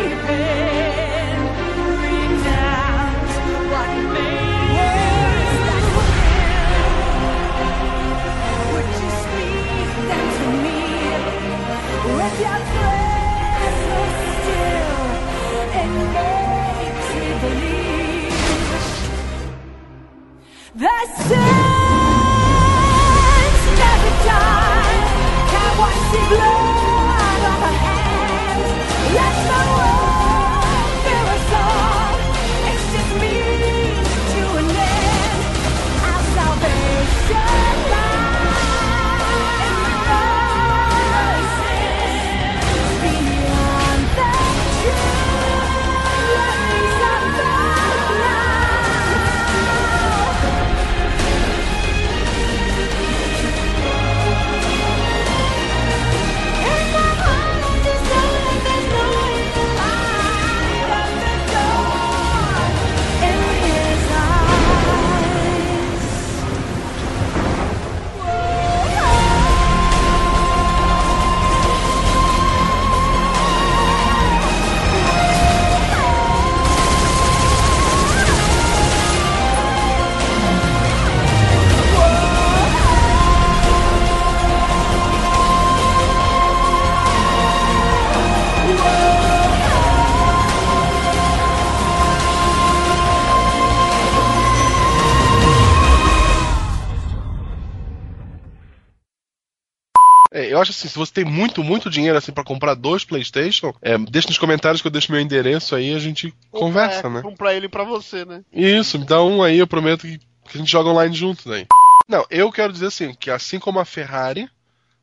[100.59, 103.97] Eu acho assim, se você tem muito, muito dinheiro assim para comprar dois PlayStation, é,
[103.97, 107.21] deixa nos comentários que eu deixo meu endereço aí e a gente conversa, é, né?
[107.25, 108.43] Um pra ele e pra você, né?
[108.51, 111.65] Isso, me dá um aí, eu prometo que, que a gente joga online juntos aí.
[112.07, 114.49] Não, eu quero dizer assim, que assim como a Ferrari,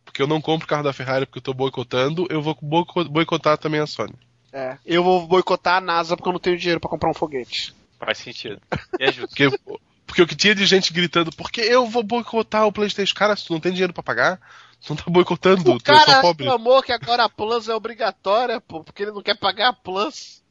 [0.04, 3.56] porque eu não compro carro da Ferrari porque eu tô boicotando, eu vou boico- boicotar
[3.58, 4.14] também a Sony.
[4.52, 4.76] É.
[4.84, 7.74] Eu vou boicotar a NASA porque eu não tenho dinheiro pra comprar um foguete.
[7.98, 8.60] Faz sentido.
[8.98, 9.28] E é justo.
[9.28, 9.58] Porque,
[10.06, 13.14] porque o que tinha de gente gritando, porque eu vou boicotar o Playstation?
[13.14, 14.40] Cara, se tu não tem dinheiro pra pagar,
[14.88, 19.02] não tá boicotando, O é cara reclamou que agora a Plus é obrigatória, pô, porque
[19.02, 20.42] ele não quer pagar a Plus.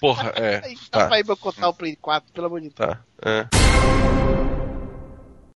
[0.00, 0.64] Porra, é.
[0.64, 2.74] Aí dá Tá, pra ir boicotar o Play 4, pelo amor de Deus.
[2.74, 3.00] tá.
[3.24, 3.46] É.